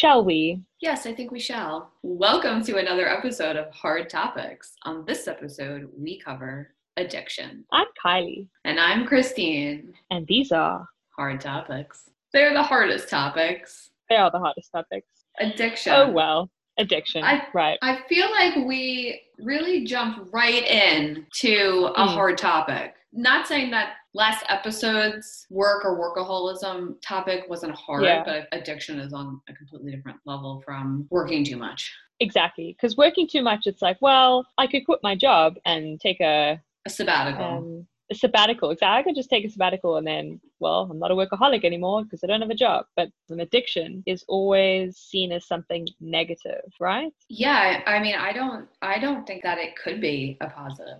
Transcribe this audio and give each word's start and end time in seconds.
Shall 0.00 0.24
we? 0.24 0.62
Yes, 0.80 1.04
I 1.04 1.12
think 1.12 1.30
we 1.30 1.38
shall. 1.38 1.92
Welcome 2.02 2.64
to 2.64 2.78
another 2.78 3.06
episode 3.06 3.56
of 3.56 3.70
Hard 3.70 4.08
Topics. 4.08 4.72
On 4.84 5.04
this 5.04 5.28
episode, 5.28 5.90
we 5.94 6.18
cover 6.18 6.70
addiction. 6.96 7.66
I'm 7.70 7.86
Kylie. 8.02 8.48
And 8.64 8.80
I'm 8.80 9.04
Christine. 9.04 9.92
And 10.10 10.26
these 10.26 10.52
are 10.52 10.88
hard 11.14 11.42
topics. 11.42 12.08
They're 12.32 12.54
the 12.54 12.62
hardest 12.62 13.10
topics. 13.10 13.90
They 14.08 14.16
are 14.16 14.30
the 14.30 14.38
hardest 14.38 14.72
topics. 14.72 15.06
Addiction. 15.38 15.92
Oh, 15.92 16.10
well. 16.10 16.50
Addiction. 16.78 17.22
I, 17.22 17.42
right. 17.52 17.78
I 17.82 17.98
feel 18.08 18.30
like 18.30 18.56
we 18.66 19.20
really 19.38 19.84
jumped 19.84 20.32
right 20.32 20.64
in 20.64 21.26
to 21.40 21.92
a 21.94 22.06
mm. 22.06 22.14
hard 22.14 22.38
topic. 22.38 22.94
Not 23.12 23.46
saying 23.46 23.70
that 23.72 23.96
last 24.14 24.44
episode's 24.48 25.46
work 25.50 25.84
or 25.84 25.98
workaholism 25.98 26.96
topic 27.02 27.44
wasn't 27.48 27.74
hard, 27.74 28.04
yeah. 28.04 28.22
but 28.24 28.48
addiction 28.52 28.98
is 28.98 29.12
on 29.12 29.40
a 29.48 29.54
completely 29.54 29.92
different 29.92 30.18
level 30.26 30.62
from 30.64 31.06
working 31.10 31.44
too 31.44 31.56
much. 31.56 31.92
Exactly. 32.20 32.76
Because 32.76 32.96
working 32.96 33.26
too 33.26 33.42
much, 33.42 33.66
it's 33.66 33.82
like, 33.82 33.96
well, 34.00 34.46
I 34.58 34.66
could 34.66 34.84
quit 34.84 35.00
my 35.02 35.14
job 35.14 35.56
and 35.64 35.98
take 36.00 36.20
a, 36.20 36.60
a 36.86 36.90
sabbatical. 36.90 37.44
Um, 37.44 37.86
a 38.10 38.14
sabbatical. 38.14 38.70
Exactly. 38.70 38.98
I 38.98 39.02
could 39.02 39.14
just 39.14 39.30
take 39.30 39.44
a 39.44 39.48
sabbatical 39.50 39.96
and 39.96 40.06
then, 40.06 40.40
well, 40.58 40.88
I'm 40.90 40.98
not 40.98 41.12
a 41.12 41.14
workaholic 41.14 41.64
anymore 41.64 42.02
because 42.02 42.22
I 42.22 42.26
don't 42.26 42.40
have 42.40 42.50
a 42.50 42.54
job. 42.54 42.86
But 42.96 43.08
an 43.30 43.40
addiction 43.40 44.02
is 44.04 44.24
always 44.28 44.96
seen 44.96 45.32
as 45.32 45.46
something 45.46 45.86
negative, 46.00 46.72
right? 46.80 47.12
Yeah. 47.28 47.82
I 47.86 48.00
mean, 48.00 48.16
I 48.16 48.32
don't, 48.32 48.68
I 48.82 48.98
don't 48.98 49.26
think 49.26 49.44
that 49.44 49.58
it 49.58 49.76
could 49.76 50.00
be 50.00 50.36
a 50.40 50.48
positive. 50.48 50.98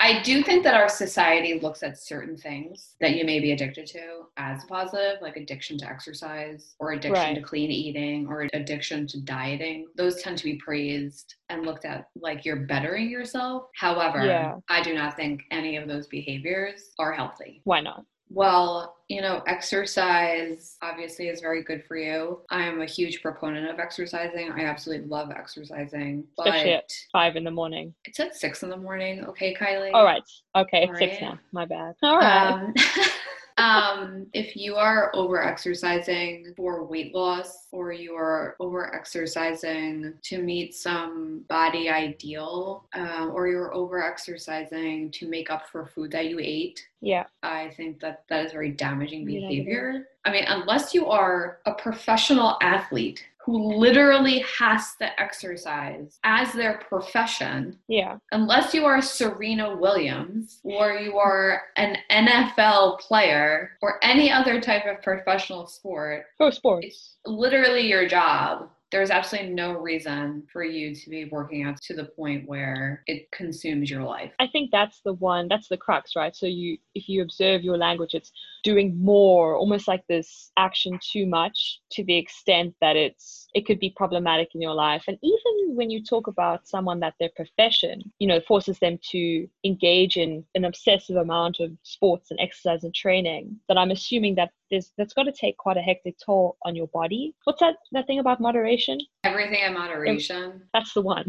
I 0.00 0.22
do 0.22 0.42
think 0.42 0.64
that 0.64 0.74
our 0.74 0.88
society 0.88 1.58
looks 1.60 1.82
at 1.82 1.98
certain 1.98 2.36
things 2.36 2.94
that 3.00 3.16
you 3.16 3.24
may 3.24 3.40
be 3.40 3.52
addicted 3.52 3.86
to 3.88 4.26
as 4.36 4.64
positive, 4.64 5.20
like 5.20 5.36
addiction 5.36 5.78
to 5.78 5.86
exercise 5.86 6.74
or 6.78 6.92
addiction 6.92 7.12
right. 7.12 7.34
to 7.34 7.42
clean 7.42 7.70
eating 7.70 8.26
or 8.26 8.48
addiction 8.52 9.06
to 9.08 9.20
dieting. 9.20 9.86
Those 9.96 10.22
tend 10.22 10.38
to 10.38 10.44
be 10.44 10.56
praised 10.56 11.34
and 11.48 11.64
looked 11.64 11.84
at 11.84 12.08
like 12.20 12.44
you're 12.44 12.66
bettering 12.66 13.10
yourself. 13.10 13.64
However, 13.74 14.24
yeah. 14.24 14.56
I 14.68 14.82
do 14.82 14.94
not 14.94 15.16
think 15.16 15.42
any 15.50 15.76
of 15.76 15.88
those 15.88 16.06
behaviors 16.06 16.90
are 16.98 17.12
healthy. 17.12 17.60
Why 17.64 17.80
not? 17.80 18.04
Well, 18.30 18.96
you 19.08 19.22
know, 19.22 19.42
exercise 19.46 20.76
obviously 20.82 21.28
is 21.28 21.40
very 21.40 21.62
good 21.62 21.82
for 21.84 21.96
you. 21.96 22.40
I 22.50 22.64
am 22.64 22.82
a 22.82 22.86
huge 22.86 23.22
proponent 23.22 23.70
of 23.70 23.78
exercising. 23.78 24.52
I 24.52 24.64
absolutely 24.64 25.06
love 25.08 25.30
exercising. 25.30 26.24
Especially 26.38 26.74
at 26.74 26.92
five 27.10 27.36
in 27.36 27.44
the 27.44 27.50
morning. 27.50 27.94
It's 28.04 28.20
at 28.20 28.36
six 28.36 28.62
in 28.62 28.68
the 28.68 28.76
morning. 28.76 29.24
Okay, 29.24 29.54
Kylie. 29.54 29.92
All 29.94 30.04
right. 30.04 30.22
Okay, 30.54 30.86
All 30.86 30.96
six 30.96 31.12
right. 31.12 31.22
now. 31.22 31.38
My 31.52 31.64
bad. 31.64 31.94
All 32.02 32.18
right. 32.18 32.52
Um, 32.52 32.74
um, 33.58 34.28
if 34.32 34.56
you 34.56 34.76
are 34.76 35.10
over 35.14 35.42
exercising 35.42 36.54
for 36.56 36.84
weight 36.84 37.12
loss 37.12 37.66
or 37.72 37.90
you 37.90 38.14
are 38.14 38.54
over 38.60 38.94
exercising 38.94 40.14
to 40.22 40.40
meet 40.40 40.76
some 40.76 41.44
body 41.48 41.90
ideal 41.90 42.86
uh, 42.96 43.26
or 43.26 43.48
you're 43.48 43.74
over 43.74 44.00
exercising 44.00 45.10
to 45.10 45.28
make 45.28 45.50
up 45.50 45.68
for 45.68 45.86
food 45.86 46.12
that 46.12 46.26
you 46.26 46.38
ate, 46.40 46.86
yeah, 47.00 47.24
I 47.42 47.70
think 47.76 47.98
that 48.00 48.22
that 48.28 48.46
is 48.46 48.52
very 48.52 48.70
damaging 48.70 49.24
behavior. 49.24 50.06
I 50.24 50.30
mean, 50.30 50.44
unless 50.46 50.94
you 50.94 51.08
are 51.08 51.58
a 51.66 51.74
professional 51.74 52.58
athlete 52.62 53.24
who 53.48 53.78
literally 53.78 54.40
has 54.58 54.94
to 54.96 55.18
exercise 55.18 56.18
as 56.22 56.52
their 56.52 56.82
profession. 56.86 57.78
Yeah. 57.88 58.18
Unless 58.30 58.74
you 58.74 58.84
are 58.84 59.00
Serena 59.00 59.74
Williams 59.74 60.60
or 60.64 60.92
you 60.92 61.16
are 61.16 61.62
an 61.76 61.96
NFL 62.10 63.00
player 63.00 63.70
or 63.80 63.98
any 64.02 64.30
other 64.30 64.60
type 64.60 64.84
of 64.84 65.02
professional 65.02 65.66
sport. 65.66 66.26
Oh, 66.38 66.50
sports. 66.50 67.16
Literally 67.24 67.88
your 67.88 68.06
job 68.06 68.68
there's 68.90 69.10
absolutely 69.10 69.52
no 69.52 69.72
reason 69.72 70.42
for 70.50 70.64
you 70.64 70.94
to 70.94 71.10
be 71.10 71.26
working 71.26 71.64
out 71.64 71.80
to 71.82 71.94
the 71.94 72.04
point 72.04 72.48
where 72.48 73.02
it 73.06 73.30
consumes 73.32 73.90
your 73.90 74.02
life. 74.02 74.32
I 74.38 74.46
think 74.46 74.70
that's 74.70 75.00
the 75.04 75.12
one, 75.14 75.46
that's 75.48 75.68
the 75.68 75.76
crux, 75.76 76.16
right? 76.16 76.34
So 76.34 76.46
you 76.46 76.78
if 76.94 77.08
you 77.08 77.22
observe 77.22 77.62
your 77.62 77.76
language, 77.76 78.14
it's 78.14 78.32
doing 78.62 79.02
more, 79.02 79.56
almost 79.56 79.88
like 79.88 80.04
this 80.08 80.50
action 80.56 80.98
too 81.12 81.26
much 81.26 81.80
to 81.92 82.04
the 82.04 82.16
extent 82.16 82.74
that 82.80 82.96
it's 82.96 83.48
it 83.54 83.66
could 83.66 83.78
be 83.78 83.92
problematic 83.96 84.48
in 84.54 84.60
your 84.60 84.74
life. 84.74 85.04
And 85.08 85.18
even 85.22 85.76
when 85.76 85.90
you 85.90 86.02
talk 86.02 86.26
about 86.26 86.66
someone 86.66 87.00
that 87.00 87.14
their 87.18 87.30
profession, 87.34 88.02
you 88.18 88.28
know, 88.28 88.40
forces 88.40 88.78
them 88.78 88.98
to 89.10 89.48
engage 89.64 90.16
in 90.16 90.44
an 90.54 90.64
obsessive 90.64 91.16
amount 91.16 91.60
of 91.60 91.70
sports 91.82 92.30
and 92.30 92.40
exercise 92.40 92.84
and 92.84 92.94
training, 92.94 93.56
that 93.68 93.78
I'm 93.78 93.90
assuming 93.90 94.34
that 94.36 94.50
there's 94.70 94.92
that's 94.98 95.14
got 95.14 95.24
to 95.24 95.32
take 95.32 95.56
quite 95.56 95.76
a 95.76 95.82
hectic 95.82 96.16
toll 96.24 96.56
on 96.64 96.76
your 96.76 96.88
body. 96.88 97.34
What's 97.44 97.60
that 97.60 97.76
that 97.92 98.06
thing 98.06 98.18
about 98.18 98.40
moderation? 98.40 98.98
Everything 99.24 99.62
in 99.64 99.74
moderation. 99.74 100.62
That's 100.74 100.92
the 100.92 101.02
one. 101.02 101.26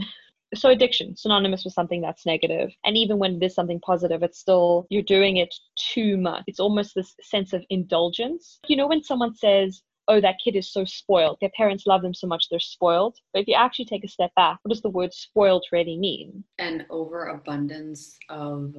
So 0.56 0.70
addiction, 0.70 1.16
synonymous 1.16 1.64
with 1.64 1.74
something 1.74 2.02
that's. 2.02 2.24
And 2.26 2.98
even 2.98 3.18
when 3.18 3.36
it 3.36 3.44
is 3.44 3.56
something 3.56 3.80
positive, 3.80 4.24
it's 4.24 4.40
still 4.40 4.86
you're 4.90 5.02
doing 5.04 5.38
it 5.38 5.54
too 5.78 6.18
much. 6.18 6.44
It's 6.48 6.60
almost 6.60 6.94
this 6.96 7.16
sense 7.22 7.54
of 7.54 7.64
indulgence. 7.70 8.60
You 8.68 8.76
know 8.76 8.88
when 8.88 9.04
someone 9.04 9.36
says, 9.36 9.82
oh, 10.08 10.20
that 10.22 10.38
kid 10.44 10.56
is 10.56 10.72
so 10.72 10.86
spoiled. 10.86 11.38
Their 11.40 11.52
parents 11.56 11.86
love 11.86 12.02
them 12.02 12.14
so 12.14 12.28
much 12.28 12.48
they're 12.50 12.60
spoiled. 12.60 13.18
But 13.34 13.44
if 13.44 13.48
you 13.48 13.56
actually 13.56 13.86
take 13.86 14.04
a 14.04 14.08
step 14.08 14.32
back, 14.36 14.60
what 14.64 14.74
does 14.74 14.82
the 14.82 14.90
word 14.90 15.14
spoiled 15.14 15.66
really 15.72 15.98
mean? 15.98 16.44
An 16.58 16.86
overabundance 16.90 18.18
of 18.30 18.76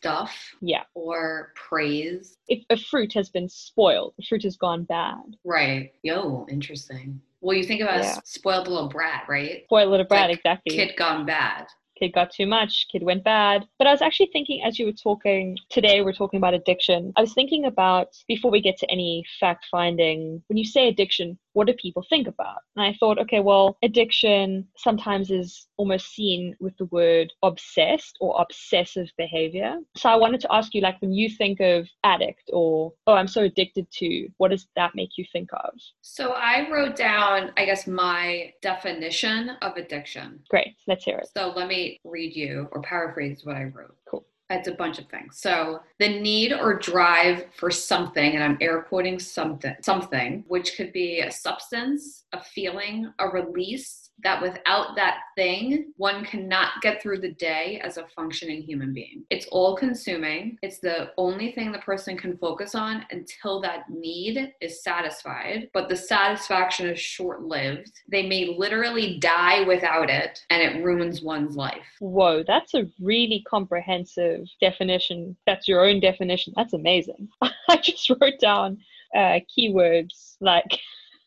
stuff 0.00 0.54
yeah 0.62 0.82
or 0.94 1.52
praise 1.54 2.38
if 2.48 2.64
a 2.70 2.76
fruit 2.76 3.12
has 3.12 3.28
been 3.28 3.48
spoiled 3.48 4.14
the 4.16 4.24
fruit 4.26 4.42
has 4.42 4.56
gone 4.56 4.84
bad 4.84 5.36
right 5.44 5.92
yo 6.02 6.46
interesting 6.48 7.20
well 7.40 7.56
you 7.56 7.64
think 7.64 7.80
about 7.80 8.02
yeah. 8.02 8.18
spoiled 8.24 8.68
little 8.68 8.88
brat 8.88 9.24
right 9.28 9.64
spoiled 9.64 9.90
little 9.90 10.06
brat 10.06 10.28
like 10.28 10.38
exactly 10.38 10.76
kid 10.76 10.96
gone 10.96 11.24
bad 11.26 11.66
kid 12.00 12.12
got 12.12 12.32
too 12.32 12.46
much, 12.46 12.86
kid 12.90 13.02
went 13.02 13.22
bad. 13.22 13.66
But 13.78 13.86
I 13.86 13.92
was 13.92 14.02
actually 14.02 14.30
thinking 14.32 14.62
as 14.64 14.78
you 14.78 14.86
were 14.86 14.92
talking 14.92 15.56
today, 15.68 16.00
we're 16.02 16.12
talking 16.12 16.38
about 16.38 16.54
addiction. 16.54 17.12
I 17.16 17.20
was 17.20 17.34
thinking 17.34 17.66
about 17.66 18.08
before 18.26 18.50
we 18.50 18.60
get 18.60 18.78
to 18.78 18.90
any 18.90 19.22
fact 19.38 19.66
finding, 19.70 20.42
when 20.48 20.56
you 20.56 20.64
say 20.64 20.88
addiction, 20.88 21.38
what 21.52 21.66
do 21.66 21.72
people 21.74 22.04
think 22.08 22.26
about? 22.26 22.58
And 22.76 22.84
I 22.84 22.96
thought, 22.98 23.18
okay, 23.18 23.40
well, 23.40 23.76
addiction 23.82 24.66
sometimes 24.76 25.30
is 25.30 25.66
almost 25.76 26.14
seen 26.14 26.54
with 26.60 26.76
the 26.78 26.84
word 26.86 27.32
obsessed 27.42 28.16
or 28.20 28.40
obsessive 28.40 29.08
behavior. 29.16 29.76
So 29.96 30.08
I 30.08 30.16
wanted 30.16 30.40
to 30.42 30.52
ask 30.52 30.74
you, 30.74 30.80
like, 30.80 31.00
when 31.00 31.12
you 31.12 31.28
think 31.28 31.60
of 31.60 31.88
addict 32.04 32.50
or, 32.52 32.92
oh, 33.06 33.14
I'm 33.14 33.28
so 33.28 33.42
addicted 33.42 33.90
to, 33.98 34.28
what 34.38 34.50
does 34.50 34.66
that 34.76 34.94
make 34.94 35.10
you 35.16 35.24
think 35.32 35.50
of? 35.52 35.70
So 36.02 36.32
I 36.32 36.68
wrote 36.70 36.96
down, 36.96 37.52
I 37.56 37.64
guess, 37.64 37.86
my 37.86 38.52
definition 38.62 39.50
of 39.62 39.76
addiction. 39.76 40.40
Great, 40.48 40.76
let's 40.86 41.04
hear 41.04 41.18
it. 41.18 41.28
So 41.36 41.52
let 41.54 41.68
me 41.68 41.98
read 42.04 42.34
you 42.34 42.68
or 42.72 42.82
paraphrase 42.82 43.44
what 43.44 43.56
I 43.56 43.64
wrote. 43.64 43.96
Cool. 44.08 44.24
It's 44.50 44.66
a 44.66 44.72
bunch 44.72 44.98
of 44.98 45.06
things. 45.06 45.38
So 45.38 45.80
the 46.00 46.20
need 46.20 46.52
or 46.52 46.74
drive 46.74 47.46
for 47.56 47.70
something, 47.70 48.34
and 48.34 48.42
I'm 48.42 48.58
air 48.60 48.82
quoting 48.82 49.20
something, 49.20 49.76
something, 49.80 50.44
which 50.48 50.76
could 50.76 50.92
be 50.92 51.20
a 51.20 51.30
substance, 51.30 52.24
a 52.32 52.42
feeling, 52.42 53.12
a 53.20 53.28
release, 53.28 54.09
that 54.22 54.42
without 54.42 54.96
that 54.96 55.18
thing, 55.36 55.92
one 55.96 56.24
cannot 56.24 56.82
get 56.82 57.02
through 57.02 57.20
the 57.20 57.32
day 57.32 57.80
as 57.82 57.96
a 57.96 58.06
functioning 58.14 58.62
human 58.62 58.92
being. 58.92 59.24
It's 59.30 59.46
all 59.46 59.76
consuming. 59.76 60.58
It's 60.62 60.78
the 60.78 61.12
only 61.16 61.52
thing 61.52 61.72
the 61.72 61.78
person 61.78 62.16
can 62.16 62.36
focus 62.38 62.74
on 62.74 63.04
until 63.10 63.60
that 63.62 63.88
need 63.88 64.52
is 64.60 64.82
satisfied. 64.82 65.68
But 65.72 65.88
the 65.88 65.96
satisfaction 65.96 66.88
is 66.88 67.00
short 67.00 67.42
lived. 67.42 67.92
They 68.08 68.26
may 68.26 68.54
literally 68.58 69.18
die 69.18 69.64
without 69.64 70.10
it, 70.10 70.40
and 70.50 70.62
it 70.62 70.84
ruins 70.84 71.22
one's 71.22 71.56
life. 71.56 71.86
Whoa, 72.00 72.42
that's 72.46 72.74
a 72.74 72.86
really 73.00 73.44
comprehensive 73.48 74.46
definition. 74.60 75.36
That's 75.46 75.68
your 75.68 75.86
own 75.86 76.00
definition. 76.00 76.52
That's 76.56 76.72
amazing. 76.72 77.28
I 77.42 77.76
just 77.76 78.10
wrote 78.10 78.38
down 78.40 78.78
uh, 79.14 79.40
keywords 79.56 80.36
like 80.40 80.78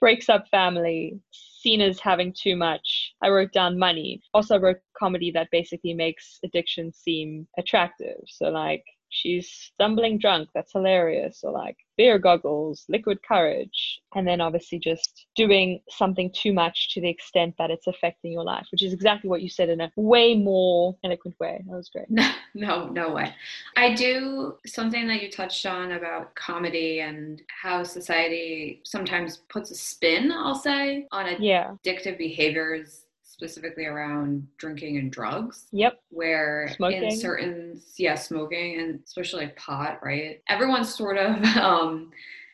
breaks 0.00 0.28
up 0.28 0.48
family, 0.48 1.18
seen 1.66 1.80
as 1.80 1.98
having 1.98 2.32
too 2.32 2.54
much. 2.54 3.12
I 3.22 3.28
wrote 3.28 3.52
down 3.52 3.76
money. 3.76 4.20
Also, 4.32 4.56
wrote 4.56 4.76
comedy 4.96 5.32
that 5.32 5.48
basically 5.50 5.94
makes 5.94 6.38
addiction 6.44 6.92
seem 6.92 7.48
attractive. 7.58 8.20
So, 8.28 8.50
like, 8.50 8.84
she's 9.16 9.48
stumbling 9.48 10.18
drunk. 10.18 10.48
That's 10.54 10.72
hilarious. 10.72 11.40
Or 11.42 11.52
like 11.52 11.76
beer 11.96 12.18
goggles 12.18 12.84
liquid 12.90 13.18
courage 13.26 14.00
and 14.14 14.28
then 14.28 14.38
obviously 14.40 14.78
just 14.78 15.26
doing 15.34 15.80
something 15.88 16.30
too 16.34 16.52
much 16.52 16.92
to 16.92 17.00
the 17.00 17.08
extent 17.08 17.54
that 17.58 17.70
it's 17.70 17.86
affecting 17.86 18.32
your 18.32 18.44
life 18.44 18.66
which 18.70 18.82
is 18.82 18.92
exactly 18.92 19.30
what 19.30 19.40
you 19.40 19.48
said 19.48 19.70
in 19.70 19.80
a 19.80 19.90
way 19.96 20.34
more 20.34 20.94
eloquent 21.04 21.34
way. 21.40 21.64
That 21.66 21.76
was 21.76 21.88
great. 21.88 22.10
No 22.10 22.30
no 22.54 22.88
no 22.88 23.12
way. 23.12 23.34
I 23.76 23.94
do 23.94 24.56
something 24.66 25.06
that 25.08 25.22
you 25.22 25.30
touched 25.30 25.64
on 25.64 25.92
about 25.92 26.34
comedy 26.34 27.00
and 27.00 27.40
how 27.48 27.82
society 27.82 28.80
sometimes 28.84 29.38
puts 29.48 29.70
a 29.70 29.74
spin 29.74 30.32
i'll 30.32 30.54
say 30.54 31.06
on 31.12 31.42
yeah. 31.42 31.72
addictive 31.84 32.18
behaviors 32.18 33.05
specifically 33.36 33.84
around 33.84 34.46
drinking 34.56 34.96
and 34.96 35.12
drugs. 35.12 35.66
Yep. 35.72 36.00
Where 36.08 36.72
smoking. 36.76 37.04
in 37.04 37.16
certain 37.16 37.80
yeah, 37.96 38.14
smoking 38.14 38.80
and 38.80 39.00
especially 39.04 39.44
like 39.44 39.56
pot, 39.56 39.98
right? 40.02 40.40
Everyone 40.48 40.84
sort 40.84 41.18
of 41.18 41.42
um 41.56 42.10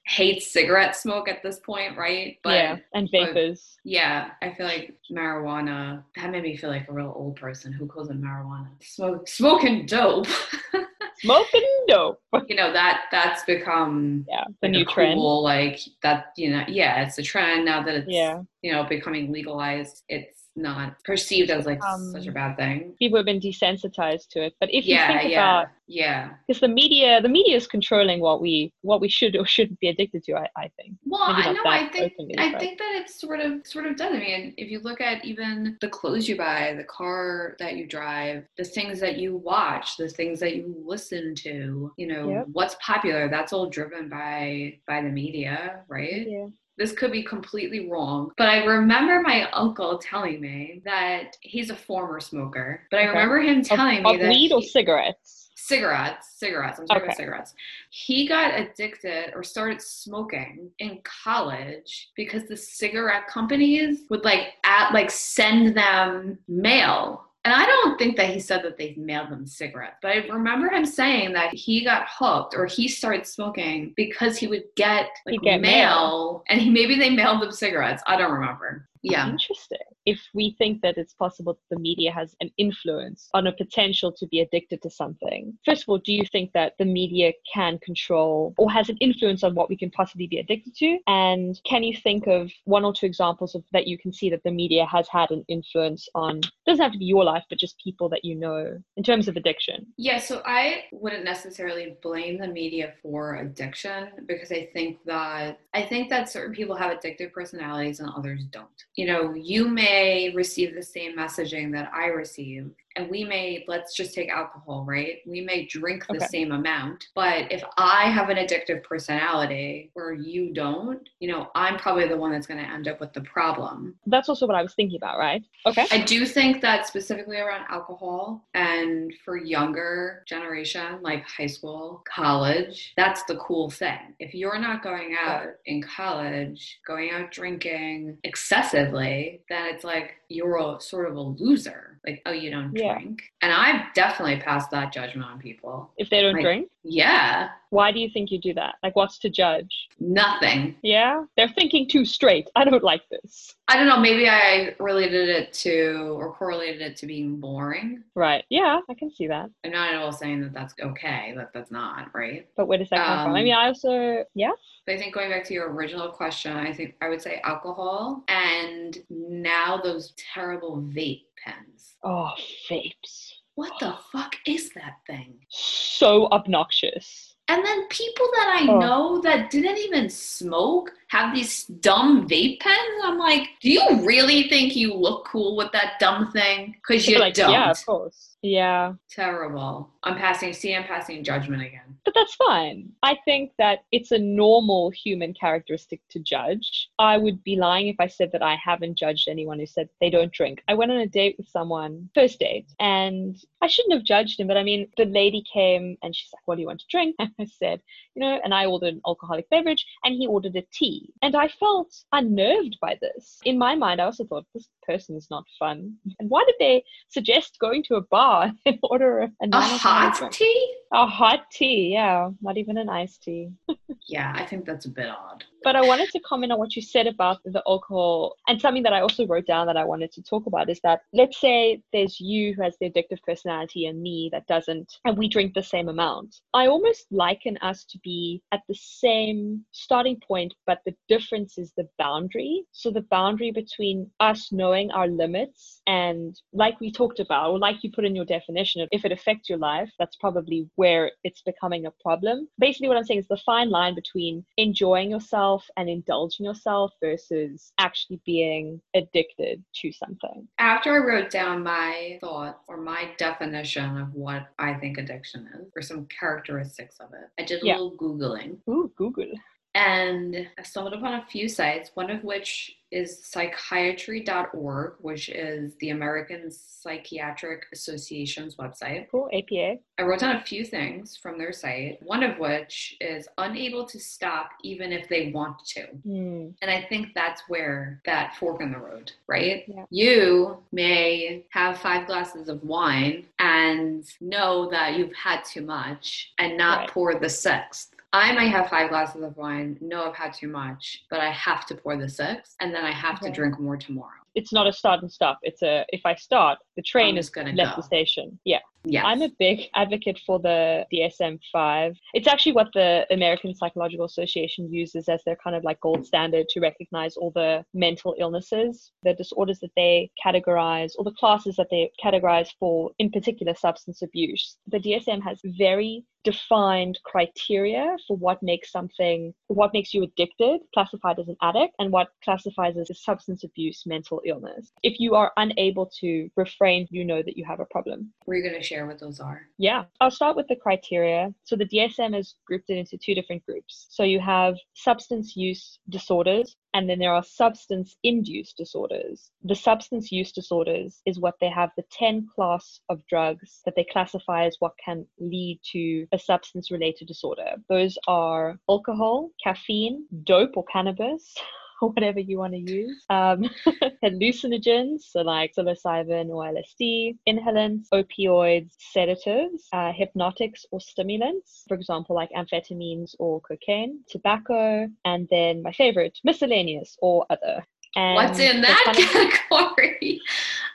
hates 0.07 0.53
cigarette 0.53 0.97
smoke 0.97 1.29
at 1.29 1.43
this 1.45 1.61
point, 1.61 1.97
right? 1.97 2.39
But 2.43 2.55
yeah, 2.55 2.77
and 2.95 3.09
vapors. 3.13 3.79
Yeah, 3.85 4.31
I 4.43 4.53
feel 4.55 4.67
like 4.67 4.97
marijuana. 5.11 6.03
That 6.17 6.31
made 6.31 6.43
me 6.43 6.57
feel 6.57 6.71
like 6.71 6.89
a 6.89 6.93
real 6.93 7.13
old 7.15 7.37
person 7.37 7.73
who 7.73 7.87
calls 7.87 8.11
it 8.11 8.21
marijuana. 8.21 8.69
Smoke, 8.83 9.29
smoking 9.29 9.87
dope. 9.87 10.27
smoking 11.21 11.85
dope. 11.87 12.21
You 12.49 12.57
know 12.57 12.73
that 12.73 13.05
that's 13.13 13.45
become 13.45 14.25
yeah 14.29 14.45
the 14.61 14.67
like 14.67 14.73
new 14.73 14.85
cool, 14.85 14.95
trend. 14.95 15.21
Like 15.21 15.81
that, 16.03 16.33
you 16.37 16.51
know, 16.51 16.65
yeah, 16.67 17.03
it's 17.03 17.19
a 17.19 17.23
trend 17.23 17.65
now 17.65 17.85
that 17.85 17.95
it's 17.95 18.11
yeah. 18.11 18.43
you 18.63 18.73
know 18.73 18.83
becoming 18.83 19.31
legalized. 19.31 20.03
It's 20.09 20.42
not 20.57 21.03
perceived 21.05 21.51
as 21.51 21.67
like 21.67 21.83
Um, 21.83 22.13
such 22.13 22.27
a 22.27 22.33
bad 22.33 22.57
thing. 22.57 22.95
People 22.99 23.17
have 23.19 23.27
been 23.27 23.41
desensitized 23.41 24.29
to 24.31 24.45
it, 24.45 24.55
but 24.61 24.69
if 24.73 24.87
you 24.87 24.95
Yeah, 24.95 25.07
think 25.07 25.31
yeah, 25.33 25.61
about 25.61 25.69
yeah. 25.87 26.31
because 26.47 26.61
the 26.61 26.69
media, 26.69 27.21
the 27.23 27.29
media 27.29 27.57
is 27.57 27.67
controlling 27.67 28.21
what 28.21 28.41
we 28.41 28.73
what 28.83 29.01
we 29.01 29.09
should 29.09 29.37
or 29.37 29.47
shouldn't 29.47 29.81
be 29.81 29.89
addicted 29.89 30.23
to. 30.25 30.35
I, 30.35 30.47
I 30.57 30.69
think. 30.77 30.97
Well, 31.05 31.23
I 31.23 31.53
know. 31.53 31.63
I 31.67 31.89
think 31.89 32.13
openly, 32.13 32.35
I 32.39 32.59
think 32.59 32.79
that 32.79 32.93
it's 33.01 33.21
sort 33.21 33.41
of 33.41 33.67
sort 33.67 33.87
of 33.87 33.97
done. 33.97 34.15
I 34.15 34.19
mean, 34.21 34.55
if 34.59 34.71
you 34.71 34.81
look 34.81 35.01
at 35.01 35.25
even 35.25 35.79
the 35.81 35.89
clothes 35.89 36.29
you 36.29 36.37
buy, 36.37 36.75
the 36.77 36.85
car 36.85 37.57
that 37.59 37.77
you 37.77 37.87
drive, 37.87 38.45
the 38.59 38.65
things 38.65 39.01
that 39.01 39.17
you 39.19 39.37
watch, 39.37 39.97
the 39.97 40.09
things 40.09 40.39
that 40.41 40.57
you 40.57 40.75
listen 40.85 41.35
to, 41.37 41.93
you 41.97 42.07
know, 42.07 42.29
Yep. 42.31 42.47
what's 42.53 42.77
popular. 42.85 43.29
That's 43.29 43.53
all 43.53 43.69
driven 43.71 44.09
by 44.09 44.79
by 44.87 45.01
the 45.03 45.09
media, 45.09 45.83
right? 45.89 46.27
Yeah. 46.29 46.47
This 46.79 46.93
could 46.93 47.13
be 47.13 47.23
completely 47.23 47.89
wrong, 47.91 48.31
but 48.39 48.49
I 48.49 48.65
remember 48.65 49.21
my 49.21 49.49
uncle 49.53 49.99
telling 49.99 50.41
me 50.41 50.81
that 50.85 51.37
he's 51.43 51.71
a 51.71 51.77
former 51.77 52.19
smoker. 52.19 52.87
But 52.91 53.01
I 53.01 53.05
remember 53.05 53.41
him 53.41 53.63
telling 53.63 53.99
of, 53.99 54.05
me 54.05 54.15
of 54.15 54.21
that 54.21 54.29
weed 54.31 54.53
or 54.53 54.61
he- 54.61 54.69
cigarettes. 54.69 55.51
cigarettes 55.55 56.33
cigarettes 56.39 56.81
i'm 56.81 56.87
talking 56.87 57.03
about 57.05 57.11
Okay. 57.13 57.17
cigarettes 57.23 57.55
he 57.91 58.27
got 58.27 58.59
addicted 58.59 59.33
or 59.35 59.45
started 59.45 59.81
smoking 59.81 60.69
in 60.81 60.99
college 61.05 62.11
because 62.17 62.45
the 62.49 62.57
cigarette 62.57 63.29
companies 63.29 64.01
would 64.11 64.25
like 64.25 64.55
at 64.65 64.93
like 64.93 65.09
send 65.11 65.77
them 65.77 66.37
mail 66.49 67.27
and 67.45 67.53
I 67.53 67.67
don't 67.67 67.99
think 67.99 68.17
that 68.17 68.31
he 68.31 68.39
said 68.39 68.63
that 68.63 68.79
they 68.79 68.95
mailed 68.97 69.29
him 69.29 69.47
cigarettes, 69.47 69.97
but 70.01 70.13
I 70.13 70.27
remember 70.29 70.69
him 70.69 70.87
saying 70.87 71.33
that 71.33 71.53
he 71.53 71.85
got 71.85 72.07
hooked 72.09 72.55
or 72.55 72.67
he 72.67 72.87
started 72.87 73.27
smoking 73.27 73.95
because 73.97 74.39
he 74.39 74.47
would 74.47 74.65
get 74.77 75.09
like 75.27 75.41
get 75.43 75.61
mail, 75.61 75.71
mail. 75.71 76.45
and 76.49 76.61
he 76.61 76.71
maybe 76.71 76.97
they 76.97 77.11
mailed 77.11 77.43
him 77.43 77.51
cigarettes. 77.51 78.03
I 78.07 78.17
don't 78.17 78.31
remember. 78.31 78.89
Yeah. 79.03 79.29
Interesting. 79.29 79.79
If 80.07 80.21
we 80.35 80.55
think 80.59 80.83
that 80.83 80.99
it's 80.99 81.15
possible 81.15 81.55
that 81.55 81.75
the 81.75 81.81
media 81.81 82.13
has 82.13 82.35
an 82.41 82.51
influence 82.59 83.29
on 83.35 83.47
a 83.47 83.53
potential 83.53 84.13
to 84.13 84.27
be 84.27 84.41
addicted 84.41 84.83
to 84.83 84.91
something, 84.91 85.57
first 85.65 85.83
of 85.83 85.89
all, 85.89 85.99
do 85.99 86.13
you 86.13 86.25
think 86.33 86.53
that 86.53 86.75
the 86.79 86.85
media 86.85 87.33
can 87.53 87.79
control 87.79 88.55
or 88.59 88.71
has 88.71 88.89
an 88.89 88.97
influence 88.99 89.45
on 89.45 89.55
what 89.55 89.69
we 89.69 89.77
can 89.77 89.91
possibly 89.91 90.27
be 90.27 90.39
addicted 90.39 90.75
to? 90.77 90.99
And 91.07 91.61
can 91.65 91.83
you 91.83 91.97
think 91.97 92.27
of 92.27 92.51
one 92.65 92.85
or 92.85 92.93
two 92.93 93.07
examples 93.07 93.55
of 93.55 93.63
that 93.73 93.87
you 93.87 93.99
can 93.99 94.13
see 94.13 94.31
that 94.31 94.43
the 94.45 94.51
media 94.51 94.87
has 94.87 95.09
had 95.09 95.31
an 95.31 95.45
influence 95.49 96.09
on? 96.15 96.41
Doesn't 96.67 96.83
have 96.83 96.93
to 96.93 96.99
be 96.99 97.05
your 97.05 97.25
life, 97.25 97.45
but 97.49 97.59
just 97.59 97.79
people 97.83 98.09
that 98.11 98.25
you 98.25 98.35
know 98.35 98.79
in 98.97 99.03
terms 99.03 99.29
of 99.29 99.37
addiction. 99.37 99.87
Yeah, 99.97 100.19
so 100.19 100.43
I 100.45 100.85
wouldn't 100.93 101.25
necessarily 101.25 101.97
blame 102.03 102.39
the 102.39 102.49
media 102.49 102.95
for 103.03 103.37
addiction 103.37 104.09
because 104.27 104.51
I 104.51 104.69
think 104.73 104.99
that 105.07 105.61
I 105.75 105.83
think 105.83 106.11
that 106.11 106.29
certain 106.29 106.55
people 106.55 106.75
have 106.77 106.99
addictive 106.99 107.33
personalities 107.33 108.01
and 108.01 108.11
others 108.17 108.45
don't. 108.51 108.69
You 108.97 109.07
know, 109.07 109.35
you 109.35 109.69
may 109.69 109.92
receive 110.35 110.75
the 110.75 110.83
same 110.83 111.17
messaging 111.17 111.73
that 111.73 111.91
I 111.93 112.07
receive 112.07 112.71
and 112.97 113.11
we 113.11 113.25
may 113.25 113.65
let's 113.69 113.97
just 113.97 114.15
take 114.15 114.29
alcohol, 114.31 114.85
right? 114.87 115.19
We 115.27 115.41
may 115.41 115.67
drink 115.67 116.07
the 116.07 116.17
Okay. 116.17 116.27
same 116.27 116.53
amount, 116.53 117.07
but 117.15 117.51
if 117.51 117.63
I 117.77 118.11
have 118.11 118.29
an 118.29 118.37
addictive 118.37 118.83
personality 118.83 119.91
where 119.95 120.13
you 120.13 120.53
don't, 120.53 121.09
you 121.21 121.29
know, 121.29 121.51
I'm 121.55 121.77
probably 121.79 122.09
the 122.09 122.17
one 122.17 122.33
that's 122.33 122.47
going 122.47 122.63
to 122.63 122.69
end 122.71 122.89
up 122.89 123.01
with 123.01 123.13
the 123.13 123.21
problem. 123.23 123.95
That's 124.07 124.29
also 124.29 124.47
what 124.47 124.57
I 124.57 124.63
was 124.63 124.75
thinking 124.75 124.97
about, 124.97 125.19
right? 125.19 125.43
Okay. 125.67 125.87
I 125.91 126.03
do 126.03 126.27
think 126.27 126.61
that 126.63 126.87
specifically 126.87 127.39
around 127.39 127.67
alcohol 127.69 128.47
and 128.55 129.13
for 129.25 129.37
younger 129.37 130.23
generation, 130.27 130.99
like 131.03 131.27
high 131.27 131.47
school, 131.47 132.03
college, 132.13 132.93
that's 132.97 133.23
the 133.25 133.37
cool 133.37 133.71
thing. 133.71 134.15
If 134.19 134.35
you're 134.35 134.59
not 134.59 134.83
going 134.83 135.17
out 135.19 135.49
in 135.67 135.83
college, 135.83 136.81
going 136.87 137.11
out 137.11 137.31
drinking 137.31 138.19
excessively, 138.25 139.43
then 139.49 139.67
it's 139.67 139.85
like 139.85 140.15
you're 140.29 140.57
a, 140.57 140.81
sort 140.81 141.09
of 141.09 141.17
a 141.17 141.21
loser. 141.21 141.99
Like, 142.07 142.23
oh, 142.27 142.33
you 142.33 142.51
don't 142.51 142.73
Yeah. 142.83 142.95
drink. 142.99 143.23
And 143.41 143.53
I've 143.53 143.93
definitely 143.95 144.41
passed 144.41 144.71
that 144.73 144.93
judgment 144.93 145.29
on 145.31 145.39
people. 145.39 145.91
If 145.97 146.11
they 146.11 146.21
don't 146.21 146.35
Like- 146.35 146.43
drink, 146.43 146.69
Yeah, 146.85 147.51
why 147.71 147.93
do 147.93 148.01
you 148.01 148.11
think 148.11 148.33
you 148.33 148.41
do 148.41 148.53
that? 148.55 148.75
Like, 148.83 148.97
what's 148.97 149.19
to 149.21 149.31
judge? 149.31 149.89
nothing. 150.01 150.75
Yeah, 150.83 151.25
they're 151.37 151.49
thinking 151.49 151.87
too 151.89 152.05
straight. 152.05 152.51
I 152.57 152.65
don't 152.65 152.83
like 152.83 153.09
this. 153.09 153.55
I 153.69 153.77
don't 153.77 153.87
know. 153.87 154.01
Maybe 154.01 154.29
I 154.29 154.75
related 154.81 155.29
it 155.29 155.53
to 155.65 156.17
or 156.19 156.33
correlated 156.35 156.83
it 156.83 156.97
to 156.97 157.07
being 157.07 157.37
boring. 157.37 158.03
Right. 158.17 158.45
Yeah, 158.51 158.81
I 158.91 158.95
can 158.95 159.11
see 159.13 159.29
that. 159.29 159.49
I'm 159.65 159.71
not 159.71 159.95
at 159.95 160.01
all 160.03 160.11
saying 160.13 160.41
that 160.43 160.53
that's 160.53 160.75
okay. 160.81 161.33
That 161.37 161.53
that's 161.53 161.71
not 161.71 162.13
right. 162.15 162.49
But 162.57 162.67
where 162.67 162.79
does 162.79 162.91
that 162.91 162.97
come 163.07 163.27
from? 163.27 163.35
I 163.37 163.39
Um, 163.39 163.45
mean, 163.45 163.55
I 163.55 163.67
also, 163.69 164.25
yeah, 164.35 164.51
But 164.85 164.97
I 164.97 164.99
think 164.99 165.15
going 165.15 165.31
back 165.31 165.45
to 165.45 165.55
your 165.55 165.71
original 165.73 166.09
question, 166.09 166.57
I 166.57 166.73
think 166.73 166.97
I 167.01 167.09
would 167.09 167.23
say 167.23 167.41
alcohol 167.45 168.25
and 168.27 168.99
now 169.09 169.77
those 169.77 170.13
terrible 170.17 170.79
vape 170.79 171.27
pens. 171.45 171.95
oh, 172.05 172.31
vapes. 172.71 173.33
What 173.55 173.73
the 173.81 173.95
fuck 174.11 174.35
is 174.47 174.71
that 174.75 174.95
thing? 175.07 175.39
So 175.51 176.27
obnoxious. 176.33 177.35
And 177.49 177.65
then 177.65 177.87
people 177.89 178.27
that 178.35 178.61
I 178.63 178.67
Oh. 178.71 178.79
know 178.79 179.21
that 179.23 179.51
didn't 179.51 179.79
even 179.79 180.09
smoke 180.09 180.91
have 181.13 181.35
these 181.35 181.65
dumb 181.65 182.27
vape 182.27 182.59
pens. 182.61 183.03
I'm 183.05 183.19
like, 183.19 183.51
do 183.61 183.71
you 183.71 184.03
really 184.03 184.49
think 184.49 184.75
you 184.75 184.95
look 184.95 185.27
cool 185.27 185.57
with 185.57 185.71
that 185.73 185.99
dumb 186.01 186.33
thing? 186.33 186.75
Because 186.77 187.07
you 187.07 187.19
like, 187.19 187.35
don't. 187.35 187.53
yeah, 187.53 187.71
of 187.71 187.85
course. 187.85 188.33
Yeah, 188.41 188.95
Terrible. 189.09 189.91
I'm 190.03 190.17
passing, 190.17 190.53
see, 190.53 190.75
I'm 190.75 190.83
passing 190.85 191.23
judgment 191.23 191.63
again. 191.63 191.97
but 192.05 192.13
that's 192.15 192.35
fine. 192.35 192.91
I 193.03 193.17
think 193.25 193.53
that 193.59 193.85
it's 193.93 194.11
a 194.11 194.19
normal 194.19 194.91
human 194.91 195.33
characteristic 195.33 196.01
to 196.11 196.19
judge. 196.19 196.89
I 196.99 197.19
would 197.19 197.45
be 197.45 197.55
lying 197.55 197.87
if 197.87 197.97
I 198.01 198.09
said 198.09 198.33
that 198.33 198.43
I 198.43 198.57
haven't 198.57 198.99
judged 198.99 199.29
anyone 199.29 199.61
who 199.61 199.67
said 199.67 199.89
they 200.01 200.11
don't 200.11 200.33
drink. 200.33 200.63
I 200.67 200.75
went 200.75 200.91
on 200.91 200.97
a 200.97 201.07
date 201.07 201.37
with 201.39 201.49
someone, 201.49 202.09
first 202.15 202.41
date, 202.41 202.67
and 202.81 203.37
I 203.61 203.69
shouldn't 203.69 203.95
have 203.95 204.03
judged 204.03 204.41
him, 204.41 204.49
but 204.49 204.57
I 204.57 204.65
mean, 204.65 204.89
the 204.97 205.05
lady 205.05 205.45
came 205.53 205.97
and 206.03 206.17
she's 206.17 206.33
like, 206.33 206.43
What 206.47 206.57
do 206.57 206.63
you 206.63 206.67
want 206.67 206.81
to 206.81 206.87
drink? 206.91 207.15
And 207.21 207.31
I 207.39 207.45
said, 207.45 207.81
You 208.17 208.21
know, 208.21 208.41
and 208.43 208.53
I 208.53 208.67
ordered 208.67 208.95
an 208.95 209.03
alcoholic 209.07 209.49
beverage 209.51 209.87
and 210.05 210.15
he 210.15 210.27
ordered 210.27 210.57
a 210.57 210.65
tea. 210.73 211.02
And 211.23 211.37
I 211.37 211.49
felt 211.49 211.93
unnerved 212.13 212.79
by 212.81 212.97
this. 213.01 213.41
In 213.45 213.59
my 213.59 213.75
mind, 213.75 214.01
I 214.01 214.05
also 214.05 214.25
thought, 214.25 214.47
This 214.55 214.69
person 214.83 215.17
is 215.17 215.29
not 215.31 215.45
fun. 215.59 215.95
And 216.19 216.29
why 216.31 216.45
did 216.47 216.57
they 216.59 216.85
suggest 217.09 217.59
going 217.61 217.83
to 217.85 217.97
a 217.97 218.03
bar 218.03 218.53
and 218.67 218.79
order 218.83 219.21
a, 219.21 219.25
a 219.43 219.49
A 219.53 219.61
hot 219.61 220.17
drink? 220.19 220.33
tea? 220.35 220.75
A 220.93 221.07
hot 221.07 221.51
tea, 221.51 221.91
yeah, 221.93 222.31
not 222.43 222.59
even 222.59 222.77
an 222.79 222.89
iced 222.89 223.23
tea. 223.23 223.49
Yeah, 224.09 224.33
I 224.35 224.45
think 224.45 224.67
that's 224.67 224.85
a 224.85 224.91
bit 224.91 225.09
odd. 225.09 225.45
But 225.63 225.77
I 225.77 225.81
wanted 225.83 226.11
to 226.11 226.21
comment 226.21 226.51
on 226.51 226.59
what 226.59 226.75
you 226.75 226.83
said 226.83 227.07
about 227.07 227.39
the 227.45 227.63
alcohol, 227.69 228.35
and 228.49 228.61
something 228.61 228.83
that 228.83 228.93
I 228.93 229.01
also 229.01 229.27
wrote 229.29 229.47
down 229.47 229.67
that 229.69 229.77
I 229.77 229.85
wanted 229.85 230.11
to 230.13 230.23
talk 230.23 230.47
about 230.47 230.69
is 230.69 230.81
that 230.83 231.03
let's 231.13 231.41
say 231.41 231.81
there's 231.93 232.19
you 232.21 232.53
who 232.53 232.63
has 232.63 232.75
the 232.81 232.91
addictive 232.91 233.23
personality 233.23 233.87
and 233.87 234.03
me 234.03 234.29
that 234.33 234.47
doesn't, 234.49 234.89
and 235.05 235.17
we 235.17 235.29
drink 235.29 235.55
the 235.55 235.63
same 235.63 235.89
amount. 235.89 236.35
I 236.53 236.67
almost 236.67 237.07
liken 237.13 237.57
us 237.59 237.85
to 237.91 237.99
be 238.03 238.43
at 238.51 238.63
the 238.69 238.75
same 238.75 239.65
starting 239.71 240.19
point, 240.27 240.53
but 240.67 240.81
the 240.85 240.95
difference 241.09 241.57
is 241.57 241.73
the 241.77 241.89
boundary. 241.97 242.65
So 242.73 242.91
the 242.91 243.07
boundary 243.17 243.53
between 243.53 244.11
us 244.19 244.51
knowing 244.51 244.72
our 244.91 245.07
limits 245.09 245.81
and, 245.87 246.41
like 246.53 246.81
we 246.81 246.91
talked 246.91 247.21
about, 247.21 247.51
or 247.51 247.59
like 247.59 247.83
you 247.83 247.91
put 247.91 248.05
in 248.05 248.17
your 248.17 248.25
definition, 248.25 248.87
if 248.93 249.05
it 249.05 249.13
affects 249.13 249.49
your 249.49 249.59
life, 249.59 249.91
that's 249.99 250.17
probably 250.17 250.69
where 250.77 251.11
it's 251.25 251.43
becoming 251.43 251.87
a 251.87 251.91
problem. 252.03 252.49
Basically, 252.59 252.89
what 252.89 252.97
I'm 252.97 253.05
saying 253.05 253.21
is 253.21 253.29
the 253.29 253.37
fine 253.37 253.71
line 253.71 253.95
between 253.95 254.45
enjoying 254.57 255.11
yourself 255.11 255.69
and 255.77 255.89
indulging 255.89 256.47
yourself 256.47 256.93
versus 257.03 257.73
actually 257.79 258.21
being 258.25 258.81
addicted 258.95 259.63
to 259.81 259.93
something. 259.93 260.47
After 260.59 260.95
I 260.95 260.99
wrote 261.07 261.31
down 261.31 261.63
my 261.63 262.19
thought 262.21 262.61
or 262.69 262.77
my 262.79 263.11
definition 263.19 263.99
of 263.99 264.13
what 264.15 264.49
I 264.59 264.75
think 264.75 264.99
addiction 264.99 265.49
is, 265.61 265.69
or 265.77 265.83
some 265.83 266.07
characteristics 266.07 266.97
of 267.01 267.13
it, 267.13 267.29
I 267.39 267.45
did 267.45 267.63
a 267.63 267.67
Yeah. 267.67 267.75
little 267.79 267.97
Googling 267.97 268.59
Ooh, 268.69 268.93
Google. 268.97 269.33
and 269.75 270.49
I 270.59 270.63
stumbled 270.63 270.95
upon 270.95 271.15
a 271.15 271.27
few 271.27 271.49
sites, 271.49 271.91
one 271.95 272.11
of 272.11 272.23
which 272.25 272.77
is 272.93 273.21
psychiatry.org, 273.25 274.95
which 275.01 275.29
is 275.31 275.75
the 275.81 275.91
American 275.91 276.51
Psychiatric 276.51 277.65
Association's 277.73 278.57
website. 278.57 279.07
Cool. 279.11 279.29
APA. 279.33 279.79
I 279.99 280.03
wrote 280.03 280.21
down 280.21 280.37
a 280.37 280.45
few 280.45 280.65
things 280.65 281.17
from 281.17 281.39
their 281.39 281.53
site, 281.53 282.03
one 282.03 282.23
of 282.23 282.39
which 282.39 282.97
is 283.01 283.27
unable 283.39 283.87
to 283.87 283.99
stop 283.99 284.51
even 284.63 284.93
if 284.93 285.09
they 285.09 285.31
want 285.33 285.65
to. 285.67 285.87
Hmm. 285.87 286.49
And 286.61 286.71
I 286.71 286.83
think 286.89 287.15
that's 287.15 287.43
where 287.49 288.01
that 288.05 288.37
fork 288.37 288.61
in 288.61 288.73
the 288.73 288.79
road, 288.79 289.13
right? 289.27 289.65
Yeah. 289.67 289.85
You 289.91 290.59
may 290.73 291.45
have 291.51 291.79
five 291.79 292.07
glasses 292.07 292.49
of 292.49 292.63
wine 292.63 293.27
and 293.39 294.05
know 294.21 294.69
that 294.71 294.97
you've 294.99 295.15
had 295.15 295.45
too 295.45 295.63
much 295.63 296.33
and 296.39 296.57
not 296.59 296.73
Right. 296.81 296.89
pour 296.91 297.15
the 297.15 297.29
sixth. 297.29 297.92
I 298.15 298.33
might 298.33 298.49
have 298.51 298.69
five 298.69 298.91
glasses 298.91 299.23
of 299.23 299.37
wine, 299.37 299.79
No, 299.81 300.05
I've 300.11 300.15
had 300.17 300.35
too 300.35 300.49
much, 300.49 301.05
but 301.11 301.21
I 301.21 301.31
have 301.31 301.65
to 301.67 301.75
pour 301.75 301.97
the 301.97 302.09
six, 302.09 302.55
and 302.61 302.75
then 302.75 302.85
I 302.85 302.91
have 302.93 303.17
Okay. 303.17 303.29
to 303.29 303.33
drink 303.33 303.59
more 303.59 303.77
tomorrow. 303.77 304.11
It's 304.35 304.53
not 304.53 304.67
a 304.67 304.73
start 304.73 305.01
and 305.03 305.11
stop. 305.11 305.39
It's 305.43 305.63
a 305.63 305.85
if 305.91 306.03
I 306.05 306.15
start, 306.15 306.59
the 306.77 306.83
train 306.83 307.17
is 307.19 307.31
gonna 307.31 307.53
left 307.53 307.77
go. 307.77 307.81
the 307.81 307.87
station. 307.87 308.39
Yeah. 308.45 308.59
Yes. 308.85 309.05
I'm 309.07 309.23
a 309.23 309.31
big 309.39 309.69
advocate 309.75 310.21
for 310.27 310.39
the 310.39 310.87
DSM 310.93 311.39
5. 311.53 311.97
It's 312.15 312.27
actually 312.27 312.53
what 312.53 312.69
the 312.75 313.07
American 313.11 313.55
Psychological 313.55 314.07
Association 314.07 314.73
uses 314.73 315.09
as 315.09 315.23
their 315.25 315.37
kind 315.37 315.55
of 315.55 315.65
like 315.65 315.81
gold 315.81 316.05
standard 316.07 316.49
to 316.51 316.61
recognize 316.61 317.17
all 317.17 317.31
the 317.31 317.65
mental 317.75 318.15
illnesses, 318.19 318.93
the 319.03 319.15
disorders 319.15 319.61
that 319.61 319.71
they 319.77 320.11
categorize, 320.25 320.93
or 320.99 321.05
the 321.05 321.13
classes 321.13 321.57
that 321.57 321.69
they 321.71 321.91
categorize 322.03 322.49
for, 322.59 322.91
in 322.99 323.11
particular, 323.11 323.55
substance 323.55 324.03
abuse. 324.03 324.57
The 324.67 324.81
DSM 324.81 325.23
has 325.23 325.41
very 325.45 326.05
defined 326.25 326.99
criteria 327.05 327.97
for 328.07 328.17
what 328.17 328.43
makes 328.43 328.71
something, 328.71 329.35
what 329.49 329.73
makes 329.73 329.93
you 329.93 330.03
addicted, 330.05 330.61
classified 330.75 331.19
as 331.19 331.29
an 331.29 331.37
addict, 331.43 331.75
and 331.79 331.91
what 331.91 332.09
classifies 332.23 332.77
as 332.77 332.91
a 332.91 332.95
substance 332.95 333.45
abuse 333.45 333.85
mental 333.87 334.23
illness. 334.25 334.73
If 334.83 335.01
you 335.01 335.15
are 335.15 335.33
unable 335.37 335.91
to 336.01 336.29
refrain, 336.37 336.87
you 336.91 337.05
know 337.05 337.23
that 337.23 337.37
you 337.37 337.45
have 337.45 337.61
a 337.61 337.67
problem. 337.67 338.13
Were 338.27 338.37
you 338.37 338.43
going 338.43 338.61
to 338.61 338.63
share 338.73 338.87
what 338.87 338.99
those 338.99 339.21
are? 339.21 339.43
Yeah, 339.59 339.85
I'll 340.01 340.11
start 340.11 340.37
with 340.37 340.49
the 340.49 340.57
criteria. 340.57 341.35
So 341.45 341.57
the 341.57 341.67
DSM 341.67 342.19
is 342.19 342.37
grouped 342.47 342.71
it 342.71 342.79
into 342.79 342.97
two 342.97 343.15
different 343.15 343.45
groups. 343.45 343.87
So 343.91 344.03
you 344.03 344.21
have 344.21 344.57
substance 344.75 345.37
use 345.37 345.79
disorders, 345.89 346.57
and 346.75 346.89
then 346.89 346.99
there 346.99 347.13
are 347.13 347.23
substance 347.23 347.97
induced 348.03 348.57
disorders. 348.57 349.31
The 349.45 349.55
substance 349.55 350.11
use 350.11 350.33
disorders 350.33 351.03
is 351.07 351.21
what 351.21 351.35
they 351.41 351.51
have 351.51 351.71
the 351.77 351.85
10 351.93 352.29
class 352.35 352.81
of 352.89 353.07
drugs 353.09 353.61
that 353.65 353.75
they 353.77 353.87
classify 353.93 354.47
as 354.47 354.57
what 354.61 354.73
can 354.83 355.07
lead 355.19 355.61
to 355.73 356.07
a 356.13 356.19
substance 356.19 356.71
related 356.71 357.09
disorder. 357.09 357.57
Those 357.69 357.99
are 358.09 358.59
alcohol, 358.69 359.31
caffeine, 359.43 360.07
dope 360.25 360.57
or 360.57 360.65
cannabis. 360.73 361.35
Or 361.83 361.91
whatever 361.91 362.21
you 362.21 362.39
want 362.39 362.53
to 362.53 362.61
use. 362.61 363.05
Um, 363.11 363.51
hallucinogens, 364.05 365.01
so 365.11 365.21
like 365.23 365.53
psilocybin 365.59 366.29
or 366.29 366.45
LSD, 366.45 367.17
inhalants, 367.29 367.87
opioids, 367.93 368.71
sedatives, 368.79 369.67
uh, 369.73 369.93
hypnotics 369.93 370.65
or 370.71 370.81
stimulants, 370.81 371.65
for 371.67 371.75
example, 371.75 372.15
like 372.15 372.31
amphetamines 372.37 373.17
or 373.19 373.41
cocaine, 373.41 373.99
tobacco, 374.09 374.89
and 375.05 375.27
then 375.31 375.61
my 375.63 375.73
favorite, 375.73 376.17
miscellaneous 376.23 376.97
or 377.03 377.27
other. 377.31 377.67
And 377.97 378.15
What's 378.15 378.39
in 378.39 378.63
that 378.63 378.87
of- 378.89 379.41
category? 379.51 380.21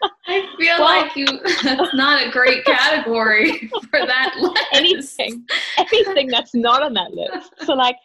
I 0.27 0.45
feel 0.59 0.75
Well- 0.77 1.01
like 1.01 1.15
you 1.15 1.25
that's 1.63 1.95
not 1.95 2.27
a 2.27 2.29
great 2.29 2.63
category 2.65 3.57
for 3.89 4.05
that 4.05 4.35
list. 4.39 4.65
anything, 4.73 5.45
anything 5.77 6.27
that's 6.27 6.53
not 6.53 6.83
on 6.83 6.93
that 6.93 7.11
list. 7.13 7.51
So 7.65 7.73
like, 7.73 7.95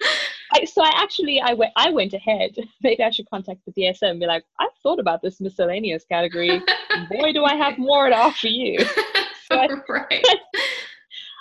I, 0.55 0.65
so 0.65 0.83
I 0.83 0.91
actually 0.95 1.41
I 1.41 1.55
went 1.55 1.73
I 1.77 1.91
went 1.91 2.13
ahead. 2.13 2.51
Maybe 2.83 3.03
I 3.03 3.11
should 3.11 3.29
contact 3.31 3.61
the 3.67 3.73
DSM 3.73 4.11
and 4.11 4.21
be 4.21 4.27
like, 4.27 4.45
I've 4.61 4.69
thought 4.83 4.99
about 5.01 5.23
this 5.23 5.41
miscellaneous 5.41 6.05
category. 6.05 6.61
Boy, 7.11 7.33
do 7.33 7.45
I 7.45 7.55
have 7.55 7.79
more 7.79 8.09
to 8.09 8.17
offer 8.17 8.49
you. 8.49 8.79
So 9.51 9.59
I- 9.59 9.69
right. 9.89 10.25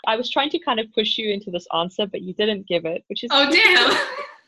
I 0.07 0.15
was 0.17 0.29
trying 0.29 0.49
to 0.49 0.59
kind 0.59 0.79
of 0.79 0.91
push 0.93 1.17
you 1.17 1.31
into 1.31 1.51
this 1.51 1.65
answer, 1.73 2.05
but 2.07 2.21
you 2.21 2.33
didn't 2.33 2.67
give 2.67 2.83
it, 2.85 3.03
which 3.07 3.23
is 3.23 3.29
Oh 3.31 3.49
damn. 3.49 3.89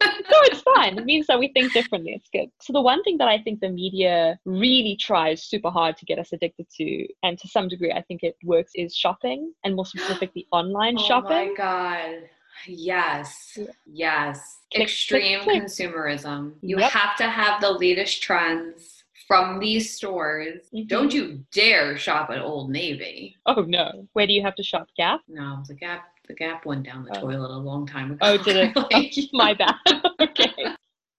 no, 0.01 0.37
it's 0.49 0.61
fine. 0.61 0.97
It 0.97 1.05
means 1.05 1.27
that 1.27 1.39
we 1.39 1.47
think 1.53 1.71
differently. 1.71 2.11
It's 2.13 2.27
good. 2.33 2.49
So 2.61 2.73
the 2.73 2.81
one 2.81 3.03
thing 3.03 3.17
that 3.19 3.27
I 3.29 3.37
think 3.41 3.59
the 3.61 3.69
media 3.69 4.37
really 4.45 4.97
tries 4.99 5.43
super 5.43 5.69
hard 5.69 5.95
to 5.97 6.05
get 6.05 6.19
us 6.19 6.33
addicted 6.33 6.67
to, 6.77 7.07
and 7.21 7.37
to 7.39 7.47
some 7.47 7.67
degree 7.69 7.91
I 7.91 8.01
think 8.01 8.23
it 8.23 8.35
works, 8.43 8.71
is 8.75 8.95
shopping, 8.95 9.53
and 9.63 9.75
more 9.75 9.85
specifically 9.85 10.47
online 10.51 10.97
Oh 10.97 11.03
shopping. 11.07 11.49
my 11.49 11.53
god. 11.55 12.29
Yes. 12.67 13.57
Yeah. 13.59 13.65
Yes. 13.85 14.59
Click, 14.73 14.83
Extreme 14.83 15.41
click, 15.41 15.61
click. 15.61 15.63
consumerism. 15.63 16.53
You 16.61 16.79
Yep. 16.79 16.91
have 16.91 17.17
to 17.17 17.23
have 17.29 17.61
the 17.61 17.71
latest 17.71 18.21
trends 18.23 19.03
from 19.27 19.59
these 19.59 19.95
stores. 19.95 20.61
Mhm. 20.73 20.87
Don't 20.87 21.13
you 21.13 21.43
dare 21.51 21.97
shop 21.97 22.29
at 22.29 22.39
Old 22.41 22.69
Navy. 22.71 23.37
Oh 23.45 23.61
no, 23.67 24.07
where 24.13 24.27
do 24.27 24.33
you 24.33 24.41
have 24.41 24.55
to 24.55 24.63
shop? 24.63 24.87
Gap. 24.97 25.21
No, 25.27 25.63
the 25.67 25.75
Gap 25.75 26.09
the 26.27 26.33
Gap 26.33 26.65
went 26.65 26.85
down 26.85 27.03
the 27.03 27.17
Oh. 27.17 27.21
toilet 27.21 27.51
a 27.51 27.57
long 27.57 27.85
time 27.85 28.11
ago. 28.11 28.19
Oh, 28.21 28.37
did 28.37 28.55
it? 28.55 28.75
Really. 28.91 29.29
My 29.33 29.53
bad. 29.53 29.75
okay. 30.21 30.53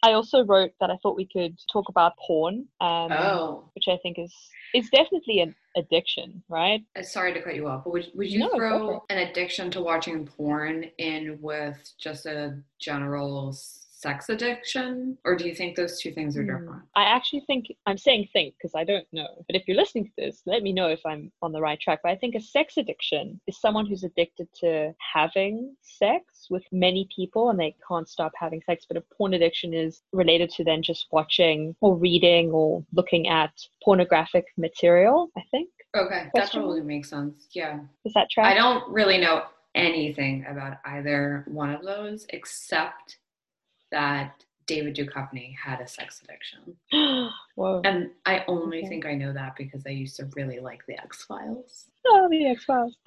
I 0.04 0.12
also 0.12 0.44
wrote 0.44 0.72
that 0.80 0.90
I 0.90 0.96
thought 1.02 1.16
we 1.16 1.26
could 1.26 1.56
talk 1.72 1.88
about 1.88 2.12
porn, 2.18 2.66
um, 2.80 3.10
Oh. 3.12 3.70
which 3.74 3.84
I 3.88 3.96
think 4.02 4.18
is 4.18 4.32
is 4.74 4.90
definitely 4.90 5.38
an 5.40 5.54
addiction, 5.76 6.42
right? 6.48 6.82
Uh, 6.98 7.02
Sorry 7.02 7.32
to 7.32 7.40
cut 7.40 7.54
you 7.54 7.68
off, 7.68 7.84
but 7.84 7.92
would, 7.92 8.10
would 8.14 8.30
you 8.30 8.40
No, 8.40 8.50
throw 8.56 9.04
an 9.08 9.18
addiction 9.18 9.70
to 9.70 9.80
watching 9.80 10.26
porn 10.26 10.84
in 10.98 11.38
with 11.40 11.78
just 11.98 12.26
a 12.26 12.58
general 12.80 13.56
sex 14.04 14.28
addiction? 14.28 15.16
Or 15.24 15.34
do 15.34 15.46
you 15.48 15.54
think 15.54 15.76
those 15.76 15.98
two 16.00 16.12
things 16.12 16.36
are 16.36 16.42
Hmm. 16.42 16.52
different? 16.52 16.82
I 16.94 17.04
actually 17.04 17.40
think 17.48 17.62
I'm 17.86 17.96
saying 17.98 18.28
think 18.32 18.54
because 18.56 18.74
I 18.74 18.84
don't 18.84 19.06
know. 19.12 19.32
But 19.46 19.56
if 19.56 19.62
you're 19.66 19.76
listening 19.82 20.04
to 20.06 20.12
this, 20.18 20.42
let 20.46 20.62
me 20.62 20.72
know 20.72 20.88
if 20.88 21.00
I'm 21.06 21.32
on 21.42 21.52
the 21.52 21.60
right 21.60 21.80
track. 21.80 22.00
But 22.02 22.12
I 22.12 22.16
think 22.16 22.34
a 22.34 22.40
sex 22.40 22.76
addiction 22.76 23.40
is 23.46 23.60
someone 23.60 23.86
who's 23.86 24.04
addicted 24.04 24.48
to 24.62 24.94
having 25.14 25.74
sex 25.82 26.46
with 26.50 26.64
many 26.70 27.08
people 27.16 27.50
and 27.50 27.58
they 27.58 27.74
can't 27.88 28.08
stop 28.08 28.32
having 28.44 28.60
sex. 28.62 28.84
But 28.86 28.98
a 28.98 29.04
porn 29.16 29.34
addiction 29.34 29.72
is 29.72 30.02
related 30.12 30.50
to 30.56 30.64
then 30.64 30.82
just 30.82 31.06
watching 31.10 31.74
or 31.80 31.96
reading 31.96 32.50
or 32.50 32.84
looking 32.92 33.28
at 33.28 33.52
pornographic 33.82 34.44
material, 34.58 35.30
I 35.36 35.42
think. 35.50 35.70
Okay, 35.96 36.28
that 36.34 36.50
probably 36.50 36.82
makes 36.82 37.08
sense. 37.08 37.46
Yeah. 37.52 37.80
Is 38.04 38.12
that 38.14 38.28
true? 38.30 38.42
I 38.44 38.54
don't 38.54 38.86
really 38.92 39.18
know 39.18 39.44
anything 39.74 40.44
about 40.48 40.78
either 40.84 41.44
one 41.48 41.70
of 41.70 41.82
those 41.82 42.26
except 42.30 43.18
that 43.94 44.44
David 44.66 44.96
Duchovny 44.96 45.54
had 45.56 45.80
a 45.80 45.86
sex 45.86 46.20
addiction. 46.22 46.76
Whoa. 47.54 47.80
And 47.84 48.10
I 48.26 48.44
only 48.48 48.78
Okay. 48.78 48.88
think 48.88 49.06
I 49.06 49.14
know 49.14 49.32
that 49.32 49.54
because 49.56 49.84
I 49.86 49.90
used 49.90 50.16
to 50.16 50.28
really 50.36 50.58
like 50.58 50.82
the 50.86 50.98
X 51.00 51.24
Files. 51.24 51.86
Oh, 52.06 52.28
the 52.30 52.46
X 52.46 52.64
Files. 52.64 52.96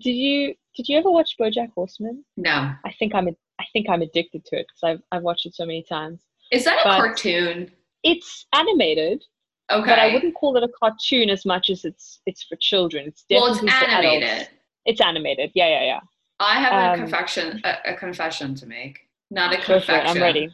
did 0.00 0.10
you 0.10 0.54
did 0.76 0.88
you 0.88 0.98
ever 0.98 1.10
watch 1.10 1.36
BoJack 1.40 1.72
Horseman? 1.74 2.24
No. 2.36 2.72
I 2.84 2.92
think 2.98 3.14
I'm 3.14 3.28
a, 3.28 3.32
I 3.60 3.64
think 3.72 3.88
I'm 3.88 4.02
addicted 4.02 4.44
to 4.46 4.56
it 4.58 4.66
because 4.68 4.82
I've 4.82 5.02
I've 5.12 5.22
watched 5.22 5.46
it 5.46 5.54
so 5.54 5.66
many 5.66 5.82
times. 5.88 6.20
Is 6.50 6.64
that 6.64 6.80
a 6.80 6.84
But- 6.88 6.96
cartoon? 6.98 7.70
It's 8.06 8.44
animated, 8.52 9.24
Okay. 9.72 9.90
but 9.90 9.98
I 9.98 10.12
wouldn't 10.12 10.34
call 10.34 10.56
it 10.58 10.62
a 10.62 10.68
cartoon 10.78 11.30
as 11.30 11.44
much 11.46 11.70
as 11.70 11.84
it's 11.86 12.20
it's 12.26 12.42
for 12.42 12.56
children. 12.56 13.06
It's 13.08 13.24
well, 13.30 13.46
it's 13.46 13.60
definitely 13.60 13.86
for 13.86 13.90
adults. 13.92 14.24
animated. 14.24 14.48
It's 14.86 15.00
animated. 15.00 15.50
Yeah, 15.54 15.68
yeah, 15.68 15.84
yeah. 15.84 16.00
I 16.40 16.60
have 16.60 16.72
a 16.72 16.92
Um, 16.92 16.98
confession 17.00 17.60
a, 17.64 17.92
a 17.92 17.94
confession 17.96 18.54
to 18.56 18.66
make. 18.66 19.03
Not 19.30 19.52
a 19.52 19.56
confection. 19.56 20.16
I'm 20.16 20.20
ready. 20.22 20.48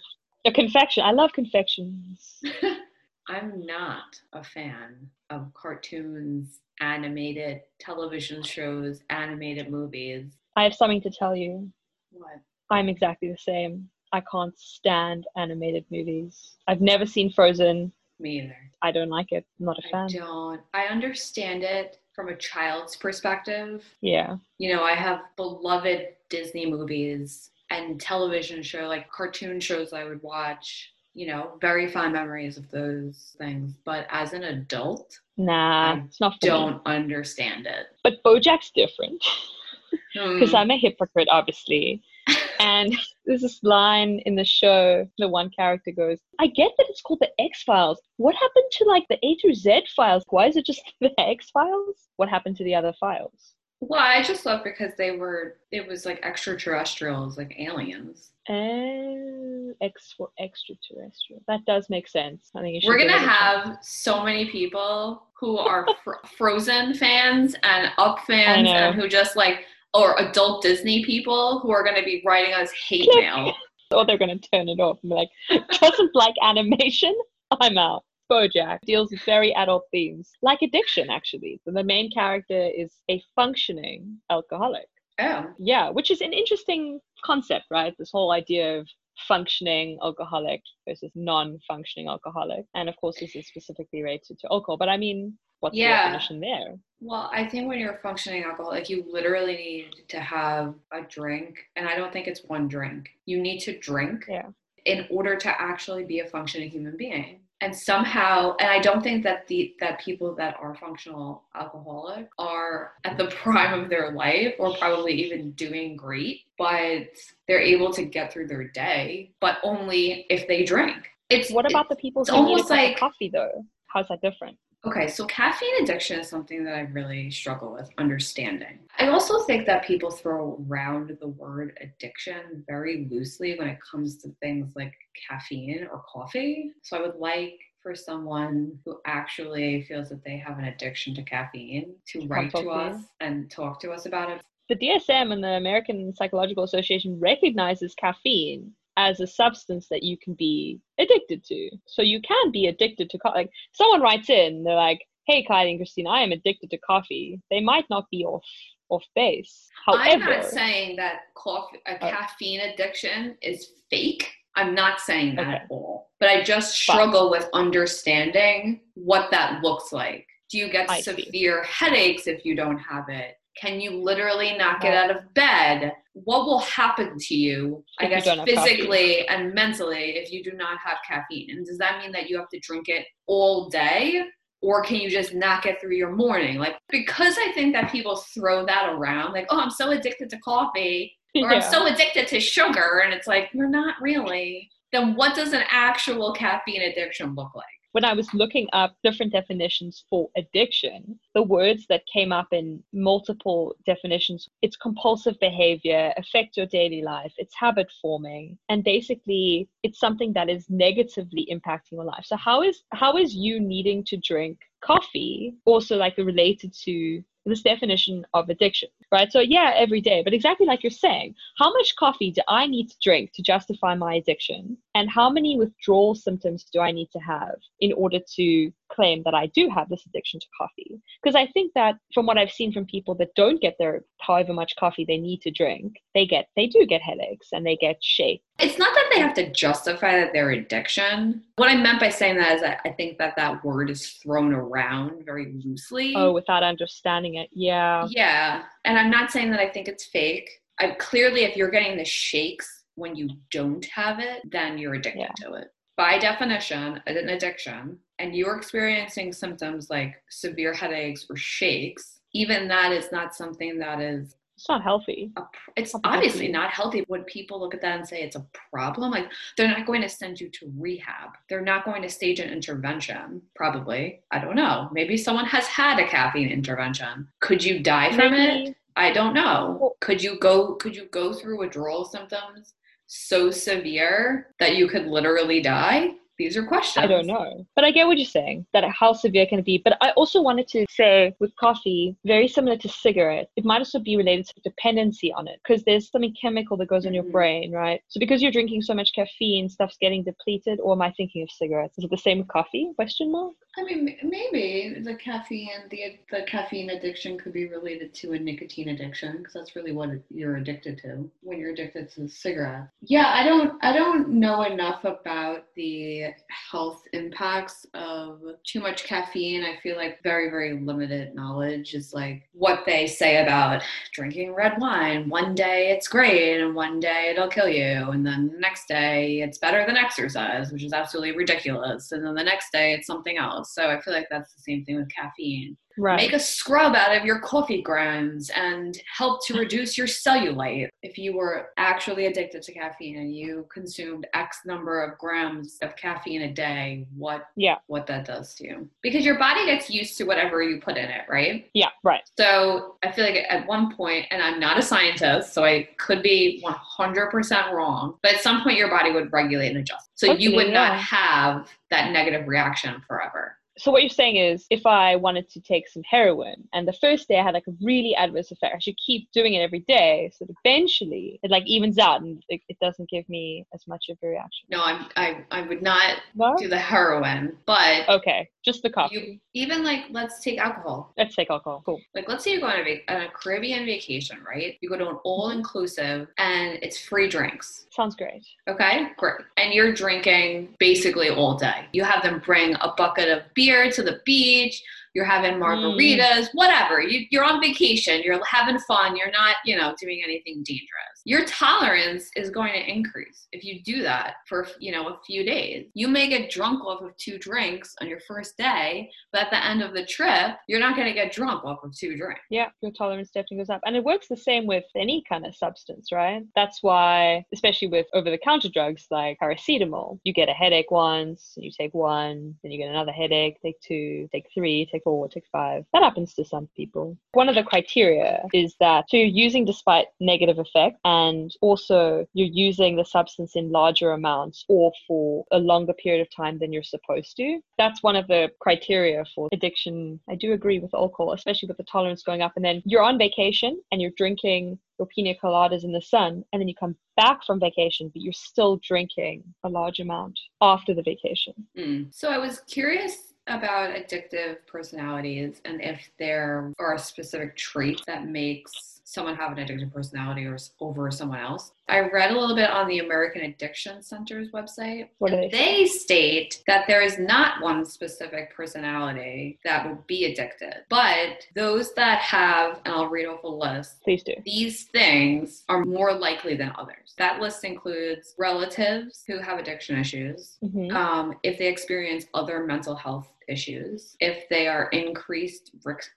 A 0.47 0.53
confection. 0.53 1.05
I 1.05 1.13
love 1.13 1.33
confections. 1.33 2.41
I'm 3.29 3.65
not 3.65 4.21
a 4.33 4.43
fan 4.43 5.09
of 5.29 5.53
cartoons, 5.55 6.61
animated 6.81 7.61
television 7.79 8.43
shows, 8.43 9.03
animated 9.11 9.71
movies. 9.71 10.33
I 10.57 10.65
have 10.65 10.75
something 10.75 11.01
to 11.03 11.11
tell 11.11 11.37
you. 11.37 11.71
What? 12.11 12.41
I'm 12.71 12.89
exactly 12.89 13.31
the 13.31 13.39
same. 13.39 13.89
I 14.13 14.23
can't 14.31 14.59
stand 14.59 15.27
animated 15.37 15.85
movies. 15.91 16.57
I've 16.67 16.81
never 16.81 17.07
seen 17.07 17.33
Frozen. 17.33 17.93
Me 18.19 18.41
either. 18.41 18.57
I 18.83 18.93
don't 18.93 19.09
like 19.11 19.31
it. 19.31 19.45
I'm 19.59 19.67
not 19.67 19.79
a 19.79 19.89
I 19.89 19.91
fan. 19.91 20.09
don't. 20.09 20.61
I 20.75 20.87
understand 20.87 21.63
it 21.63 21.99
from 22.15 22.29
a 22.29 22.37
child's 22.37 22.97
perspective. 22.97 23.85
Yeah. 24.01 24.37
You 24.59 24.75
know, 24.75 24.83
I 24.83 24.95
have 24.95 25.21
beloved 25.37 26.09
Disney 26.29 26.67
movies 26.67 27.51
and 27.71 28.01
television 28.01 28.63
show, 28.63 28.87
like 28.89 29.11
cartoon 29.11 29.61
shows 29.61 29.93
I 29.93 30.05
would 30.05 30.23
watch. 30.23 30.93
You 31.15 31.27
know, 31.27 31.59
very 31.61 31.89
fond 31.91 32.13
memories 32.13 32.57
of 32.57 32.71
those 32.71 33.35
things. 33.37 33.75
But 33.85 34.07
as 34.11 34.33
an 34.33 34.45
adult, 34.45 35.19
Nah, 35.37 35.95
I 35.95 36.03
it's 36.07 36.21
not 36.21 36.39
don't 36.41 36.81
understand 36.87 37.67
it. 37.67 37.87
But 38.05 38.23
BoJack's 38.25 38.71
different. 38.71 39.25
because 40.15 40.51
Hmm. 40.51 40.57
I'm 40.57 40.71
a 40.71 40.77
hypocrite, 40.79 41.29
obviously. 41.31 42.03
And 42.61 42.95
there's 43.25 43.41
this 43.41 43.59
line 43.63 44.21
in 44.27 44.35
the 44.37 44.45
show, 44.45 45.09
the 45.17 45.29
one 45.29 45.49
character 45.49 45.91
goes, 45.93 46.19
I 46.39 46.47
get 46.47 46.71
that 46.77 46.87
it's 46.91 47.01
called 47.01 47.21
the 47.21 47.31
X 47.41 47.63
Files. 47.63 47.99
What 48.19 48.35
happened 48.35 48.71
to 48.73 48.85
like 48.85 49.07
the 49.09 49.19
A 49.25 49.35
through 49.41 49.55
Z 49.55 49.87
files? 49.97 50.23
Why 50.29 50.47
is 50.47 50.57
it 50.57 50.67
just 50.67 50.83
the 51.01 51.19
X 51.19 51.49
Files? 51.51 52.09
What 52.17 52.29
happened 52.29 52.57
to 52.59 52.65
the 52.65 52.75
other 52.75 52.93
files? 53.01 53.55
Well, 53.81 54.01
I 54.01 54.23
just 54.23 54.45
love 54.45 54.63
because 54.63 54.93
they 54.99 55.13
were, 55.13 55.57
it 55.73 55.87
was 55.87 56.05
like 56.05 56.21
extraterrestrials, 56.23 57.39
like 57.39 57.59
aliens. 57.59 58.31
Oh, 58.49 59.73
for 60.17 60.31
extraterrestrial. 60.39 61.43
That 61.49 61.65
does 61.67 61.89
make 61.89 62.09
sense. 62.09 62.51
I 62.55 62.61
think 62.61 62.85
We're 62.85 62.99
gonna 62.99 63.19
have 63.19 63.79
so 63.83 64.23
many 64.23 64.51
people 64.51 65.23
who 65.33 65.57
are 65.57 65.87
fr- 66.05 66.27
Frozen 66.37 66.95
fans 66.95 67.55
and 67.63 67.91
Up 67.97 68.21
fans 68.27 68.69
and 68.69 68.95
who 68.95 69.09
just 69.09 69.37
like, 69.37 69.61
or 69.95 70.19
adult 70.21 70.63
Disney 70.63 71.05
people 71.05 71.61
who 71.61 71.71
are 71.71 71.83
going 71.83 71.97
to 71.97 72.05
be 72.05 72.23
writing 72.25 72.53
us 72.53 72.71
hate 72.89 73.09
mail. 73.15 73.53
or 73.91 74.07
they're 74.07 74.19
going 74.19 74.39
to 74.39 74.51
turn 74.51 74.69
it 74.69 74.79
off 74.79 74.99
and 75.03 75.11
be 75.11 75.17
like, 75.17 75.81
doesn't 75.81 76.15
like 76.15 76.35
animation? 76.43 77.15
I'm 77.61 77.77
out. 77.77 78.05
Bojack 78.31 78.79
deals 78.87 79.11
with 79.11 79.23
very 79.25 79.55
adult 79.55 79.85
themes, 79.91 80.31
like 80.43 80.63
addiction, 80.63 81.11
actually. 81.11 81.61
So 81.65 81.73
the 81.73 81.85
main 81.85 82.11
character 82.11 82.71
is 82.77 82.93
a 83.11 83.23
functioning 83.35 84.19
alcoholic. 84.31 84.89
Oh. 85.19 85.47
Yeah, 85.59 85.91
which 85.91 86.11
is 86.11 86.21
an 86.21 86.33
interesting 86.33 87.01
concept, 87.25 87.65
right? 87.71 87.95
This 87.99 88.11
whole 88.13 88.31
idea 88.33 88.79
of 88.79 88.89
functioning 89.29 89.99
alcoholic 90.03 90.63
versus 90.89 91.11
non-functioning 91.15 92.09
alcoholic. 92.09 92.65
And 92.75 92.89
of 92.89 92.97
course 92.97 93.17
this 93.21 93.35
is 93.37 93.47
specifically 93.49 94.03
related 94.03 94.39
to 94.39 94.49
alcohol, 94.51 94.79
but 94.79 94.89
I 94.89 94.97
mean 94.97 95.37
what's 95.61 95.77
Yeah. 95.77 95.89
the 95.89 96.13
definition 96.19 96.41
there? 96.41 96.79
Well, 97.03 97.29
I 97.33 97.47
think 97.47 97.69
when 97.69 97.79
you're 97.79 97.93
a 97.93 97.99
functioning 97.99 98.45
alcoholic, 98.45 98.89
you 98.89 99.05
literally 99.11 99.57
need 99.57 100.09
to 100.09 100.21
have 100.21 100.75
a 100.91 101.03
drink. 101.03 101.59
And 101.77 101.87
I 101.87 101.97
don't 101.97 102.13
think 102.13 102.27
it's 102.27 102.45
one 102.45 102.67
drink. 102.67 103.11
You 103.27 103.41
need 103.43 103.59
to 103.61 103.79
drink 103.79 104.25
Yeah. 104.27 104.49
in 104.87 105.07
order 105.11 105.37
to 105.37 105.61
actually 105.61 106.05
be 106.05 106.21
a 106.21 106.27
functioning 106.27 106.71
human 106.71 106.97
being. 106.97 107.41
And 107.63 107.77
somehow, 107.77 108.57
and 108.59 108.71
I 108.71 108.79
don't 108.79 109.03
think 109.03 109.23
that 109.25 109.47
the 109.47 109.75
that 109.81 110.01
people 110.01 110.35
that 110.37 110.57
are 110.61 110.75
functional 110.75 111.45
alcoholic 111.55 112.29
are 112.39 112.93
at 113.05 113.19
the 113.19 113.27
prime 113.43 113.79
of 113.79 113.91
their 113.91 114.13
life 114.13 114.55
or 114.59 114.75
probably 114.77 115.13
even 115.13 115.53
doing 115.53 115.97
great, 115.97 116.41
but 116.57 117.09
they're 117.47 117.61
able 117.61 117.93
to 117.93 118.05
get 118.05 118.33
through 118.33 118.47
their 118.49 118.69
day, 118.69 119.33
but 119.41 119.59
only 119.63 120.27
if 120.31 120.49
they 120.49 120.65
drink. 120.65 121.11
It's 121.29 121.51
What 121.53 121.71
about 121.71 121.89
the 121.89 121.97
people 121.97 122.25
who 122.25 122.47
need 122.47 122.61
a 122.61 122.67
like- 122.67 122.95
of 122.95 123.01
coffee 123.01 123.31
though? 123.33 123.65
How's 123.87 124.09
that 124.09 124.21
different? 124.23 124.57
Okay, 124.87 125.09
so 125.09 125.27
caffeine 125.27 125.83
addiction 125.83 126.21
is 126.21 126.29
something 126.29 126.65
that 126.65 126.75
I 126.75 126.81
really 126.81 127.31
struggle 127.31 127.75
with 127.75 127.91
understanding. 127.99 128.79
I 128.99 129.09
also 129.09 129.43
think 129.45 129.67
that 129.67 129.85
people 129.85 130.11
throw 130.11 130.65
around 130.67 131.17
the 131.21 131.29
word 131.29 131.79
addiction 131.83 132.65
very 132.67 133.07
loosely 133.11 133.59
when 133.59 133.69
it 133.69 133.79
comes 133.83 134.17
to 134.23 134.35
things 134.41 134.73
like 134.75 134.95
caffeine 135.29 135.87
or 135.93 136.03
coffee. 136.11 136.73
So 136.83 136.97
I 136.97 137.03
would 137.03 137.17
like 137.17 137.59
for 137.83 137.95
someone 137.95 138.79
who 138.87 138.99
actually 139.07 139.83
feels 139.83 140.09
that 140.09 140.25
they 140.25 140.39
have 140.39 140.59
an 140.59 140.65
addiction 140.65 141.15
to 141.15 141.23
caffeine 141.25 141.95
to 142.09 142.27
write 142.27 142.51
to 142.55 142.63
to 142.63 142.71
us 142.71 143.03
and 143.21 143.51
talk 143.51 143.81
to 143.81 143.91
us 143.91 144.07
about 144.07 144.31
it. 144.31 144.41
The 144.71 144.77
DSM 144.77 145.33
and 145.33 145.45
the 145.45 145.57
American 145.57 146.15
Psychological 146.15 146.65
Association 146.65 147.19
recognizes 147.21 147.95
caffeine 147.95 148.73
as 149.09 149.21
a 149.21 149.27
substance 149.27 149.87
that 149.91 150.03
you 150.03 150.17
can 150.19 150.35
be 150.35 150.79
addicted 150.99 151.43
to. 151.45 151.71
So 151.87 152.03
you 152.03 152.21
can 152.21 152.51
be 152.51 152.67
addicted 152.67 153.09
to 153.11 153.19
coffee. 153.19 153.39
Like 153.39 153.51
someone 153.73 154.01
writes 154.03 154.29
in, 154.31 154.63
they're 154.65 154.75
like, 154.75 155.01
"Hey, 155.27 155.45
Kylie 155.49 155.71
and 155.71 155.79
Christine, 155.79 156.07
I 156.07 156.21
am 156.21 156.33
addicted 156.33 156.71
to 156.71 156.79
coffee." 156.79 157.41
They 157.51 157.61
might 157.61 157.89
not 157.91 158.05
be 158.11 158.25
off 158.25 158.45
off 158.91 159.05
base. 159.15 159.69
I'm 159.87 159.99
However, 159.99 160.31
not 160.37 160.45
saying 160.47 160.97
that 160.97 161.21
coffee, 161.37 161.79
a 161.87 161.95
Oh. 161.95 162.11
caffeine 162.11 162.61
addiction 162.61 163.37
is 163.41 163.59
fake. 163.89 164.29
I'm 164.57 164.75
not 164.75 165.01
saying 165.01 165.37
that 165.37 165.47
Okay. 165.47 165.57
at 165.59 165.67
all. 165.71 166.11
But 166.19 166.29
I 166.31 166.43
just 166.43 166.75
struggle 166.75 167.31
with 167.31 167.49
understanding 167.55 168.81
what 168.95 169.31
that 169.31 169.63
looks 169.63 169.93
like. 169.93 170.27
Do 170.51 170.59
you 170.59 170.69
get 170.69 170.91
I 170.91 171.01
see. 171.01 171.13
severe 171.25 171.63
headaches 171.63 172.27
if 172.27 172.45
you 172.45 172.57
don't 172.57 172.79
have 172.79 173.09
it? 173.09 173.37
Can 173.57 173.81
you 173.81 173.91
literally 174.03 174.57
not 174.57 174.81
get 174.81 174.95
Oh. 174.95 174.99
out 174.99 175.11
of 175.17 175.33
bed? 175.35 175.93
What 176.13 176.47
will 176.47 176.61
happen 176.61 177.17
to 177.19 177.35
you, 177.35 177.85
I 177.99 178.05
If 178.05 178.11
you 178.11 178.17
guess, 178.17 178.25
don't 178.25 178.39
have 178.39 178.49
coffee. 178.49 178.71
physically 178.71 179.29
and 179.29 179.55
mentally 179.55 180.17
if 180.17 180.33
you 180.33 180.43
do 180.43 180.53
not 180.53 180.79
have 180.85 180.99
caffeine? 181.07 181.51
And 181.51 181.65
does 181.65 181.79
that 181.79 181.99
mean 182.01 182.13
that 182.13 182.29
you 182.29 182.37
have 182.39 182.49
to 182.51 182.61
drink 182.61 182.89
it 182.89 183.07
all 183.27 183.69
day? 183.69 184.25
Or 184.63 184.83
can 184.83 184.97
you 184.97 185.09
just 185.09 185.33
not 185.35 185.63
get 185.63 185.81
through 185.81 185.95
your 185.97 186.11
morning? 186.15 186.59
Like, 186.59 186.77
because 186.91 187.37
I 187.39 187.53
think 187.53 187.73
that 187.73 187.91
people 187.91 188.17
throw 188.17 188.67
that 188.67 188.91
around, 188.93 189.33
like, 189.33 189.47
oh, 189.49 189.59
I'm 189.59 189.71
so 189.71 189.91
addicted 189.91 190.29
to 190.31 190.39
coffee, 190.41 191.17
or 191.35 191.49
I'm 191.49 191.63
so 191.63 191.87
addicted 191.87 192.27
to 192.29 192.41
sugar. 192.41 193.01
And 193.03 193.15
it's 193.15 193.27
like, 193.27 193.49
you're 193.55 193.71
not 193.71 193.95
really. 194.03 194.69
Then 194.93 195.15
what 195.15 195.35
does 195.35 195.53
an 195.55 195.63
actual 195.71 196.35
caffeine 196.35 196.83
addiction 196.83 197.35
look 197.35 197.55
like? 197.55 197.65
When 197.93 198.05
I 198.05 198.13
was 198.13 198.33
looking 198.35 198.69
up 198.73 198.97
different 199.03 199.33
definitions 199.33 200.05
for 200.09 200.29
addiction, 200.37 201.19
the 201.35 201.43
words 201.43 201.87
that 201.89 202.07
came 202.07 202.33
up 202.33 202.49
in 202.53 202.83
multiple 202.93 203.75
definitions 203.85 204.49
it's 204.63 204.77
compulsive 204.77 205.39
behavior, 205.41 206.13
affect 206.17 206.57
your 206.57 206.67
daily 206.67 207.03
life, 207.03 207.33
it's 207.37 207.55
habit 207.55 207.91
forming, 208.01 208.59
and 208.69 208.85
basically 208.85 209.69
it's 209.83 209.99
something 209.99 210.33
that 210.35 210.49
is 210.49 210.67
negatively 210.69 211.49
impacting 211.51 211.93
your 211.93 212.05
life. 212.05 212.25
So 212.25 212.37
how 212.37 212.63
is 212.63 212.83
how 212.93 213.17
is 213.17 213.35
you 213.35 213.61
needing 213.61 214.05
to 214.05 214.17
drink 214.17 214.59
coffee 214.83 215.55
also 215.67 215.97
like 215.97 216.17
related 216.17 216.73
to 216.85 217.23
this 217.47 217.63
definition 217.63 218.27
of 218.35 218.49
addiction, 218.49 218.89
right? 219.11 219.33
So 219.33 219.41
yeah, 219.41 219.73
every 219.77 220.01
day, 220.01 220.23
but 220.23 220.35
exactly 220.35 220.67
like 220.67 220.83
you're 220.83 220.91
saying, 220.91 221.35
how 221.59 221.73
much 221.73 221.97
coffee 221.97 222.31
do 222.31 222.43
I 222.49 222.67
need 222.67 222.89
to 222.89 222.97
drink 223.03 223.33
to 223.35 223.43
justify 223.43 223.95
my 223.95 224.15
addiction? 224.15 224.77
And 224.95 225.11
how 225.11 225.31
many 225.31 225.57
withdrawal 225.57 226.15
symptoms 226.15 226.67
do 226.73 226.81
I 226.81 226.93
need 226.93 227.11
to 227.13 227.19
have 227.19 227.57
in 227.81 227.93
order 227.93 228.19
to 228.37 228.73
claim 228.91 229.23
that 229.25 229.35
I 229.35 229.47
do 229.47 229.69
have 229.71 229.89
this 229.89 230.05
addiction 230.07 230.41
to 230.41 230.47
coffee? 230.59 231.01
Because 231.23 231.35
I 231.35 231.47
think 231.49 231.73
that 231.75 231.97
from 232.13 232.27
what 232.27 232.39
I've 232.39 232.51
seen 232.51 232.73
from 232.73 232.87
people 232.87 233.15
that 233.17 233.35
don't 233.35 233.61
get 233.61 233.77
their 233.79 234.03
however 234.21 234.53
much 234.53 234.75
coffee 234.79 235.05
they 235.07 235.19
need 235.19 235.41
to 235.43 235.51
drink, 235.51 235.95
they 236.15 236.27
get 236.27 236.49
they 236.57 236.67
do 236.67 236.87
get 236.87 237.03
headaches 237.03 237.49
and 237.53 237.65
they 237.67 237.77
get 237.77 237.97
shake. 238.03 238.43
It's 238.59 238.79
not 238.79 238.95
that 238.95 239.11
they 239.13 239.21
have 239.21 239.35
to 239.35 239.51
justify 239.53 240.21
that 240.21 240.33
their 240.33 240.51
addiction. 240.51 241.43
What 241.57 241.71
I 241.71 241.77
meant 241.77 242.01
by 242.01 242.11
saying 242.11 242.37
that 242.39 242.57
is 242.57 242.61
that 242.63 242.81
I 242.85 242.91
think 242.91 243.19
that 243.19 243.37
that 243.37 243.65
word 243.65 243.91
is 243.91 244.07
thrown 244.23 244.53
around 244.53 245.25
very 245.25 245.53
loosely. 245.65 246.15
Oh, 246.17 246.33
without 246.33 246.63
understanding 246.63 247.37
it. 247.37 247.49
Yeah. 247.53 248.07
Yeah. 248.11 248.65
And 248.85 248.99
I'm 248.99 249.11
not 249.11 249.31
saying 249.31 249.51
that 249.53 249.61
I 249.61 249.69
think 249.71 249.89
it's 249.89 250.07
fake. 250.07 250.51
I 250.79 250.91
clearly 250.99 251.45
if 251.45 251.57
you're 251.57 251.71
getting 251.71 251.97
the 251.97 252.05
shakes 252.05 252.85
when 252.95 253.17
you 253.17 253.31
don't 253.51 253.85
have 253.87 254.19
it, 254.21 254.43
then 254.51 254.77
you're 254.79 254.95
addicted 254.95 255.21
Yeah. 255.21 255.47
to 255.47 255.55
it. 255.55 255.69
By 256.01 256.17
definition, 256.19 256.99
an 257.07 257.29
addiction, 257.29 257.99
and 258.19 258.35
you're 258.35 258.57
experiencing 258.57 259.35
symptoms 259.35 259.91
like 259.91 260.15
severe 260.31 260.73
headaches 260.73 261.27
or 261.29 261.37
shakes, 261.37 262.21
even 262.33 262.69
that 262.69 262.91
is 262.91 263.13
not 263.13 263.35
something 263.35 263.79
that 263.81 264.01
is 264.01 264.35
It's 264.57 264.67
not 264.67 264.83
healthy. 264.83 265.31
a, 265.37 265.43
it's 265.77 265.93
Not 265.93 266.01
obviously 266.05 266.47
healthy. 266.47 266.53
not 266.53 266.71
healthy. 266.71 267.05
When 267.09 267.25
people 267.25 267.61
look 267.61 267.75
at 267.75 267.83
that 267.83 267.99
and 267.99 268.09
say 268.09 268.23
it's 268.23 268.37
a 268.37 268.47
problem 268.73 269.11
like 269.11 269.29
they're 269.59 269.69
not 269.69 269.85
going 269.87 270.01
to 270.01 270.09
send 270.09 270.41
you 270.41 270.49
to 270.49 270.73
rehab. 270.79 271.33
They're 271.51 271.61
not 271.73 271.85
going 271.85 272.01
to 272.01 272.09
stage 272.09 272.41
an 272.41 272.49
intervention 272.49 273.43
probably. 273.55 274.21
I 274.31 274.39
don't 274.39 274.57
know. 274.57 274.89
Maybe 274.93 275.19
someone 275.19 275.45
has 275.57 275.67
had 275.67 275.99
a 276.01 276.07
caffeine 276.09 276.49
intervention. 276.49 277.29
Could 277.41 277.63
you 277.63 277.81
die 277.81 278.11
from 278.17 278.33
it? 278.33 278.75
I 278.97 279.13
don't 279.13 279.35
know. 279.35 279.93
Could 280.01 280.23
you 280.23 280.39
go 280.39 280.77
could 280.77 280.97
you 280.97 281.09
go 281.13 281.35
through 281.35 281.59
withdrawal 281.59 282.07
symptoms 282.07 282.73
so 283.13 283.51
severe 283.51 284.47
that 284.61 284.77
you 284.77 284.87
could 284.87 285.05
literally 285.07 285.61
die 285.61 286.11
these 286.41 286.57
are 286.57 286.65
questions 286.65 287.05
I 287.05 287.07
don't 287.07 287.27
know. 287.27 287.67
But 287.77 287.85
I 287.85 287.91
get 287.91 288.07
what 288.07 288.19
you're 288.19 288.25
saying, 288.41 288.67
that 288.73 288.85
how 289.01 289.13
severe 289.13 289.47
can 289.47 289.59
it 289.59 289.65
be? 289.65 289.79
But 289.87 289.99
I 290.01 290.11
also 290.13 290.41
wanted 290.41 290.67
to 290.69 290.87
say 290.91 291.35
with 291.39 291.55
coffee, 291.57 292.17
very 292.25 292.49
similar 292.49 292.77
to 292.79 292.89
cigarette, 292.89 293.49
it 293.57 293.65
might 293.65 293.79
also 293.79 293.99
be 293.99 294.17
related 294.17 294.47
to 294.47 294.61
dependency 294.71 295.33
on 295.33 295.47
it 295.47 295.61
because 295.63 295.83
there's 295.85 296.11
something 296.11 296.35
chemical 296.41 296.77
that 296.79 296.89
goes 296.89 297.05
on 297.07 297.13
your 297.13 297.25
Mhm. 297.25 297.33
brain, 297.33 297.73
right? 297.73 298.01
So 298.09 298.19
because 298.19 298.41
you're 298.43 298.53
drinking 298.59 298.83
so 298.83 298.95
much 298.95 299.13
caffeine, 299.13 299.69
stuff's 299.69 299.99
getting 299.99 300.23
depleted, 300.23 300.81
or 300.81 300.93
am 300.93 301.03
I 301.03 301.11
thinking 301.13 301.43
of 301.43 301.51
cigarettes? 301.51 301.99
Is 301.99 302.05
it 302.05 302.11
the 302.11 302.17
same 302.17 302.39
with 302.39 302.49
coffee? 302.49 302.91
Question 302.97 303.31
mark? 303.33 303.55
I 303.79 303.85
mean, 303.85 304.17
maybe 304.23 305.01
the 305.01 305.15
caffeine, 305.15 305.83
the 305.91 306.19
the 306.31 306.43
caffeine 306.43 306.91
addiction 306.91 307.39
could 307.39 307.53
be 307.53 307.69
related 307.69 308.13
to 308.15 308.33
a 308.33 308.39
nicotine 308.39 308.89
addiction 308.89 309.39
because 309.39 309.53
that's 309.55 309.77
really 309.77 309.93
what 309.93 310.11
you're 310.29 310.57
addicted 310.57 310.99
to 311.03 311.31
when 311.43 311.59
you're 311.59 311.71
addicted 311.71 312.11
to 312.15 312.27
cigarettes. 312.29 312.89
Yeah, 313.03 313.29
I 313.29 313.45
don't, 313.45 313.73
I 313.85 313.93
don't 313.93 314.29
know 314.45 314.63
enough 314.63 315.05
about 315.05 315.67
the 315.77 316.30
health 316.71 317.03
impacts 317.13 317.87
of 317.95 318.41
too 318.65 318.81
much 318.81 319.05
caffeine. 319.05 319.65
I 319.65 319.79
feel 319.83 319.97
like 319.97 320.23
very, 320.23 320.51
very 320.51 320.81
limited 320.81 321.35
knowledge 321.35 321.95
is 321.95 322.13
like 322.13 322.49
what 322.53 322.85
they 322.87 323.07
say 323.07 323.43
about 323.43 323.83
drinking 324.13 324.55
red 324.55 324.79
wine. 324.79 325.29
One 325.29 325.55
day 325.55 325.91
it's 325.91 326.09
great, 326.09 326.61
and 326.61 326.75
one 326.75 327.01
day 327.01 327.31
it'll 327.31 327.49
kill 327.49 327.69
you, 327.69 328.11
and 328.11 328.25
then 328.27 328.51
the 328.53 328.59
next 328.59 328.89
day 328.89 329.41
it's 329.41 329.59
better 329.59 329.85
than 329.87 329.97
exercise, 329.97 330.73
which 330.73 330.85
is 330.85 330.93
absolutely 330.93 331.37
ridiculous, 331.37 332.13
and 332.13 332.25
then 332.25 332.35
the 332.35 332.45
next 332.45 332.73
day 332.73 332.93
it's 332.93 333.07
something 333.07 333.37
else. 333.39 333.75
So 333.75 333.91
I 333.91 334.01
feel 334.01 334.15
like 334.15 334.29
that's 334.31 334.55
the 334.55 334.63
same 334.63 334.85
thing 334.85 334.97
with 334.97 335.09
caffeine. 335.15 335.77
Right. 336.01 336.17
Make 336.17 336.33
a 336.33 336.41
scrub 336.41 336.95
out 336.97 337.15
of 337.15 337.27
your 337.27 337.41
coffee 337.41 337.83
grounds 337.83 338.51
and 338.57 338.97
help 339.17 339.47
to 339.47 339.59
reduce 339.59 339.99
your 339.99 340.07
cellulite. 340.07 340.89
If 341.03 341.19
you 341.19 341.37
were 341.37 341.69
actually 341.77 342.25
addicted 342.27 342.63
to 342.63 342.73
caffeine 342.73 343.19
and 343.19 343.35
you 343.35 343.67
consumed 343.73 344.27
X 344.33 344.61
number 344.65 345.03
of 345.03 345.19
grams 345.19 345.77
of 345.83 345.95
caffeine 345.97 346.43
a 346.43 346.53
day, 346.53 347.07
what 347.15 347.49
Yeah. 347.57 347.77
what 347.87 348.07
that 348.07 348.25
does 348.25 348.55
to 348.57 348.65
you. 348.67 348.89
Because 349.03 349.27
your 349.27 349.39
body 349.39 349.67
gets 349.67 349.91
used 349.91 350.17
to 350.19 350.25
whatever 350.25 350.63
you 350.63 350.81
put 350.81 350.97
in 350.97 351.11
it, 351.11 351.27
right? 351.29 351.69
yeah, 351.75 351.91
right. 352.03 352.23
So 352.39 352.97
I 353.03 353.13
feel 353.13 353.25
like 353.27 353.45
at 353.49 353.67
one 353.67 353.95
point, 353.95 354.27
and 354.31 354.43
I'm 354.43 354.59
not 354.59 354.79
a 354.79 354.83
scientist, 354.83 355.53
so 355.53 355.65
I 355.65 355.89
could 355.99 356.23
be 356.23 356.63
100% 356.65 357.73
wrong, 357.73 358.19
but 358.23 358.35
at 358.37 358.41
some 358.41 358.63
point 358.63 358.79
your 358.79 358.89
body 358.89 359.13
would 359.13 359.31
regulate 359.33 359.69
and 359.69 359.79
adjust. 359.79 360.09
So 360.15 360.27
you 360.27 360.33
Hopefully, 360.33 360.57
would 360.57 360.73
not 360.73 360.97
have 360.99 361.69
that 361.91 362.11
negative 362.13 362.49
reaction 362.49 363.03
forever. 363.07 363.57
So 363.81 363.91
what 363.91 364.03
you're 364.03 364.11
saying 364.11 364.37
is 364.37 364.67
if 364.69 364.85
I 364.85 365.17
wanted 365.17 365.49
to 365.51 365.61
take 365.61 365.89
some 365.89 366.03
heroin 366.03 366.69
and 366.75 366.87
the 366.87 366.93
first 366.93 367.29
day 367.29 367.39
I 367.39 367.43
had 367.43 367.55
like 367.55 367.67
a 367.67 367.73
really 367.83 368.15
adverse 368.15 368.51
effect, 368.51 368.75
I 368.77 368.79
should 368.79 368.97
keep 368.99 369.33
doing 369.33 369.55
it 369.55 369.61
every 369.61 369.81
day 369.89 370.31
so 370.37 370.45
that 370.45 370.55
eventually 370.65 371.41
it 371.43 371.51
like 371.51 371.67
evens 371.67 371.97
out 371.99 372.21
and 372.21 372.43
it, 372.51 372.61
it 372.69 372.77
doesn't 372.79 373.09
give 373.09 373.27
me 373.31 373.65
as 373.73 373.83
much 373.89 374.07
of 374.11 374.19
a 374.23 374.27
reaction. 374.27 374.67
No, 374.71 374.83
I'm, 374.85 375.07
I, 375.17 375.45
I 375.51 375.63
would 375.63 375.81
not 375.81 376.19
No? 376.35 376.55
do 376.59 376.69
the 376.69 376.79
heroin, 376.79 377.57
but 377.65 378.07
Okay, 378.11 378.51
just 378.63 378.83
the 378.83 378.91
coffee. 378.91 379.15
you, 379.17 379.41
even 379.55 379.83
like, 379.83 380.05
let's 380.11 380.41
take 380.41 380.59
alcohol. 380.59 381.13
Let's 381.17 381.35
take 381.35 381.51
alcohol. 381.51 381.83
Cool. 381.85 382.01
Like, 382.15 382.29
let's 382.29 382.45
say 382.45 382.53
you 382.53 382.61
go 382.61 382.67
on 382.67 382.81
a, 382.81 382.85
vac- 382.85 383.05
on 383.09 383.23
a 383.23 383.29
Caribbean 383.29 383.85
vacation, 383.85 384.39
right? 384.47 384.77
You 384.81 384.89
go 384.89 384.97
to 384.97 385.09
an 385.09 385.17
all 385.25 385.51
inclusive 385.51 386.29
and 386.39 386.79
it's 386.83 386.99
free 386.99 387.29
drinks. 387.29 387.87
Sounds 387.91 388.15
great. 388.15 388.47
Okay, 388.69 389.09
great. 389.17 389.41
And 389.57 389.75
you're 389.75 389.93
drinking 389.93 390.77
basically 390.79 391.31
all 391.31 391.57
day. 391.57 391.87
You 391.93 392.05
have 392.05 392.23
them 392.23 392.41
bring 392.45 392.75
a 392.75 392.93
bucket 392.97 393.29
of 393.29 393.43
beer 393.55 393.91
to 393.91 394.03
the 394.03 394.21
beach. 394.25 394.83
You're 395.15 395.25
having 395.25 395.55
mm. 395.55 395.61
margaritas, 395.61 396.51
whatever. 396.55 397.01
You, 397.01 397.27
you're 397.31 397.45
on 397.45 397.61
vacation. 397.61 398.23
You're 398.23 398.41
having 398.45 398.79
fun. 398.81 399.17
You're 399.17 399.33
not, 399.33 399.57
you 399.65 399.77
know, 399.77 399.95
doing 400.01 400.23
anything 400.25 400.63
dangerous. 400.65 401.20
Your 401.25 401.45
tolerance 401.45 402.31
is 402.37 402.51
going 402.51 402.73
to 402.73 402.91
increase 402.91 403.47
if 403.53 403.65
you 403.65 403.83
do 403.83 404.03
that 404.03 404.35
for, 404.49 404.67
you 404.79 404.93
know, 404.93 405.09
a 405.09 405.19
few 405.27 405.45
days. 405.45 405.87
You 405.95 406.09
may 406.09 406.29
get 406.29 406.51
drunk 406.51 406.85
off 406.85 407.03
of 407.03 407.17
two 407.17 407.39
drinks 407.39 407.95
on 408.01 408.09
your 408.09 408.21
first 408.27 408.57
day, 408.57 409.11
but 409.33 409.43
at 409.43 409.51
the 409.51 409.65
end 409.65 409.83
of 409.83 409.93
the 409.93 410.07
trip, 410.07 410.57
you're 410.69 410.81
not 410.81 410.97
going 410.97 411.09
to 411.09 411.15
get 411.15 411.33
drunk 411.33 411.65
off 411.65 411.85
of 411.85 411.97
two 411.97 412.17
drinks. 412.17 412.41
Yeah, 412.51 412.69
your 412.81 412.93
tolerance 412.93 413.31
definitely 413.31 413.59
goes 413.59 413.71
up. 413.71 413.81
And 413.85 413.97
it 413.97 414.05
works 414.05 414.29
the 414.29 414.37
same 414.37 414.67
with 414.67 414.85
any 414.97 415.23
kind 415.29 415.47
of 415.47 415.55
substance, 415.55 416.11
right? 416.13 416.43
That's 416.55 416.83
why, 416.83 417.45
especially 417.53 417.89
with 417.89 418.07
over 418.15 418.31
the 418.31 418.39
counter 418.39 418.69
drugs 418.69 419.07
like 419.11 419.39
paracetamol, 419.43 420.19
you 420.25 420.33
get 420.33 420.49
a 420.49 420.53
headache 420.53 420.91
once, 420.91 421.55
you 421.57 421.71
take 421.71 421.95
one, 421.95 422.55
then 422.63 422.73
you 422.73 422.79
get 422.79 422.91
another 422.91 423.13
headache, 423.13 423.59
take 423.63 423.81
two, 423.81 424.29
take 424.33 424.47
three, 424.55 424.89
take 424.91 425.03
four, 425.05 425.29
take 425.29 425.45
five. 425.53 425.85
That 425.93 426.03
happens 426.03 426.35
to 426.35 426.45
some 426.45 426.69
people. 426.77 427.17
One 427.33 427.49
of 427.49 427.55
the 427.55 427.63
criteria 427.63 428.43
is 428.53 428.75
that 428.81 429.07
you're 429.13 429.25
using 429.25 429.65
despite 429.65 430.07
negative 430.21 430.59
effect 430.59 430.97
and 431.11 431.57
also 431.61 432.27
you're 432.35 432.47
using 432.69 432.97
the 432.97 433.05
substance 433.05 433.57
in 433.57 433.73
larger 433.73 434.13
amounts 434.13 434.65
or 434.69 434.93
for 435.07 435.45
a 435.51 435.59
longer 435.59 435.93
period 435.93 436.21
of 436.21 436.29
time 436.35 436.59
than 436.59 436.73
you're 436.73 436.83
supposed 436.83 437.37
to. 437.37 437.61
That's 437.79 438.03
one 438.03 438.17
of 438.17 438.29
the 438.29 438.51
criteria 438.61 439.25
for 439.35 439.49
addiction. 439.53 440.21
I 440.29 440.37
do 440.37 440.53
agree 440.53 440.79
with 440.79 440.95
alcohol, 440.95 441.33
especially 441.33 441.69
with 441.69 441.79
the 441.79 441.85
tolerance 441.85 442.23
going 442.23 442.43
up. 442.43 442.53
And 442.57 442.65
then 442.65 442.83
you're 442.85 443.03
on 443.03 443.19
vacation 443.19 443.81
and 443.91 444.01
you're 444.01 444.13
drinking 444.17 444.79
your 444.99 445.07
pina 445.07 445.35
coladas 445.43 445.83
in 445.83 445.93
the 445.93 446.03
sun, 446.03 446.45
and 446.53 446.61
then 446.61 446.69
you 446.69 446.75
come 446.79 446.95
back 447.17 447.43
from 447.47 447.59
vacation, 447.59 448.11
but 448.13 448.21
you're 448.21 448.35
still 448.35 448.79
drinking 448.87 449.43
a 449.65 449.69
large 449.69 449.99
amount 449.99 450.39
after 450.61 450.93
the 450.93 451.03
vacation. 451.03 451.55
Mm. 451.77 452.15
So 452.15 452.29
I 452.29 452.37
was 452.37 452.61
curious 452.69 453.33
about 453.47 453.97
addictive 453.97 454.59
personalities 454.67 455.61
and 455.65 455.81
if 455.81 456.11
there 456.19 456.73
are 456.79 456.99
specific 456.99 457.57
traits 457.57 458.03
that 458.07 458.29
makes 458.29 459.00
someone 459.11 459.35
have 459.35 459.51
an 459.57 459.59
addictive 459.67 459.93
personality 459.93 460.47
or 460.47 460.57
over 460.81 461.11
someone 461.11 461.41
else. 461.41 461.73
I 461.89 461.99
read 462.01 462.31
a 462.31 462.39
little 462.39 462.55
bit 462.55 462.71
on 462.71 462.87
the 462.87 463.01
American 463.01 463.43
Addiction 463.43 464.03
Center's 464.03 464.51
website. 464.53 465.09
They 465.21 465.49
they 465.51 465.87
state 465.87 466.63
that 466.69 466.85
there 466.87 467.03
is 467.03 467.19
not 467.19 467.61
one 467.61 467.85
specific 467.85 468.55
personality 468.55 469.59
that 469.65 469.85
would 469.89 470.07
be 470.07 470.27
addicted, 470.27 470.85
but 470.89 471.45
those 471.57 471.93
that 471.95 472.21
have, 472.21 472.81
and 472.85 472.95
I'll 472.95 473.09
read 473.09 473.27
off 473.27 473.43
a 473.43 473.49
list, 473.49 474.01
Please 474.05 474.23
do. 474.23 474.35
these 474.45 474.85
things 474.85 475.65
are 475.69 475.85
more 475.85 476.13
likely 476.13 476.55
than 476.55 476.73
others. 476.79 477.15
That 477.19 477.41
list 477.41 477.65
includes 477.65 478.35
relatives 478.39 479.25
who 479.27 479.39
have 479.39 479.59
addiction 479.59 479.99
issues, 479.99 480.57
Mhm. 480.63 480.93
um, 480.95 481.35
if 481.43 481.59
they 481.59 481.67
experience 481.67 482.27
other 482.33 482.65
mental 482.65 482.95
health 482.95 483.29
issues, 483.51 484.17
if 484.21 484.49
they 484.49 484.69
are 484.69 484.89
increased 484.91 485.73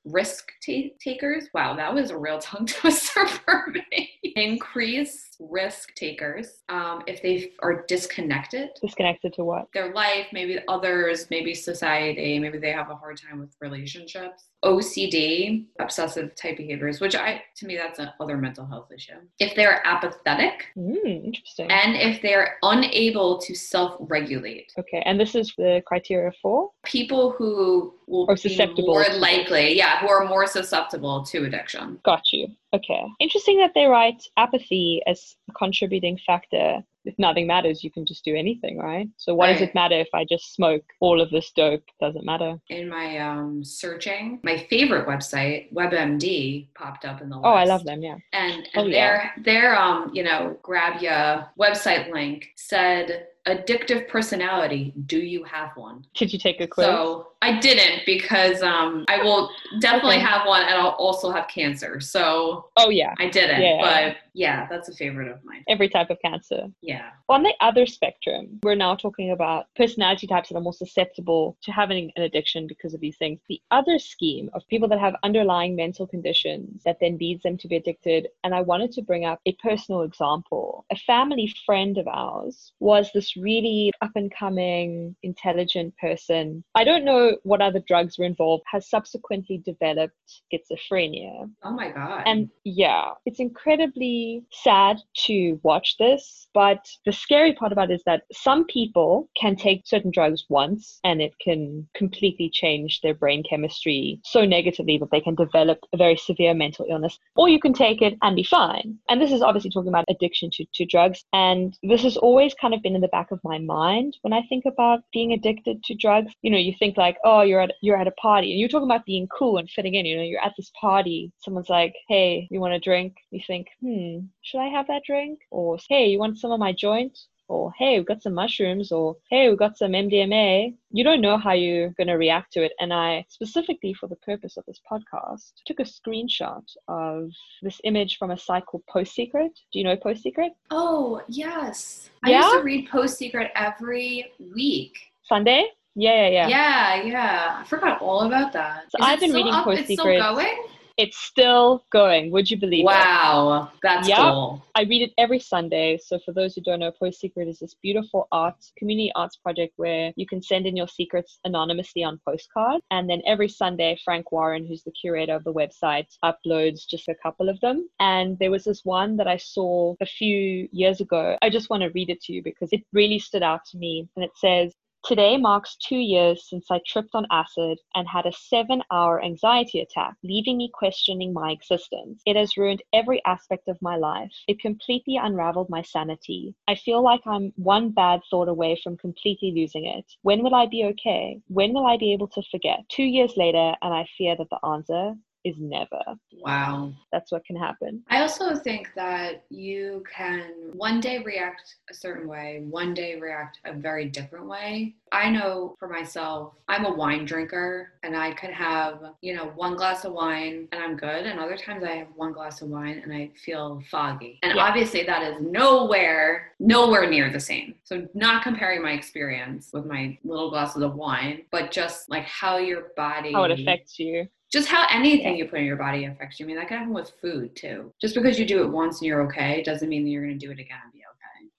risk, 0.06 0.52
takers. 0.62 1.50
Wow, 1.54 1.76
that 1.76 1.94
was 1.94 2.12
a 2.12 2.18
real 2.18 2.40
tongue 2.40 2.66
twister 2.68 3.28
for 3.28 3.74
me. 3.92 4.10
Increased 4.36 5.33
risk 5.40 5.94
takers, 5.96 6.62
um, 6.70 7.04
if 7.08 7.22
they 7.22 7.52
are 7.62 7.84
disconnected. 7.88 8.70
Disconnected 8.82 9.34
to 9.34 9.44
what? 9.44 9.68
Their 9.74 9.94
life, 9.94 10.28
maybe 10.34 10.60
others, 10.68 11.28
maybe 11.30 11.54
society, 11.54 12.40
maybe 12.40 12.58
they 12.58 12.72
have 12.72 12.90
a 12.90 12.96
hard 12.96 13.18
time 13.22 13.40
with 13.40 13.56
relationships. 13.62 14.46
OCD, 14.64 15.66
obsessive 15.80 16.34
type 16.36 16.56
behaviors, 16.58 17.02
which 17.02 17.16
I, 17.16 17.42
to 17.58 17.66
me, 17.66 17.76
that's 17.76 18.00
another 18.00 18.38
mental 18.38 18.66
health 18.66 18.90
issue. 18.96 19.14
If 19.40 19.56
they're 19.56 19.86
apathetic, 19.86 20.68
Mm, 20.78 21.26
interesting. 21.26 21.70
and 21.70 21.96
if 21.98 22.22
they're 22.22 22.56
unable 22.64 23.40
to 23.40 23.56
self 23.56 23.96
regulate. 24.00 24.72
okay, 24.80 25.04
and 25.06 25.20
this 25.20 25.36
is 25.36 25.54
the 25.58 25.82
criteria 25.86 26.32
for? 26.42 26.70
People 26.86 27.32
who 27.32 27.94
will 28.08 28.26
Or 28.30 28.36
be 28.36 28.42
susceptible 28.42 28.88
more 28.94 29.06
likely, 29.18 29.76
yeah, 29.76 30.00
who 30.00 30.08
are 30.10 30.26
more 30.26 30.48
susceptible 30.48 31.24
to 31.26 31.44
addiction. 31.46 32.00
Got 32.06 32.32
you. 32.32 32.48
Okay. 32.74 33.04
Interesting 33.20 33.58
that 33.60 33.72
they 33.76 33.86
write 33.86 34.24
apathy 34.38 35.02
as 35.06 35.23
a 35.50 35.54
contributing 35.54 36.18
factor. 36.26 36.84
If 37.06 37.16
nothing 37.20 37.48
matters, 37.48 37.84
you 37.84 37.92
can 37.92 38.06
just 38.06 38.24
do 38.24 38.34
anything, 38.34 38.78
right? 38.78 39.10
So 39.18 39.36
what 39.36 39.48
does 39.48 39.60
it 39.60 39.76
matter 39.76 39.96
if 39.96 40.08
I 40.14 40.24
just 40.24 40.54
smoke 40.56 40.84
all 41.02 41.20
of 41.20 41.30
this 41.32 41.52
dope? 41.52 41.84
Doesn't 42.00 42.24
matter. 42.26 42.56
In 42.70 42.88
my 42.88 43.18
um, 43.18 43.62
searching, 43.64 44.40
my 44.44 44.58
favorite 44.70 45.06
website, 45.06 45.74
WebMD, 45.74 46.68
popped 46.76 47.04
up 47.04 47.22
in 47.22 47.28
the 47.30 47.36
list. 47.36 47.46
Oh, 47.46 47.54
I 47.54 47.66
love 47.66 47.84
them. 47.84 48.02
Yeah. 48.02 48.16
And, 48.32 48.70
Oh, 48.76 48.84
and 48.84 48.92
yeah. 48.92 48.96
their 48.98 49.34
their 49.44 49.80
um 49.80 50.12
you 50.14 50.24
know 50.24 50.58
grab 50.62 51.02
ya 51.02 51.46
website 51.60 52.10
link 52.12 52.48
said 52.56 53.28
addictive 53.46 54.08
personality. 54.08 54.94
Do 55.06 55.18
you 55.20 55.44
have 55.44 55.72
one? 55.76 56.06
Did 56.16 56.32
you 56.32 56.40
take 56.40 56.62
a 56.62 56.68
quiz? 56.68 56.86
So 56.86 57.28
I 57.42 57.60
didn't 57.60 58.04
because 58.06 58.62
um 58.64 59.04
I 59.10 59.18
will 59.22 59.50
definitely 59.82 60.16
Okay. 60.16 60.26
have 60.26 60.48
one 60.48 60.62
and 60.62 60.76
I'll 60.76 60.96
also 61.06 61.32
have 61.32 61.50
cancer. 61.50 62.00
So 62.00 62.70
oh, 62.78 62.90
yeah. 62.90 63.14
I 63.20 63.28
didn't. 63.28 63.62
Yeah. 63.62 63.80
But 63.82 64.18
yeah, 64.34 64.68
that's 64.70 64.90
a 64.90 64.94
favorite 64.94 65.30
of 65.30 65.44
mine. 65.44 65.64
Every 65.68 65.90
type 65.90 66.10
of 66.10 66.18
cancer. 66.24 66.68
Yeah. 66.82 67.10
On 67.30 67.44
the 67.44 67.54
other 67.62 67.86
spectrum, 67.86 68.60
we're 68.64 68.76
now 68.76 68.96
talking 68.96 69.32
about 69.32 69.68
personality 69.76 70.28
types 70.28 70.50
that 70.50 70.58
are 70.58 70.62
more 70.62 70.74
susceptible 70.74 71.58
to 71.64 71.72
having 71.72 72.12
an 72.16 72.24
addiction 72.24 72.68
because 72.68 72.94
of 72.94 73.00
these 73.00 73.18
things. 73.18 73.40
The 73.48 73.62
other 73.72 74.00
scheme 74.00 74.50
of 74.54 74.68
people 74.68 74.88
that 74.90 75.00
have 75.00 75.16
underlying 75.24 75.76
mental 75.76 76.08
conditions 76.08 76.82
that 76.84 76.98
then 77.00 77.18
leads 77.20 77.44
them 77.44 77.58
to 77.58 77.68
be 77.68 77.76
addicted. 77.76 78.28
And 78.44 78.56
I 78.56 78.62
wanted 78.62 78.92
to 78.94 79.02
bring 79.02 79.26
up 79.26 79.40
a 79.46 79.56
personal 79.62 80.02
example. 80.02 80.86
A 80.92 80.96
family 80.96 81.54
friend 81.66 81.98
of 81.98 82.08
ours 82.08 82.74
was 82.80 83.12
this 83.14 83.36
really 83.38 83.92
up 84.02 84.12
and 84.16 84.34
coming, 84.34 85.16
intelligent 85.24 85.96
person. 85.98 86.64
I 86.76 86.84
don't 86.84 87.06
know 87.06 87.38
what 87.44 87.62
other 87.62 87.84
drugs 87.88 88.18
were 88.18 88.26
involved, 88.26 88.64
has 88.72 88.90
subsequently 88.90 89.60
developed 89.60 90.16
schizophrenia. 90.52 91.50
Oh 91.64 91.72
my 91.72 91.92
god. 91.92 92.24
And 92.26 92.50
yeah, 92.64 93.12
it's 93.26 93.40
incredibly 93.40 94.23
sad 94.52 94.98
to 95.26 95.60
watch 95.64 95.98
this. 95.98 96.48
But 96.54 96.88
the 97.06 97.12
scary 97.12 97.54
part 97.54 97.72
about 97.72 97.90
it 97.90 97.96
is 97.96 98.04
that 98.06 98.24
some 98.32 98.66
people 98.66 99.30
can 99.36 99.56
take 99.56 99.88
certain 99.88 100.12
drugs 100.12 100.46
once 100.50 101.00
and 101.04 101.22
it 101.22 101.34
can 101.40 101.88
completely 101.96 102.50
change 102.50 103.02
their 103.02 103.14
brain 103.14 103.44
chemistry 103.50 104.20
so 104.24 104.46
negatively 104.46 104.98
that 105.00 105.10
they 105.12 105.22
can 105.22 105.36
develop 105.36 105.80
a 105.94 105.98
very 105.98 106.16
severe 106.16 106.54
mental 106.54 106.86
illness. 106.90 107.18
Or 107.36 107.50
you 107.50 107.60
can 107.60 107.74
take 107.74 108.02
it 108.02 108.18
and 108.22 108.36
be 108.36 108.44
fine. 108.44 109.00
And 109.10 109.20
this 109.20 109.32
is 109.32 109.42
obviously 109.42 109.72
talking 109.72 109.90
about 109.90 110.06
addiction 110.10 110.50
to, 110.54 110.66
to 110.76 110.86
drugs. 110.86 111.24
And 111.34 111.78
this 111.82 112.04
has 112.04 112.18
always 112.18 112.54
kind 112.54 112.74
of 112.74 112.84
been 112.84 112.96
in 112.96 113.02
the 113.02 113.08
back 113.08 113.32
of 113.32 113.40
my 113.44 113.58
mind 113.58 114.18
when 114.22 114.34
I 114.34 114.44
think 114.44 114.66
about 114.66 115.04
being 115.12 115.34
addicted 115.34 115.84
to 115.84 115.96
drugs. 115.96 116.34
You 116.42 116.52
know, 116.52 116.58
you 116.58 116.74
think 116.78 116.98
like, 116.98 117.18
oh, 117.24 117.42
you're 117.42 117.62
at 117.62 117.74
you're 117.82 117.98
at 117.98 118.08
a 118.08 118.12
party 118.12 118.52
and 118.52 118.60
you're 118.60 118.70
talking 118.70 118.90
about 118.90 119.06
being 119.06 119.28
cool 119.28 119.58
and 119.58 119.70
fitting 119.70 119.96
in. 119.96 120.06
You 120.06 120.18
know, 120.18 120.24
you're 120.24 120.44
at 120.44 120.54
this 120.58 120.72
party. 120.80 121.32
Someone's 121.40 121.70
like, 121.70 121.96
hey, 122.08 122.48
you 122.52 122.60
want 122.60 122.74
a 122.74 122.80
drink? 122.80 123.16
You 123.32 123.42
think, 123.46 123.68
hmm, 123.82 124.13
should 124.42 124.60
I 124.60 124.68
have 124.68 124.88
that 124.88 125.04
drink? 125.06 125.40
Or 125.52 125.78
hey, 125.90 126.08
you 126.08 126.20
want 126.20 126.40
some 126.40 126.52
of 126.52 126.60
my 126.60 126.72
joint? 126.74 127.18
Or 127.50 127.74
hey, 127.78 127.98
we've 128.00 128.08
got 128.08 128.24
some 128.24 128.34
mushrooms, 128.34 128.92
or 128.92 129.18
hey, 129.30 129.50
we've 129.50 129.60
got 129.60 129.78
some 129.78 129.92
MDMA. 129.92 130.74
You 130.92 131.04
don't 131.04 131.20
know 131.22 131.38
how 131.38 131.52
you're 131.52 131.90
going 131.98 132.08
to 132.08 132.14
react 132.14 132.54
to 132.54 132.64
it. 132.64 132.72
And 132.80 132.94
I, 132.94 133.26
specifically 133.30 133.94
for 133.94 134.08
the 134.08 134.16
purpose 134.18 134.56
of 134.56 134.64
this 134.66 134.80
podcast, 134.90 135.52
took 135.66 135.80
a 135.82 135.84
screenshot 135.84 136.64
of 136.88 137.30
this 137.62 137.82
image 137.84 138.18
from 138.18 138.32
a 138.32 138.38
site 138.38 138.66
called 138.66 138.84
Post 138.90 139.14
Secret. 139.14 139.52
Do 139.72 139.80
you 139.80 139.84
know 139.86 139.98
Post 139.98 140.24
Secret? 140.24 140.54
oh 140.72 141.22
yes. 141.28 142.10
I 142.24 142.32
used 142.32 142.54
to 142.54 142.62
read 142.64 142.88
Post 142.90 143.18
Secret 143.18 143.52
every 143.56 144.32
week. 144.56 144.98
Sunday? 145.24 145.68
Yeah, 145.96 146.28
yeah, 146.28 146.30
yeah. 146.30 146.48
Yeah, 146.48 147.04
yeah. 147.04 147.58
I 147.60 147.64
forgot 147.66 148.02
all 148.02 148.22
about 148.22 148.52
that. 148.54 148.86
So 148.90 148.98
I've 149.04 149.20
been 149.20 149.34
reading 149.34 149.54
up? 149.54 149.66
Post 149.66 149.82
It's 149.82 149.88
Secret. 149.90 150.20
still 150.22 150.34
going? 150.36 150.58
It's 150.98 151.18
still 151.18 151.86
going. 151.92 152.32
Would 152.32 152.52
you 152.52 152.60
believe 152.60 152.84
it? 152.84 152.86
Wow, 152.86 153.72
that's 153.82 154.08
Yep. 154.08 154.20
cool. 154.20 154.64
I 154.76 154.84
read 154.84 155.04
it 155.04 155.14
every 155.18 155.40
Sunday. 155.40 155.98
So 155.98 156.20
for 156.20 156.34
those 156.34 156.56
who 156.56 156.62
don't 156.62 156.80
know, 156.80 156.92
Post 156.92 157.20
Secret 157.20 157.48
is 157.48 157.60
this 157.60 157.76
beautiful 157.82 158.28
art 158.32 158.56
community 158.78 159.12
arts 159.16 159.36
project 159.38 159.74
where 159.78 160.14
you 160.16 160.26
can 160.26 160.42
send 160.42 160.66
in 160.66 160.76
your 160.76 160.88
secrets 160.88 161.40
anonymously 161.46 162.04
on 162.04 162.20
postcard. 162.28 162.82
And 162.92 163.10
then 163.10 163.22
every 163.26 163.50
Sunday, 163.50 164.00
Frank 164.04 164.32
Warren, 164.32 164.66
who's 164.66 164.84
the 164.84 164.92
curator 164.92 165.36
of 165.36 165.44
the 165.44 165.54
website, 165.54 166.08
uploads 166.24 166.88
just 166.88 167.08
a 167.08 167.16
couple 167.16 167.50
of 167.50 167.60
them. 167.62 167.88
And 168.00 168.38
there 168.40 168.52
was 168.52 168.64
this 168.64 168.84
one 168.84 169.18
that 169.18 169.28
I 169.28 169.38
saw 169.38 169.96
a 170.02 170.06
few 170.06 170.68
years 170.72 171.00
ago. 171.02 171.38
I 171.42 171.50
just 171.50 171.70
want 171.70 171.84
to 171.84 171.90
read 171.90 172.10
it 172.10 172.22
to 172.22 172.34
you 172.34 172.42
because 172.44 172.70
it 172.72 172.84
really 172.94 173.20
stood 173.20 173.44
out 173.44 173.66
to 173.72 173.78
me. 173.78 174.08
And 174.16 174.26
it 174.26 174.32
says, 174.36 174.74
Today 175.06 175.36
marks 175.36 175.76
two 175.76 175.98
years 175.98 176.48
since 176.48 176.72
I 176.72 176.80
tripped 176.88 177.14
on 177.14 177.28
acid 177.30 177.78
and 177.94 178.08
had 178.08 178.26
a 178.26 178.32
seven 178.32 178.82
hour 178.90 179.22
anxiety 179.22 179.82
attack, 179.82 180.16
leaving 180.24 180.56
me 180.56 180.70
questioning 180.74 181.34
my 181.34 181.52
existence. 181.52 182.22
It 182.26 182.38
has 182.38 182.56
ruined 182.56 182.84
every 182.94 183.22
aspect 183.26 183.68
of 183.68 183.82
my 183.82 183.98
life. 183.98 184.32
It 184.48 184.62
completely 184.62 185.18
unraveled 185.18 185.70
my 185.70 185.82
sanity. 185.82 186.56
I 186.70 186.76
feel 186.76 187.04
like 187.04 187.28
I'm 187.28 187.52
one 187.58 187.90
bad 187.90 188.22
thought 188.30 188.48
away 188.48 188.80
from 188.82 188.96
completely 188.96 189.52
losing 189.52 189.88
it. 189.88 190.06
When 190.22 190.42
will 190.42 190.56
I 190.56 190.68
be 190.68 190.86
okay? 190.86 191.42
When 191.50 191.74
will 191.74 191.86
I 191.86 191.98
be 191.98 192.14
able 192.14 192.30
to 192.30 192.44
forget? 192.50 192.88
Two 192.88 193.04
years 193.04 193.36
later, 193.36 193.76
and 193.82 193.94
I 193.94 194.08
fear 194.18 194.38
that 194.38 194.50
the 194.50 194.66
answer 194.66 195.16
is 195.44 195.56
never. 195.60 196.02
Wow. 196.42 196.94
That's 197.12 197.32
what 197.32 197.46
can 197.46 197.56
happen. 197.56 198.04
I 198.10 198.22
also 198.22 198.56
think 198.56 198.92
that 198.96 199.44
you 199.50 200.04
can 200.14 200.72
one 200.74 201.00
day 201.00 201.20
react 201.20 201.76
a 201.90 201.94
certain 201.94 202.28
way, 202.28 202.64
one 202.70 202.94
day 202.94 203.20
react 203.20 203.60
a 203.66 203.74
very 203.74 204.06
different 204.06 204.48
way. 204.48 204.96
I 205.12 205.30
know 205.30 205.76
for 205.78 205.88
myself, 205.88 206.54
I'm 206.68 206.86
a 206.86 206.94
wine 206.94 207.26
drinker 207.26 207.94
and 208.04 208.16
I 208.16 208.34
could 208.34 208.50
have, 208.50 209.00
you 209.22 209.36
know, 209.36 209.52
one 209.56 209.76
glass 209.76 210.06
of 210.06 210.14
wine 210.14 210.68
and 210.72 210.82
I'm 210.82 210.96
good. 210.96 211.26
And 211.26 211.40
other 211.40 211.58
times 211.58 211.84
I 211.84 211.92
have 211.98 212.08
one 212.16 212.34
glass 212.34 212.62
of 212.62 212.70
wine 212.70 213.00
and 213.04 213.14
I 213.14 213.32
feel 213.46 213.82
foggy. 213.92 214.40
And 214.44 214.56
Yeah. 214.56 214.64
obviously 214.64 215.04
that 215.04 215.22
is 215.24 215.42
nowhere, 215.42 216.54
nowhere 216.60 217.10
near 217.10 217.30
the 217.32 217.40
same. 217.40 217.76
So 217.84 218.08
not 218.14 218.44
comparing 218.44 218.82
my 218.82 218.94
experience 218.94 219.72
with 219.74 219.86
my 219.86 220.18
little 220.24 220.50
glasses 220.50 220.82
of 220.82 220.96
wine, 220.96 221.44
but 221.52 221.72
just 221.72 222.10
like 222.10 222.24
how 222.24 222.58
your 222.58 222.92
body 222.96 223.34
How 223.34 223.44
it 223.44 223.52
affects 223.52 224.00
you. 224.00 224.28
Just 224.54 224.68
how 224.68 224.86
anything 224.92 225.36
you 225.36 225.46
put 225.46 225.60
in 225.60 225.66
your 225.66 225.76
body 225.76 226.06
affects 226.06 226.40
you. 226.40 226.46
I 226.46 226.48
mean, 226.48 226.58
that 226.58 226.68
can 226.68 226.78
happen 226.78 226.94
with 226.94 227.12
food 227.20 227.56
too. 227.56 227.92
Just 228.00 228.14
because 228.14 228.38
you 228.38 228.46
do 228.46 228.62
it 228.64 228.70
once 228.70 229.00
and 229.00 229.08
you're 229.08 229.24
okay 229.24 229.64
doesn't 229.64 229.90
mean 229.90 230.04
that 230.06 230.12
you're 230.12 230.24
going 230.24 230.38
to 230.38 230.46
do 230.46 230.52
it 230.52 230.60
again 230.60 230.93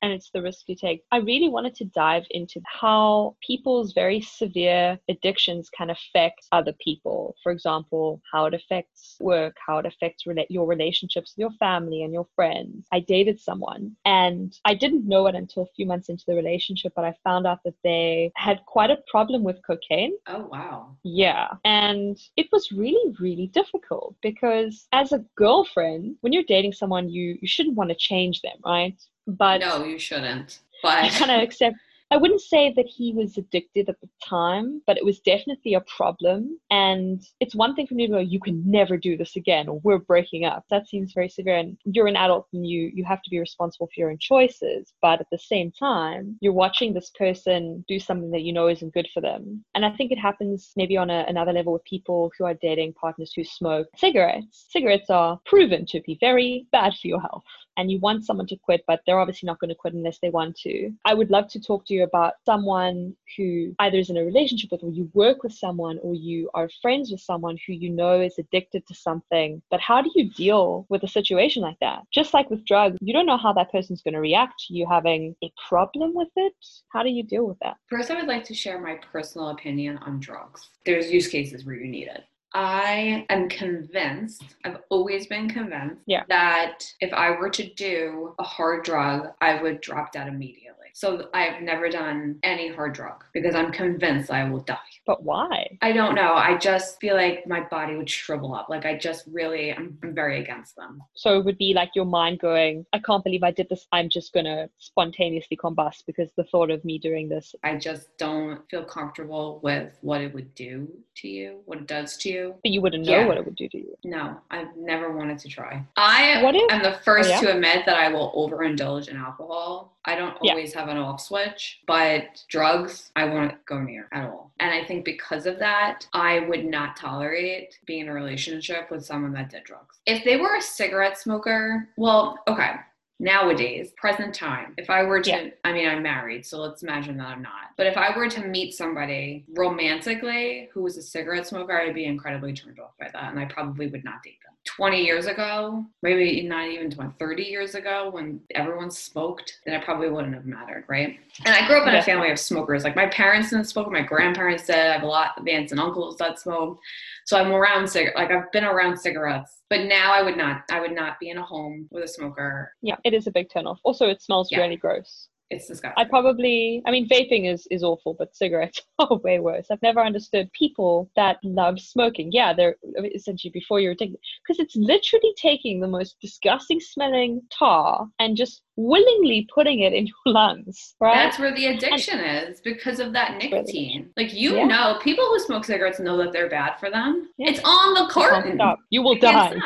and 0.04 0.12
be 0.12 0.20
okay. 0.20 0.34
and 0.34 0.44
it's 0.44 0.64
the 0.64 0.64
risk 0.64 0.68
you 0.68 0.76
take. 0.76 1.02
I 1.12 1.18
really 1.18 1.48
wanted 1.48 1.74
to 1.76 1.84
dive 1.84 2.24
into 2.30 2.60
how 2.66 3.36
people's 3.46 3.92
very 3.92 4.20
severe 4.20 4.98
addictions 5.08 5.70
can 5.70 5.90
affect 5.90 6.46
other 6.52 6.74
people. 6.84 7.34
For 7.42 7.52
example, 7.52 8.20
how 8.32 8.46
it 8.46 8.54
affects 8.54 9.16
work, 9.20 9.56
how 9.64 9.78
it 9.78 9.86
affects 9.86 10.24
rela- 10.24 10.46
your 10.50 10.66
relationships 10.66 11.34
with 11.36 11.40
your 11.40 11.50
family 11.58 12.02
and 12.02 12.12
your 12.12 12.26
friends. 12.34 12.86
I 12.92 13.00
dated 13.00 13.40
someone 13.40 13.96
and 14.04 14.58
I 14.64 14.74
didn't 14.74 15.08
know 15.08 15.26
it 15.26 15.34
until 15.34 15.64
a 15.64 15.74
few 15.76 15.86
months 15.86 16.08
into 16.08 16.24
the 16.26 16.34
relationship, 16.34 16.92
but 16.96 17.04
I 17.04 17.14
found 17.24 17.46
out 17.46 17.60
that 17.64 17.74
they 17.84 18.32
had 18.36 18.64
quite 18.66 18.90
a 18.90 18.98
problem 19.08 19.42
with 19.44 19.64
cocaine. 19.66 20.16
Oh, 20.26 20.48
wow. 20.50 20.96
Yeah. 21.02 21.48
And 21.64 22.18
it 22.36 22.48
was 22.52 22.72
really, 22.72 23.14
really 23.20 23.48
difficult 23.48 24.16
because 24.22 24.86
as 24.92 25.12
a 25.12 25.24
girlfriend, 25.36 26.16
when 26.22 26.32
you're 26.32 26.44
dating 26.44 26.72
someone, 26.72 27.08
you, 27.08 27.38
you 27.40 27.48
shouldn't 27.48 27.76
want 27.76 27.90
to 27.90 27.96
change 27.96 28.42
them, 28.42 28.58
right? 28.64 29.00
But 29.26 29.58
no, 29.60 29.84
you 29.84 29.98
shouldn't. 29.98 30.60
But 30.82 31.10
kind 31.12 31.30
of 31.30 31.42
accept. 31.42 31.76
I 32.10 32.16
wouldn't 32.16 32.42
say 32.42 32.72
that 32.76 32.86
he 32.86 33.12
was 33.12 33.38
addicted 33.38 33.88
at 33.88 34.00
the 34.00 34.08
time, 34.22 34.82
but 34.86 34.96
it 34.96 35.04
was 35.04 35.20
definitely 35.20 35.74
a 35.74 35.80
problem. 35.80 36.60
And 36.70 37.26
it's 37.40 37.56
one 37.56 37.74
thing 37.74 37.86
for 37.86 37.94
me 37.94 38.06
to 38.06 38.12
go, 38.12 38.18
you 38.18 38.38
can 38.38 38.62
never 38.70 38.96
do 38.96 39.16
this 39.16 39.36
again, 39.36 39.68
or 39.68 39.80
we're 39.82 39.98
breaking 39.98 40.44
up. 40.44 40.64
That 40.70 40.86
seems 40.86 41.12
very 41.12 41.28
severe. 41.28 41.56
And 41.56 41.76
you're 41.84 42.06
an 42.06 42.16
adult 42.16 42.46
and 42.52 42.66
you, 42.66 42.92
you 42.94 43.04
have 43.04 43.22
to 43.22 43.30
be 43.30 43.40
responsible 43.40 43.86
for 43.86 43.94
your 43.96 44.10
own 44.10 44.18
choices. 44.18 44.92
But 45.00 45.20
at 45.20 45.26
the 45.32 45.38
same 45.38 45.72
time, 45.72 46.36
you're 46.40 46.52
watching 46.52 46.92
this 46.92 47.10
person 47.18 47.84
do 47.88 47.98
something 47.98 48.30
that 48.30 48.42
you 48.42 48.52
know 48.52 48.68
isn't 48.68 48.94
good 48.94 49.08
for 49.12 49.20
them. 49.20 49.64
And 49.74 49.84
I 49.84 49.90
think 49.90 50.12
it 50.12 50.18
happens 50.18 50.72
maybe 50.76 50.96
on 50.96 51.10
a, 51.10 51.24
another 51.26 51.52
level 51.52 51.72
with 51.72 51.84
people 51.84 52.30
who 52.38 52.44
are 52.44 52.54
dating 52.54 52.92
partners 52.92 53.32
who 53.34 53.42
smoke 53.42 53.88
cigarettes. 53.96 54.66
Cigarettes 54.68 55.10
are 55.10 55.40
proven 55.46 55.86
to 55.86 56.00
be 56.02 56.18
very 56.20 56.68
bad 56.70 56.92
for 57.00 57.08
your 57.08 57.20
health 57.20 57.44
and 57.76 57.90
you 57.90 57.98
want 57.98 58.24
someone 58.24 58.46
to 58.46 58.56
quit, 58.56 58.84
but 58.86 59.00
they're 59.06 59.18
obviously 59.18 59.46
not 59.46 59.58
going 59.58 59.68
to 59.68 59.74
quit 59.74 59.94
unless 59.94 60.18
they 60.20 60.30
want 60.30 60.56
to. 60.58 60.92
I 61.04 61.14
would 61.14 61.30
love 61.30 61.48
to 61.48 61.60
talk 61.60 61.86
to 61.86 61.94
you 61.94 62.04
about 62.04 62.34
someone 62.44 63.14
who 63.36 63.74
either 63.78 63.98
is 63.98 64.10
in 64.10 64.16
a 64.16 64.24
relationship 64.24 64.70
with, 64.70 64.82
or 64.82 64.90
you 64.90 65.10
work 65.14 65.42
with 65.42 65.52
someone, 65.52 65.98
or 66.02 66.14
you 66.14 66.50
are 66.54 66.68
friends 66.82 67.10
with 67.10 67.20
someone 67.20 67.58
who 67.66 67.72
you 67.72 67.90
know 67.90 68.20
is 68.20 68.38
addicted 68.38 68.86
to 68.86 68.94
something. 68.94 69.62
But 69.70 69.80
how 69.80 70.02
do 70.02 70.10
you 70.14 70.30
deal 70.30 70.86
with 70.88 71.02
a 71.02 71.08
situation 71.08 71.62
like 71.62 71.78
that? 71.80 72.02
Just 72.12 72.34
like 72.34 72.50
with 72.50 72.64
drugs, 72.66 72.98
you 73.00 73.12
don't 73.12 73.26
know 73.26 73.38
how 73.38 73.52
that 73.54 73.72
person's 73.72 74.02
going 74.02 74.14
to 74.14 74.20
react 74.20 74.64
to 74.66 74.74
you 74.74 74.86
having 74.88 75.34
a 75.42 75.52
problem 75.68 76.12
with 76.14 76.28
it. 76.36 76.54
How 76.92 77.02
do 77.02 77.10
you 77.10 77.22
deal 77.22 77.46
with 77.46 77.58
that? 77.62 77.76
first, 77.88 78.10
I 78.10 78.16
would 78.16 78.26
like 78.26 78.44
to 78.44 78.54
share 78.54 78.80
my 78.80 78.98
personal 79.12 79.50
opinion 79.50 79.98
on 79.98 80.18
drugs. 80.18 80.68
There's 80.84 81.10
use 81.10 81.28
cases 81.28 81.64
where 81.64 81.76
you 81.76 81.86
need 81.86 82.08
it. 82.08 82.24
I 82.54 83.26
am 83.30 83.48
convinced, 83.48 84.44
I've 84.64 84.78
always 84.88 85.26
been 85.26 85.48
convinced, 85.50 86.02
Yeah. 86.06 86.22
that 86.28 86.84
if 87.00 87.12
I 87.12 87.32
were 87.32 87.50
to 87.50 87.74
do 87.74 88.34
a 88.38 88.44
hard 88.44 88.84
drug, 88.84 89.28
I 89.40 89.60
would 89.60 89.80
drop 89.80 90.12
dead 90.12 90.28
immediately. 90.28 90.83
So 90.96 91.28
I've 91.34 91.60
never 91.60 91.88
done 91.90 92.38
any 92.44 92.68
hard 92.68 92.92
drug 92.94 93.24
because 93.34 93.56
I'm 93.56 93.72
convinced 93.72 94.30
I 94.30 94.48
will 94.48 94.60
die. 94.60 94.78
But 95.04 95.24
why? 95.24 95.76
I 95.82 95.90
don't 95.90 96.14
know. 96.14 96.34
I 96.34 96.56
just 96.56 97.00
feel 97.00 97.16
like 97.16 97.44
my 97.48 97.62
body 97.62 97.96
would 97.96 98.08
shrivel 98.08 98.54
up. 98.54 98.68
Like 98.68 98.86
I 98.86 98.96
just 98.96 99.24
really, 99.26 99.72
I'm, 99.74 99.98
I'm 100.04 100.14
very 100.14 100.40
against 100.40 100.76
them. 100.76 101.02
So 101.14 101.36
it 101.36 101.44
would 101.44 101.58
be 101.58 101.74
like 101.74 101.90
your 101.96 102.04
mind 102.04 102.38
going, 102.38 102.86
I 102.92 103.00
can't 103.00 103.24
believe 103.24 103.42
I 103.42 103.50
did 103.50 103.68
this. 103.68 103.88
I'm 103.90 104.08
just 104.08 104.32
going 104.32 104.46
to 104.46 104.70
spontaneously 104.78 105.56
combust 105.56 106.04
because 106.06 106.30
the 106.36 106.44
thought 106.44 106.70
of 106.70 106.84
me 106.84 107.00
doing 107.00 107.28
this. 107.28 107.56
I 107.64 107.74
just 107.76 108.16
don't 108.16 108.60
feel 108.70 108.84
comfortable 108.84 109.58
with 109.64 109.98
what 110.00 110.20
it 110.20 110.32
would 110.32 110.54
do 110.54 110.88
to 111.16 111.28
you, 111.28 111.60
what 111.64 111.78
it 111.78 111.86
does 111.88 112.16
to 112.18 112.30
you. 112.30 112.54
But 112.62 112.70
you 112.70 112.80
wouldn't 112.80 113.04
know 113.04 113.18
Yeah. 113.18 113.26
what 113.26 113.36
it 113.36 113.44
would 113.44 113.56
do 113.56 113.68
to 113.68 113.78
you. 113.78 113.96
No, 114.04 114.38
I've 114.52 114.74
never 114.76 115.10
wanted 115.10 115.40
to 115.40 115.48
try. 115.48 115.84
I 115.96 116.40
What 116.40 116.54
if- 116.54 116.70
am 116.70 116.84
the 116.84 116.98
first 117.04 117.28
Oh, 117.30 117.32
yeah? 117.32 117.40
to 117.40 117.54
admit 117.56 117.84
that 117.86 117.96
I 117.96 118.08
will 118.12 118.32
overindulge 118.36 119.08
in 119.08 119.16
alcohol. 119.16 119.90
I 120.06 120.14
don't 120.16 120.36
Yeah. 120.42 120.52
always 120.52 120.72
have 120.84 120.94
an 120.94 121.02
off 121.02 121.20
switch, 121.20 121.80
but 121.86 122.44
drugs 122.48 123.10
I 123.16 123.24
won't 123.24 123.64
go 123.66 123.80
near 123.80 124.08
at 124.12 124.24
all. 124.24 124.52
And 124.60 124.70
I 124.70 124.84
think 124.84 125.04
because 125.04 125.46
of 125.46 125.58
that, 125.58 126.06
I 126.12 126.40
would 126.40 126.64
not 126.64 126.96
tolerate 126.96 127.78
being 127.86 128.02
in 128.02 128.08
a 128.08 128.14
relationship 128.14 128.90
with 128.90 129.04
someone 129.04 129.32
that 129.32 129.50
did 129.50 129.64
drugs. 129.64 130.00
If 130.06 130.24
they 130.24 130.36
were 130.36 130.56
a 130.56 130.62
cigarette 130.62 131.18
smoker, 131.18 131.88
well, 131.96 132.38
okay. 132.48 132.72
Nowadays, 133.20 133.92
present 133.96 134.34
time, 134.34 134.74
if 134.76 134.90
I 134.90 135.04
were 135.04 135.22
to, 135.22 135.30
Yeah. 135.30 135.48
I 135.62 135.72
mean, 135.72 135.88
I'm 135.88 136.02
married, 136.02 136.44
so 136.44 136.58
let's 136.60 136.82
imagine 136.82 137.16
that 137.18 137.28
I'm 137.28 137.42
not. 137.42 137.70
But 137.76 137.86
if 137.86 137.96
I 137.96 138.14
were 138.16 138.28
to 138.28 138.44
meet 138.44 138.74
somebody 138.74 139.44
romantically 139.54 140.68
who 140.74 140.82
was 140.82 140.96
a 140.96 141.02
cigarette 141.02 141.46
smoker, 141.46 141.80
I'd 141.80 141.94
be 141.94 142.06
incredibly 142.06 142.52
turned 142.52 142.80
off 142.80 142.98
by 142.98 143.08
that, 143.12 143.30
and 143.30 143.38
I 143.38 143.44
probably 143.44 143.86
would 143.86 144.04
not 144.04 144.22
date 144.24 144.38
them. 144.44 144.53
20 144.64 145.04
years 145.04 145.26
ago, 145.26 145.84
maybe 146.02 146.42
not 146.46 146.66
even 146.68 146.90
20, 146.90 147.14
30 147.18 147.42
years 147.42 147.74
ago, 147.74 148.08
when 148.10 148.40
everyone 148.54 148.90
smoked, 148.90 149.60
then 149.64 149.74
it 149.74 149.84
probably 149.84 150.08
wouldn't 150.08 150.34
have 150.34 150.46
mattered, 150.46 150.84
right? 150.88 151.18
And 151.44 151.54
I 151.54 151.66
grew 151.66 151.80
up 151.80 151.86
in 151.88 151.94
a 151.94 152.02
family 152.02 152.30
of 152.30 152.38
smokers. 152.38 152.82
Like 152.82 152.96
my 152.96 153.06
parents 153.06 153.50
didn't 153.50 153.66
smoke, 153.66 153.90
my 153.90 154.00
grandparents 154.02 154.66
did. 154.66 154.76
I 154.76 154.92
have 154.94 155.02
a 155.02 155.06
lot 155.06 155.32
of 155.36 155.46
aunts 155.46 155.72
and 155.72 155.80
uncles 155.80 156.16
that 156.16 156.38
smoked. 156.40 156.82
So 157.26 157.38
I'm 157.38 157.52
around 157.52 157.88
cigarettes. 157.88 158.16
Like 158.16 158.30
I've 158.30 158.50
been 158.52 158.64
around 158.64 158.96
cigarettes, 158.98 159.58
but 159.68 159.82
now 159.84 160.12
I 160.12 160.22
would 160.22 160.36
not. 160.36 160.62
I 160.70 160.80
would 160.80 160.92
not 160.92 161.20
be 161.20 161.30
in 161.30 161.38
a 161.38 161.44
home 161.44 161.86
with 161.90 162.04
a 162.04 162.08
smoker. 162.08 162.72
Yeah, 162.82 162.96
it 163.04 163.12
is 163.12 163.26
a 163.26 163.30
big 163.30 163.48
turnoff. 163.50 163.78
Also, 163.84 164.06
it 164.08 164.22
smells 164.22 164.50
Yeah. 164.50 164.60
really 164.60 164.76
gross. 164.76 165.28
It's 165.54 165.68
disgusting. 165.68 166.04
I 166.04 166.08
probably, 166.08 166.82
I 166.86 166.90
mean, 166.90 167.08
vaping 167.08 167.50
is, 167.52 167.66
is 167.70 167.82
awful, 167.82 168.14
but 168.18 168.34
cigarettes 168.34 168.82
are 168.98 169.16
way 169.18 169.38
worse. 169.40 169.66
I've 169.70 169.82
never 169.82 170.00
understood 170.00 170.50
people 170.52 171.10
that 171.16 171.38
love 171.42 171.80
smoking. 171.80 172.30
Yeah, 172.32 172.52
they're 172.52 172.76
essentially 173.14 173.50
before 173.52 173.80
you're 173.80 173.92
addicted, 173.92 174.18
because 174.46 174.58
it's 174.60 174.76
literally 174.76 175.32
taking 175.40 175.80
the 175.80 175.88
most 175.88 176.16
disgusting 176.20 176.80
smelling 176.80 177.40
tar 177.56 178.06
and 178.18 178.36
just 178.36 178.62
willingly 178.76 179.46
putting 179.54 179.80
it 179.80 179.92
in 179.92 180.06
your 180.06 180.14
lungs, 180.34 180.94
right? 181.00 181.14
That's 181.14 181.38
where 181.38 181.54
the 181.54 181.66
addiction 181.66 182.18
is 182.20 182.60
because 182.60 182.98
of 183.00 183.12
that 183.12 183.38
nicotine. 183.40 184.10
Like 184.16 184.32
you 184.34 184.56
Yeah. 184.56 184.66
know, 184.66 184.98
people 185.02 185.24
who 185.24 185.38
smoke 185.38 185.64
cigarettes 185.64 186.00
know 186.00 186.16
that 186.18 186.32
they're 186.32 186.48
bad 186.50 186.78
for 186.80 186.90
them. 186.90 187.28
Yeah. 187.38 187.50
It's 187.50 187.60
on 187.64 187.94
the 187.94 188.12
carton. 188.12 188.60
You 188.90 189.02
will 189.02 189.16
die. 189.16 189.58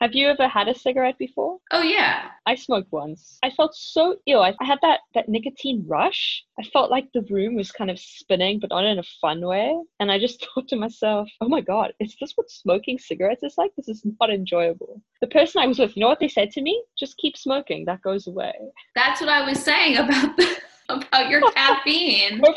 Have 0.00 0.14
you 0.14 0.28
ever 0.28 0.46
had 0.46 0.68
a 0.68 0.78
cigarette 0.78 1.16
before? 1.18 1.58
Oh 1.72 1.82
yeah. 1.82 2.28
I 2.44 2.54
smoked 2.54 2.92
once. 2.92 3.38
I 3.42 3.48
felt 3.50 3.74
so 3.74 4.16
ill. 4.26 4.42
I, 4.42 4.54
I 4.60 4.64
had 4.64 4.78
that, 4.82 5.00
that 5.14 5.28
nicotine 5.28 5.84
rush. 5.88 6.44
I 6.60 6.64
felt 6.64 6.90
like 6.90 7.06
the 7.14 7.24
room 7.30 7.54
was 7.56 7.72
kind 7.72 7.90
of 7.90 7.98
spinning, 7.98 8.60
but 8.60 8.70
not 8.70 8.84
in 8.84 8.98
a 8.98 9.02
fun 9.22 9.40
way. 9.40 9.74
And 9.98 10.12
I 10.12 10.18
just 10.18 10.46
thought 10.54 10.68
to 10.68 10.76
myself, 10.76 11.30
oh 11.40 11.48
my 11.48 11.62
God, 11.62 11.94
is 11.98 12.14
this 12.20 12.32
what 12.34 12.50
smoking 12.50 12.98
cigarettes 12.98 13.42
is 13.42 13.54
like? 13.56 13.70
This 13.76 13.88
is 13.88 14.04
not 14.20 14.30
enjoyable. 14.30 15.00
The 15.22 15.28
person 15.28 15.62
I 15.62 15.66
was 15.66 15.78
with, 15.78 15.96
you 15.96 16.02
know 16.02 16.08
what 16.08 16.20
they 16.20 16.28
said 16.28 16.50
to 16.52 16.62
me? 16.62 16.82
Just 16.98 17.16
keep 17.16 17.36
smoking. 17.36 17.86
That 17.86 18.02
goes 18.02 18.26
away. 18.26 18.52
That's 18.94 19.22
what 19.22 19.30
I 19.30 19.48
was 19.48 19.62
saying 19.62 19.96
about 19.96 20.36
the 20.36 20.56
about 20.88 21.28
your 21.30 21.42
caffeine. 21.52 22.40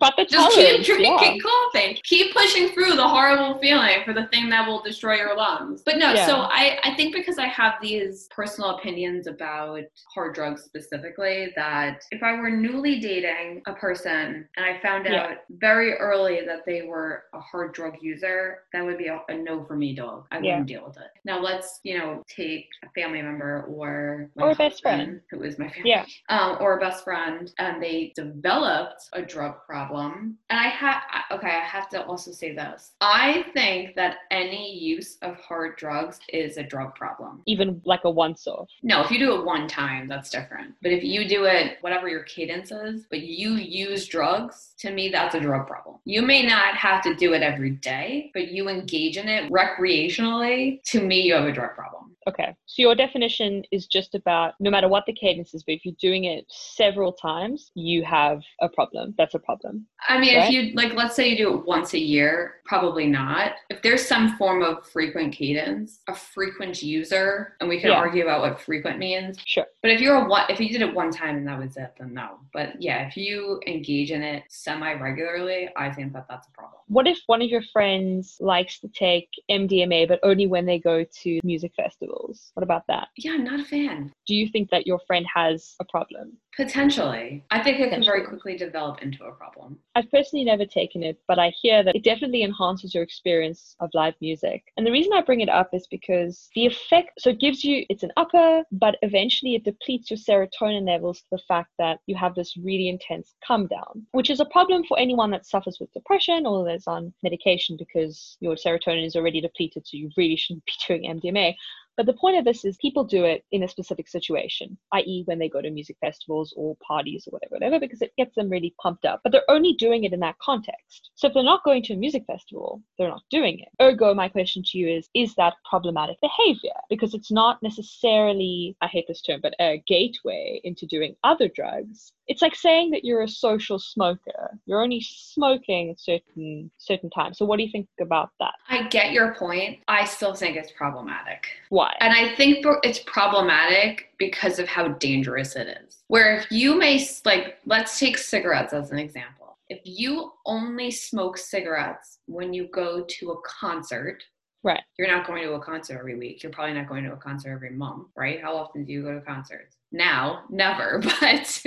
But 0.00 0.14
the 0.16 0.24
Just 0.24 0.54
keep 0.56 0.84
drinking 0.84 1.36
yeah. 1.36 1.42
coffee. 1.42 2.00
Keep 2.04 2.34
pushing 2.34 2.68
through 2.70 2.94
the 2.96 3.06
horrible 3.06 3.58
feeling 3.60 3.98
for 4.04 4.12
the 4.12 4.26
thing 4.26 4.48
that 4.50 4.66
will 4.66 4.82
destroy 4.82 5.16
your 5.16 5.36
lungs. 5.36 5.82
But 5.84 5.98
no, 5.98 6.12
Yeah. 6.12 6.26
so 6.26 6.36
I, 6.36 6.78
I 6.84 6.94
think 6.96 7.14
because 7.14 7.38
I 7.38 7.46
have 7.46 7.74
these 7.80 8.28
personal 8.30 8.70
opinions 8.70 9.26
about 9.26 9.80
hard 10.14 10.34
drugs 10.34 10.62
specifically, 10.64 11.52
that 11.56 12.02
if 12.10 12.22
I 12.22 12.32
were 12.34 12.50
newly 12.50 13.00
dating 13.00 13.62
a 13.66 13.72
person 13.74 14.48
and 14.56 14.64
I 14.66 14.80
found 14.82 15.06
Yeah. 15.06 15.22
out 15.22 15.36
very 15.50 15.94
early 15.94 16.40
that 16.46 16.64
they 16.66 16.82
were 16.82 17.24
a 17.32 17.40
hard 17.40 17.72
drug 17.74 17.94
user, 18.00 18.58
that 18.72 18.84
would 18.84 18.98
be 18.98 19.06
a, 19.06 19.20
a 19.28 19.34
no 19.34 19.64
for 19.64 19.76
me, 19.76 19.94
dog. 19.94 20.26
I 20.30 20.38
wouldn't 20.38 20.66
deal 20.66 20.84
with 20.86 20.96
it. 20.96 21.08
Now 21.24 21.40
let's, 21.40 21.80
you 21.84 21.98
know, 21.98 22.22
take 22.28 22.66
a 22.84 22.88
family 23.00 23.22
member 23.22 23.62
or 23.68 24.30
Or 24.36 24.50
a 24.50 24.54
best 24.54 24.82
friend. 24.82 25.20
who 25.30 25.42
is 25.42 25.58
my 25.58 25.68
family 25.68 25.90
Yeah. 25.90 26.04
um, 26.28 26.58
or 26.60 26.76
a 26.76 26.80
best 26.80 27.04
friend, 27.04 27.52
and 27.58 27.73
and 27.74 27.82
they 27.82 28.12
developed 28.14 29.08
a 29.12 29.22
drug 29.22 29.54
problem. 29.66 30.38
And 30.50 30.58
I 30.58 30.68
have, 30.68 31.02
okay, 31.32 31.48
I 31.48 31.64
have 31.64 31.88
to 31.90 32.04
also 32.06 32.30
say 32.30 32.54
this. 32.54 32.92
I 33.00 33.46
think 33.52 33.94
that 33.96 34.18
any 34.30 34.78
use 34.78 35.18
of 35.22 35.36
hard 35.36 35.76
drugs 35.76 36.20
is 36.28 36.56
a 36.56 36.62
drug 36.62 36.94
problem. 36.94 37.42
Even 37.46 37.80
like 37.84 38.04
a 38.04 38.10
once 38.10 38.46
off. 38.46 38.68
No, 38.82 39.02
if 39.02 39.10
you 39.10 39.18
do 39.18 39.34
it 39.34 39.44
one 39.44 39.68
time, 39.68 40.08
that's 40.08 40.30
different. 40.30 40.74
But 40.82 40.92
if 40.92 41.02
you 41.02 41.28
do 41.28 41.44
it, 41.44 41.78
whatever 41.80 42.08
your 42.08 42.22
cadence 42.22 42.70
is, 42.70 43.06
but 43.10 43.22
you 43.22 43.52
use 43.52 44.06
drugs, 44.06 44.74
to 44.78 44.90
me, 44.90 45.08
that's 45.08 45.34
a 45.34 45.40
drug 45.40 45.66
problem. 45.66 45.96
You 46.04 46.22
may 46.22 46.42
not 46.44 46.76
have 46.76 47.02
to 47.02 47.14
do 47.14 47.32
it 47.34 47.42
every 47.42 47.70
day, 47.70 48.30
but 48.34 48.48
you 48.48 48.68
engage 48.68 49.16
in 49.16 49.28
it 49.28 49.50
recreationally, 49.50 50.82
to 50.84 51.02
me, 51.02 51.22
you 51.22 51.34
have 51.34 51.46
a 51.46 51.52
drug 51.52 51.74
problem. 51.74 52.16
Okay. 52.26 52.54
So 52.66 52.82
your 52.82 52.94
definition 52.94 53.64
is 53.70 53.86
just 53.86 54.14
about 54.14 54.54
no 54.58 54.70
matter 54.70 54.88
what 54.88 55.04
the 55.06 55.12
cadence 55.12 55.54
is, 55.54 55.62
but 55.62 55.74
if 55.74 55.84
you're 55.84 55.94
doing 56.00 56.24
it 56.24 56.46
several 56.48 57.12
times, 57.12 57.63
you 57.74 58.04
have 58.04 58.42
a 58.60 58.68
problem. 58.68 59.14
That's 59.16 59.34
a 59.34 59.38
problem. 59.38 59.86
I 60.08 60.18
mean, 60.18 60.36
right? 60.36 60.46
if 60.46 60.50
you 60.50 60.74
like, 60.74 60.94
let's 60.94 61.16
say 61.16 61.28
you 61.28 61.36
do 61.36 61.58
it 61.58 61.66
once 61.66 61.94
a 61.94 61.98
year, 61.98 62.56
probably 62.64 63.06
not. 63.06 63.52
If 63.70 63.82
there's 63.82 64.06
some 64.06 64.36
form 64.36 64.62
of 64.62 64.86
frequent 64.86 65.34
cadence, 65.34 66.00
a 66.08 66.14
frequent 66.14 66.82
user, 66.82 67.56
and 67.60 67.68
we 67.68 67.80
can 67.80 67.90
yeah. 67.90 67.98
argue 67.98 68.22
about 68.22 68.40
what 68.40 68.60
frequent 68.60 68.98
means. 68.98 69.38
Sure. 69.44 69.66
But 69.82 69.90
if 69.90 70.00
you're 70.00 70.16
a 70.16 70.28
one, 70.28 70.44
if 70.48 70.60
you 70.60 70.68
did 70.68 70.82
it 70.82 70.94
one 70.94 71.10
time 71.10 71.36
and 71.36 71.46
that 71.48 71.58
was 71.58 71.76
it, 71.76 71.94
then 71.98 72.14
no. 72.14 72.38
But 72.52 72.80
yeah, 72.80 73.06
if 73.06 73.16
you 73.16 73.60
engage 73.66 74.10
in 74.10 74.22
it 74.22 74.44
semi 74.48 74.92
regularly, 74.94 75.68
I 75.76 75.90
think 75.90 76.12
that 76.12 76.26
that's 76.28 76.48
a 76.48 76.50
problem. 76.50 76.80
What 76.88 77.06
if 77.06 77.18
one 77.26 77.42
of 77.42 77.48
your 77.48 77.62
friends 77.72 78.36
likes 78.40 78.78
to 78.80 78.88
take 78.88 79.28
MDMA, 79.50 80.06
but 80.06 80.20
only 80.22 80.46
when 80.46 80.66
they 80.66 80.78
go 80.78 81.04
to 81.22 81.40
music 81.42 81.72
festivals? 81.76 82.50
What 82.54 82.62
about 82.62 82.86
that? 82.88 83.08
Yeah, 83.16 83.32
I'm 83.32 83.44
not 83.44 83.60
a 83.60 83.64
fan. 83.64 84.12
Do 84.26 84.34
you 84.34 84.48
think 84.48 84.70
that 84.70 84.86
your 84.86 85.00
friend 85.06 85.26
has 85.34 85.76
a 85.80 85.84
problem? 85.84 86.36
Potentially. 86.56 87.44
I 87.54 87.62
think 87.62 87.78
it 87.78 87.90
can 87.90 88.04
very 88.04 88.24
quickly 88.26 88.56
develop 88.56 89.00
into 89.00 89.22
a 89.22 89.30
problem. 89.30 89.78
I've 89.94 90.10
personally 90.10 90.44
never 90.44 90.66
taken 90.66 91.04
it, 91.04 91.20
but 91.28 91.38
I 91.38 91.50
hear 91.50 91.84
that 91.84 91.94
it 91.94 92.02
definitely 92.02 92.42
enhances 92.42 92.92
your 92.92 93.04
experience 93.04 93.76
of 93.78 93.90
live 93.94 94.14
music. 94.20 94.64
And 94.76 94.84
the 94.84 94.90
reason 94.90 95.12
I 95.12 95.22
bring 95.22 95.40
it 95.40 95.48
up 95.48 95.70
is 95.72 95.86
because 95.86 96.48
the 96.56 96.66
effect, 96.66 97.12
so 97.20 97.30
it 97.30 97.38
gives 97.38 97.62
you, 97.62 97.86
it's 97.88 98.02
an 98.02 98.10
upper, 98.16 98.64
but 98.72 98.96
eventually 99.02 99.54
it 99.54 99.62
depletes 99.62 100.10
your 100.10 100.18
serotonin 100.18 100.84
levels 100.84 101.20
to 101.20 101.26
the 101.30 101.42
fact 101.46 101.70
that 101.78 102.00
you 102.06 102.16
have 102.16 102.34
this 102.34 102.56
really 102.56 102.88
intense 102.88 103.36
come 103.46 103.68
down, 103.68 104.04
which 104.10 104.30
is 104.30 104.40
a 104.40 104.46
problem 104.46 104.82
for 104.88 104.98
anyone 104.98 105.30
that 105.30 105.46
suffers 105.46 105.78
with 105.78 105.92
depression 105.92 106.46
or 106.46 106.68
is 106.68 106.88
on 106.88 107.14
medication 107.22 107.76
because 107.78 108.36
your 108.40 108.56
serotonin 108.56 109.06
is 109.06 109.14
already 109.14 109.40
depleted, 109.40 109.86
so 109.86 109.96
you 109.96 110.10
really 110.16 110.34
shouldn't 110.34 110.64
be 110.64 110.72
doing 110.88 111.04
MDMA. 111.04 111.54
But 111.96 112.06
the 112.06 112.12
point 112.14 112.38
of 112.38 112.44
this 112.44 112.64
is 112.64 112.76
people 112.76 113.04
do 113.04 113.24
it 113.24 113.44
in 113.52 113.62
a 113.62 113.68
specific 113.68 114.08
situation, 114.08 114.76
i.e., 114.92 115.22
when 115.26 115.38
they 115.38 115.48
go 115.48 115.60
to 115.60 115.70
music 115.70 115.96
festivals 116.00 116.52
or 116.56 116.76
parties 116.86 117.26
or 117.26 117.30
whatever, 117.32 117.54
whatever, 117.54 117.78
because 117.78 118.02
it 118.02 118.12
gets 118.16 118.34
them 118.34 118.48
really 118.48 118.74
pumped 118.82 119.04
up. 119.04 119.20
But 119.22 119.32
they're 119.32 119.50
only 119.50 119.74
doing 119.74 120.04
it 120.04 120.12
in 120.12 120.20
that 120.20 120.38
context. 120.38 121.10
So 121.14 121.28
if 121.28 121.34
they're 121.34 121.42
not 121.42 121.64
going 121.64 121.82
to 121.84 121.94
a 121.94 121.96
music 121.96 122.24
festival, 122.26 122.82
they're 122.98 123.08
not 123.08 123.22
doing 123.30 123.60
it. 123.60 123.68
Ergo, 123.80 124.14
my 124.14 124.28
question 124.28 124.62
to 124.66 124.78
you 124.78 124.88
is 124.88 125.08
is 125.14 125.34
that 125.36 125.54
problematic 125.68 126.16
behavior? 126.20 126.74
Because 126.90 127.14
it's 127.14 127.30
not 127.30 127.62
necessarily, 127.62 128.76
I 128.80 128.86
hate 128.88 129.06
this 129.08 129.22
term, 129.22 129.40
but 129.42 129.54
a 129.60 129.82
gateway 129.86 130.60
into 130.64 130.86
doing 130.86 131.14
other 131.24 131.48
drugs 131.48 132.12
it's 132.26 132.42
like 132.42 132.54
saying 132.54 132.90
that 132.90 133.04
you're 133.04 133.22
a 133.22 133.28
social 133.28 133.78
smoker. 133.78 134.58
You're 134.66 134.82
only 134.82 135.00
smoking 135.00 135.94
certain 135.98 136.70
certain 136.78 137.10
times. 137.10 137.38
So 137.38 137.44
what 137.44 137.58
do 137.58 137.64
you 137.64 137.70
think 137.70 137.88
about 138.00 138.30
that? 138.40 138.54
I 138.68 138.88
get 138.88 139.12
your 139.12 139.34
point. 139.34 139.80
I 139.88 140.04
still 140.04 140.34
think 140.34 140.56
it's 140.56 140.72
problematic. 140.72 141.46
Why? 141.68 141.94
And 142.00 142.12
I 142.12 142.34
think 142.34 142.64
it's 142.82 143.00
problematic 143.00 144.10
because 144.18 144.58
of 144.58 144.68
how 144.68 144.88
dangerous 144.88 145.56
it 145.56 145.78
is. 145.84 145.98
Where 146.08 146.36
if 146.36 146.50
you 146.50 146.78
may 146.78 147.06
like 147.24 147.58
let's 147.66 147.98
take 147.98 148.18
cigarettes 148.18 148.72
as 148.72 148.90
an 148.90 148.98
example. 148.98 149.58
If 149.70 149.80
you 149.84 150.32
only 150.44 150.90
smoke 150.90 151.38
cigarettes 151.38 152.18
when 152.26 152.52
you 152.52 152.68
go 152.68 153.02
to 153.02 153.30
a 153.30 153.40
concert, 153.46 154.22
Right. 154.64 154.80
You're 154.98 155.08
not 155.08 155.26
going 155.26 155.42
to 155.42 155.52
a 155.52 155.60
concert 155.60 155.98
every 155.98 156.16
week. 156.16 156.42
You're 156.42 156.50
probably 156.50 156.74
not 156.74 156.88
going 156.88 157.04
to 157.04 157.12
a 157.12 157.16
concert 157.16 157.52
every 157.52 157.70
month, 157.70 158.08
right? 158.16 158.40
How 158.40 158.56
often 158.56 158.84
do 158.86 158.92
you 158.92 159.02
go 159.02 159.12
to 159.12 159.20
concerts? 159.20 159.76
Now, 159.92 160.44
never, 160.48 161.02
but 161.20 161.62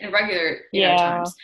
in 0.00 0.12
regular 0.12 0.58
you 0.72 0.82
yeah. 0.82 0.96
know, 0.96 0.96
times. 0.96 1.34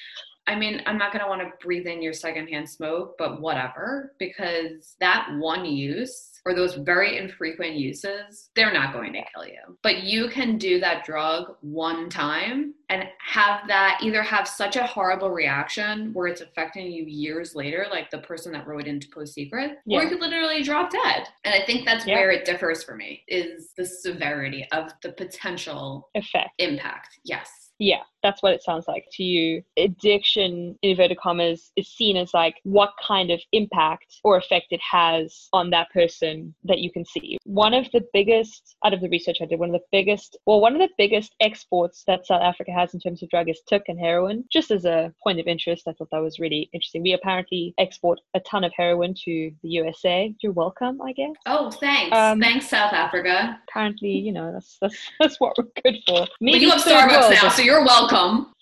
I 0.51 0.57
mean, 0.57 0.83
I'm 0.85 0.99
not 0.99 1.13
going 1.13 1.23
to 1.23 1.29
want 1.29 1.43
to 1.43 1.53
breathe 1.65 1.87
in 1.87 2.03
your 2.03 2.13
secondhand 2.13 2.69
smoke, 2.69 3.15
but 3.17 3.41
whatever, 3.41 4.15
because 4.19 4.97
that 4.99 5.29
one 5.39 5.65
use 5.65 6.41
or 6.45 6.57
those 6.57 6.75
very 6.75 7.19
infrequent 7.19 7.77
uses, 7.77 8.51
they're 8.57 8.73
not 8.73 8.93
going 8.93 9.13
to 9.13 9.21
kill 9.33 9.47
you. 9.47 9.79
But 9.85 10.03
you 10.03 10.29
can 10.29 10.59
do 10.59 10.81
that 10.81 11.05
drug 11.05 11.55
one 11.61 12.11
time 12.11 12.75
and 12.89 13.05
have 13.25 13.61
that 13.69 14.01
either 14.03 14.25
have 14.25 14.49
such 14.49 14.75
a 14.75 14.85
horrible 14.85 15.31
reaction 15.31 16.13
where 16.15 16.27
it's 16.27 16.41
affecting 16.41 16.91
you 16.91 17.05
years 17.05 17.55
later, 17.55 17.87
like 17.89 18.11
the 18.11 18.19
person 18.19 18.51
that 18.51 18.67
wrote 18.67 18.89
into 18.89 19.07
PostSecret, 19.11 19.75
yeah. 19.87 19.99
or 19.99 20.03
you 20.03 20.09
could 20.09 20.21
literally 20.21 20.65
drop 20.65 20.91
dead. 20.91 21.29
And 21.45 21.55
I 21.55 21.65
think 21.65 21.85
that's 21.85 22.07
yeah. 22.07 22.17
where 22.17 22.33
it 22.33 22.45
differs 22.45 22.83
for 22.83 22.97
me 22.97 23.23
is 23.29 23.71
the 23.77 23.87
severity 23.87 24.67
of 24.73 24.91
the 25.05 25.13
potential 25.13 26.09
effect 26.17 26.51
impact. 26.59 27.21
Yes. 27.25 27.49
Yeah, 27.79 28.03
that's 28.23 28.43
what 28.43 28.53
it 28.53 28.63
sounds 28.63 28.87
like 28.89 29.07
to 29.13 29.23
you. 29.23 29.63
Addiction, 29.77 30.77
in 30.83 30.91
inverted 30.91 31.19
commas, 31.19 31.73
is 31.77 31.89
seen 31.89 32.17
as 32.17 32.35
like 32.35 32.57
what 32.65 32.91
kind 33.07 33.31
of 33.31 33.41
impact 33.53 34.21
or 34.25 34.37
effect 34.37 34.67
it 34.71 34.81
has 34.81 35.49
on 35.53 35.71
that 35.71 35.91
person 35.91 36.55
that 36.65 36.81
you 36.81 36.91
can 36.91 37.05
see. 37.05 37.39
One 37.45 37.75
of 37.75 37.87
the 37.93 38.05
biggest, 38.13 38.77
out 38.85 38.95
of 38.95 39.01
the 39.01 39.09
research 39.09 39.39
I 39.41 39.47
did, 39.47 39.59
one 39.59 39.71
of 39.71 39.81
the 39.81 39.87
biggest, 39.93 40.37
well, 40.47 40.61
one 40.61 40.75
of 40.75 40.81
the 40.81 40.89
biggest 40.99 41.35
exports 41.41 42.05
that 42.07 42.27
South 42.27 42.43
Africa 42.43 42.73
has 42.73 42.95
in 42.95 43.01
terms 43.01 43.23
of 43.23 43.31
drug 43.31 43.49
is 43.49 43.61
tik 43.69 43.83
and 43.89 43.99
heroin. 43.99 44.45
Just 44.51 44.71
as 44.71 44.85
a 44.85 45.13
point 45.23 45.41
of 45.41 45.47
interest, 45.47 45.85
I 45.87 45.93
thought 45.93 46.09
that 46.13 46.23
was 46.23 46.39
really 46.39 46.69
interesting. 46.73 47.03
We 47.03 47.13
apparently 47.13 47.75
export 47.79 48.21
a 48.35 48.41
ton 48.41 48.65
of 48.65 48.73
heroin 48.77 49.15
to 49.25 49.51
the 49.63 49.69
USA. 49.69 50.35
You're 50.43 50.53
welcome, 50.53 51.01
I 51.03 51.13
guess. 51.13 51.33
Oh, 51.47 51.71
thanks. 51.71 52.17
Um, 52.17 52.41
thanks, 52.41 52.69
South 52.69 52.93
Africa. 52.93 53.59
Apparently, 53.69 54.11
you 54.11 54.33
know, 54.33 54.53
that's 54.53 54.79
that's, 54.81 54.97
that's 55.21 55.41
what 55.41 55.57
we're 55.57 55.83
good 55.83 56.01
for. 56.07 56.27
Maybe 56.41 56.67
well, 56.67 56.79
you 56.79 56.93
have 56.93 57.09
Starbucks 57.11 57.43
now, 57.43 57.49
so 57.49 57.63
you're 57.63 57.85
welcome. 57.85 58.10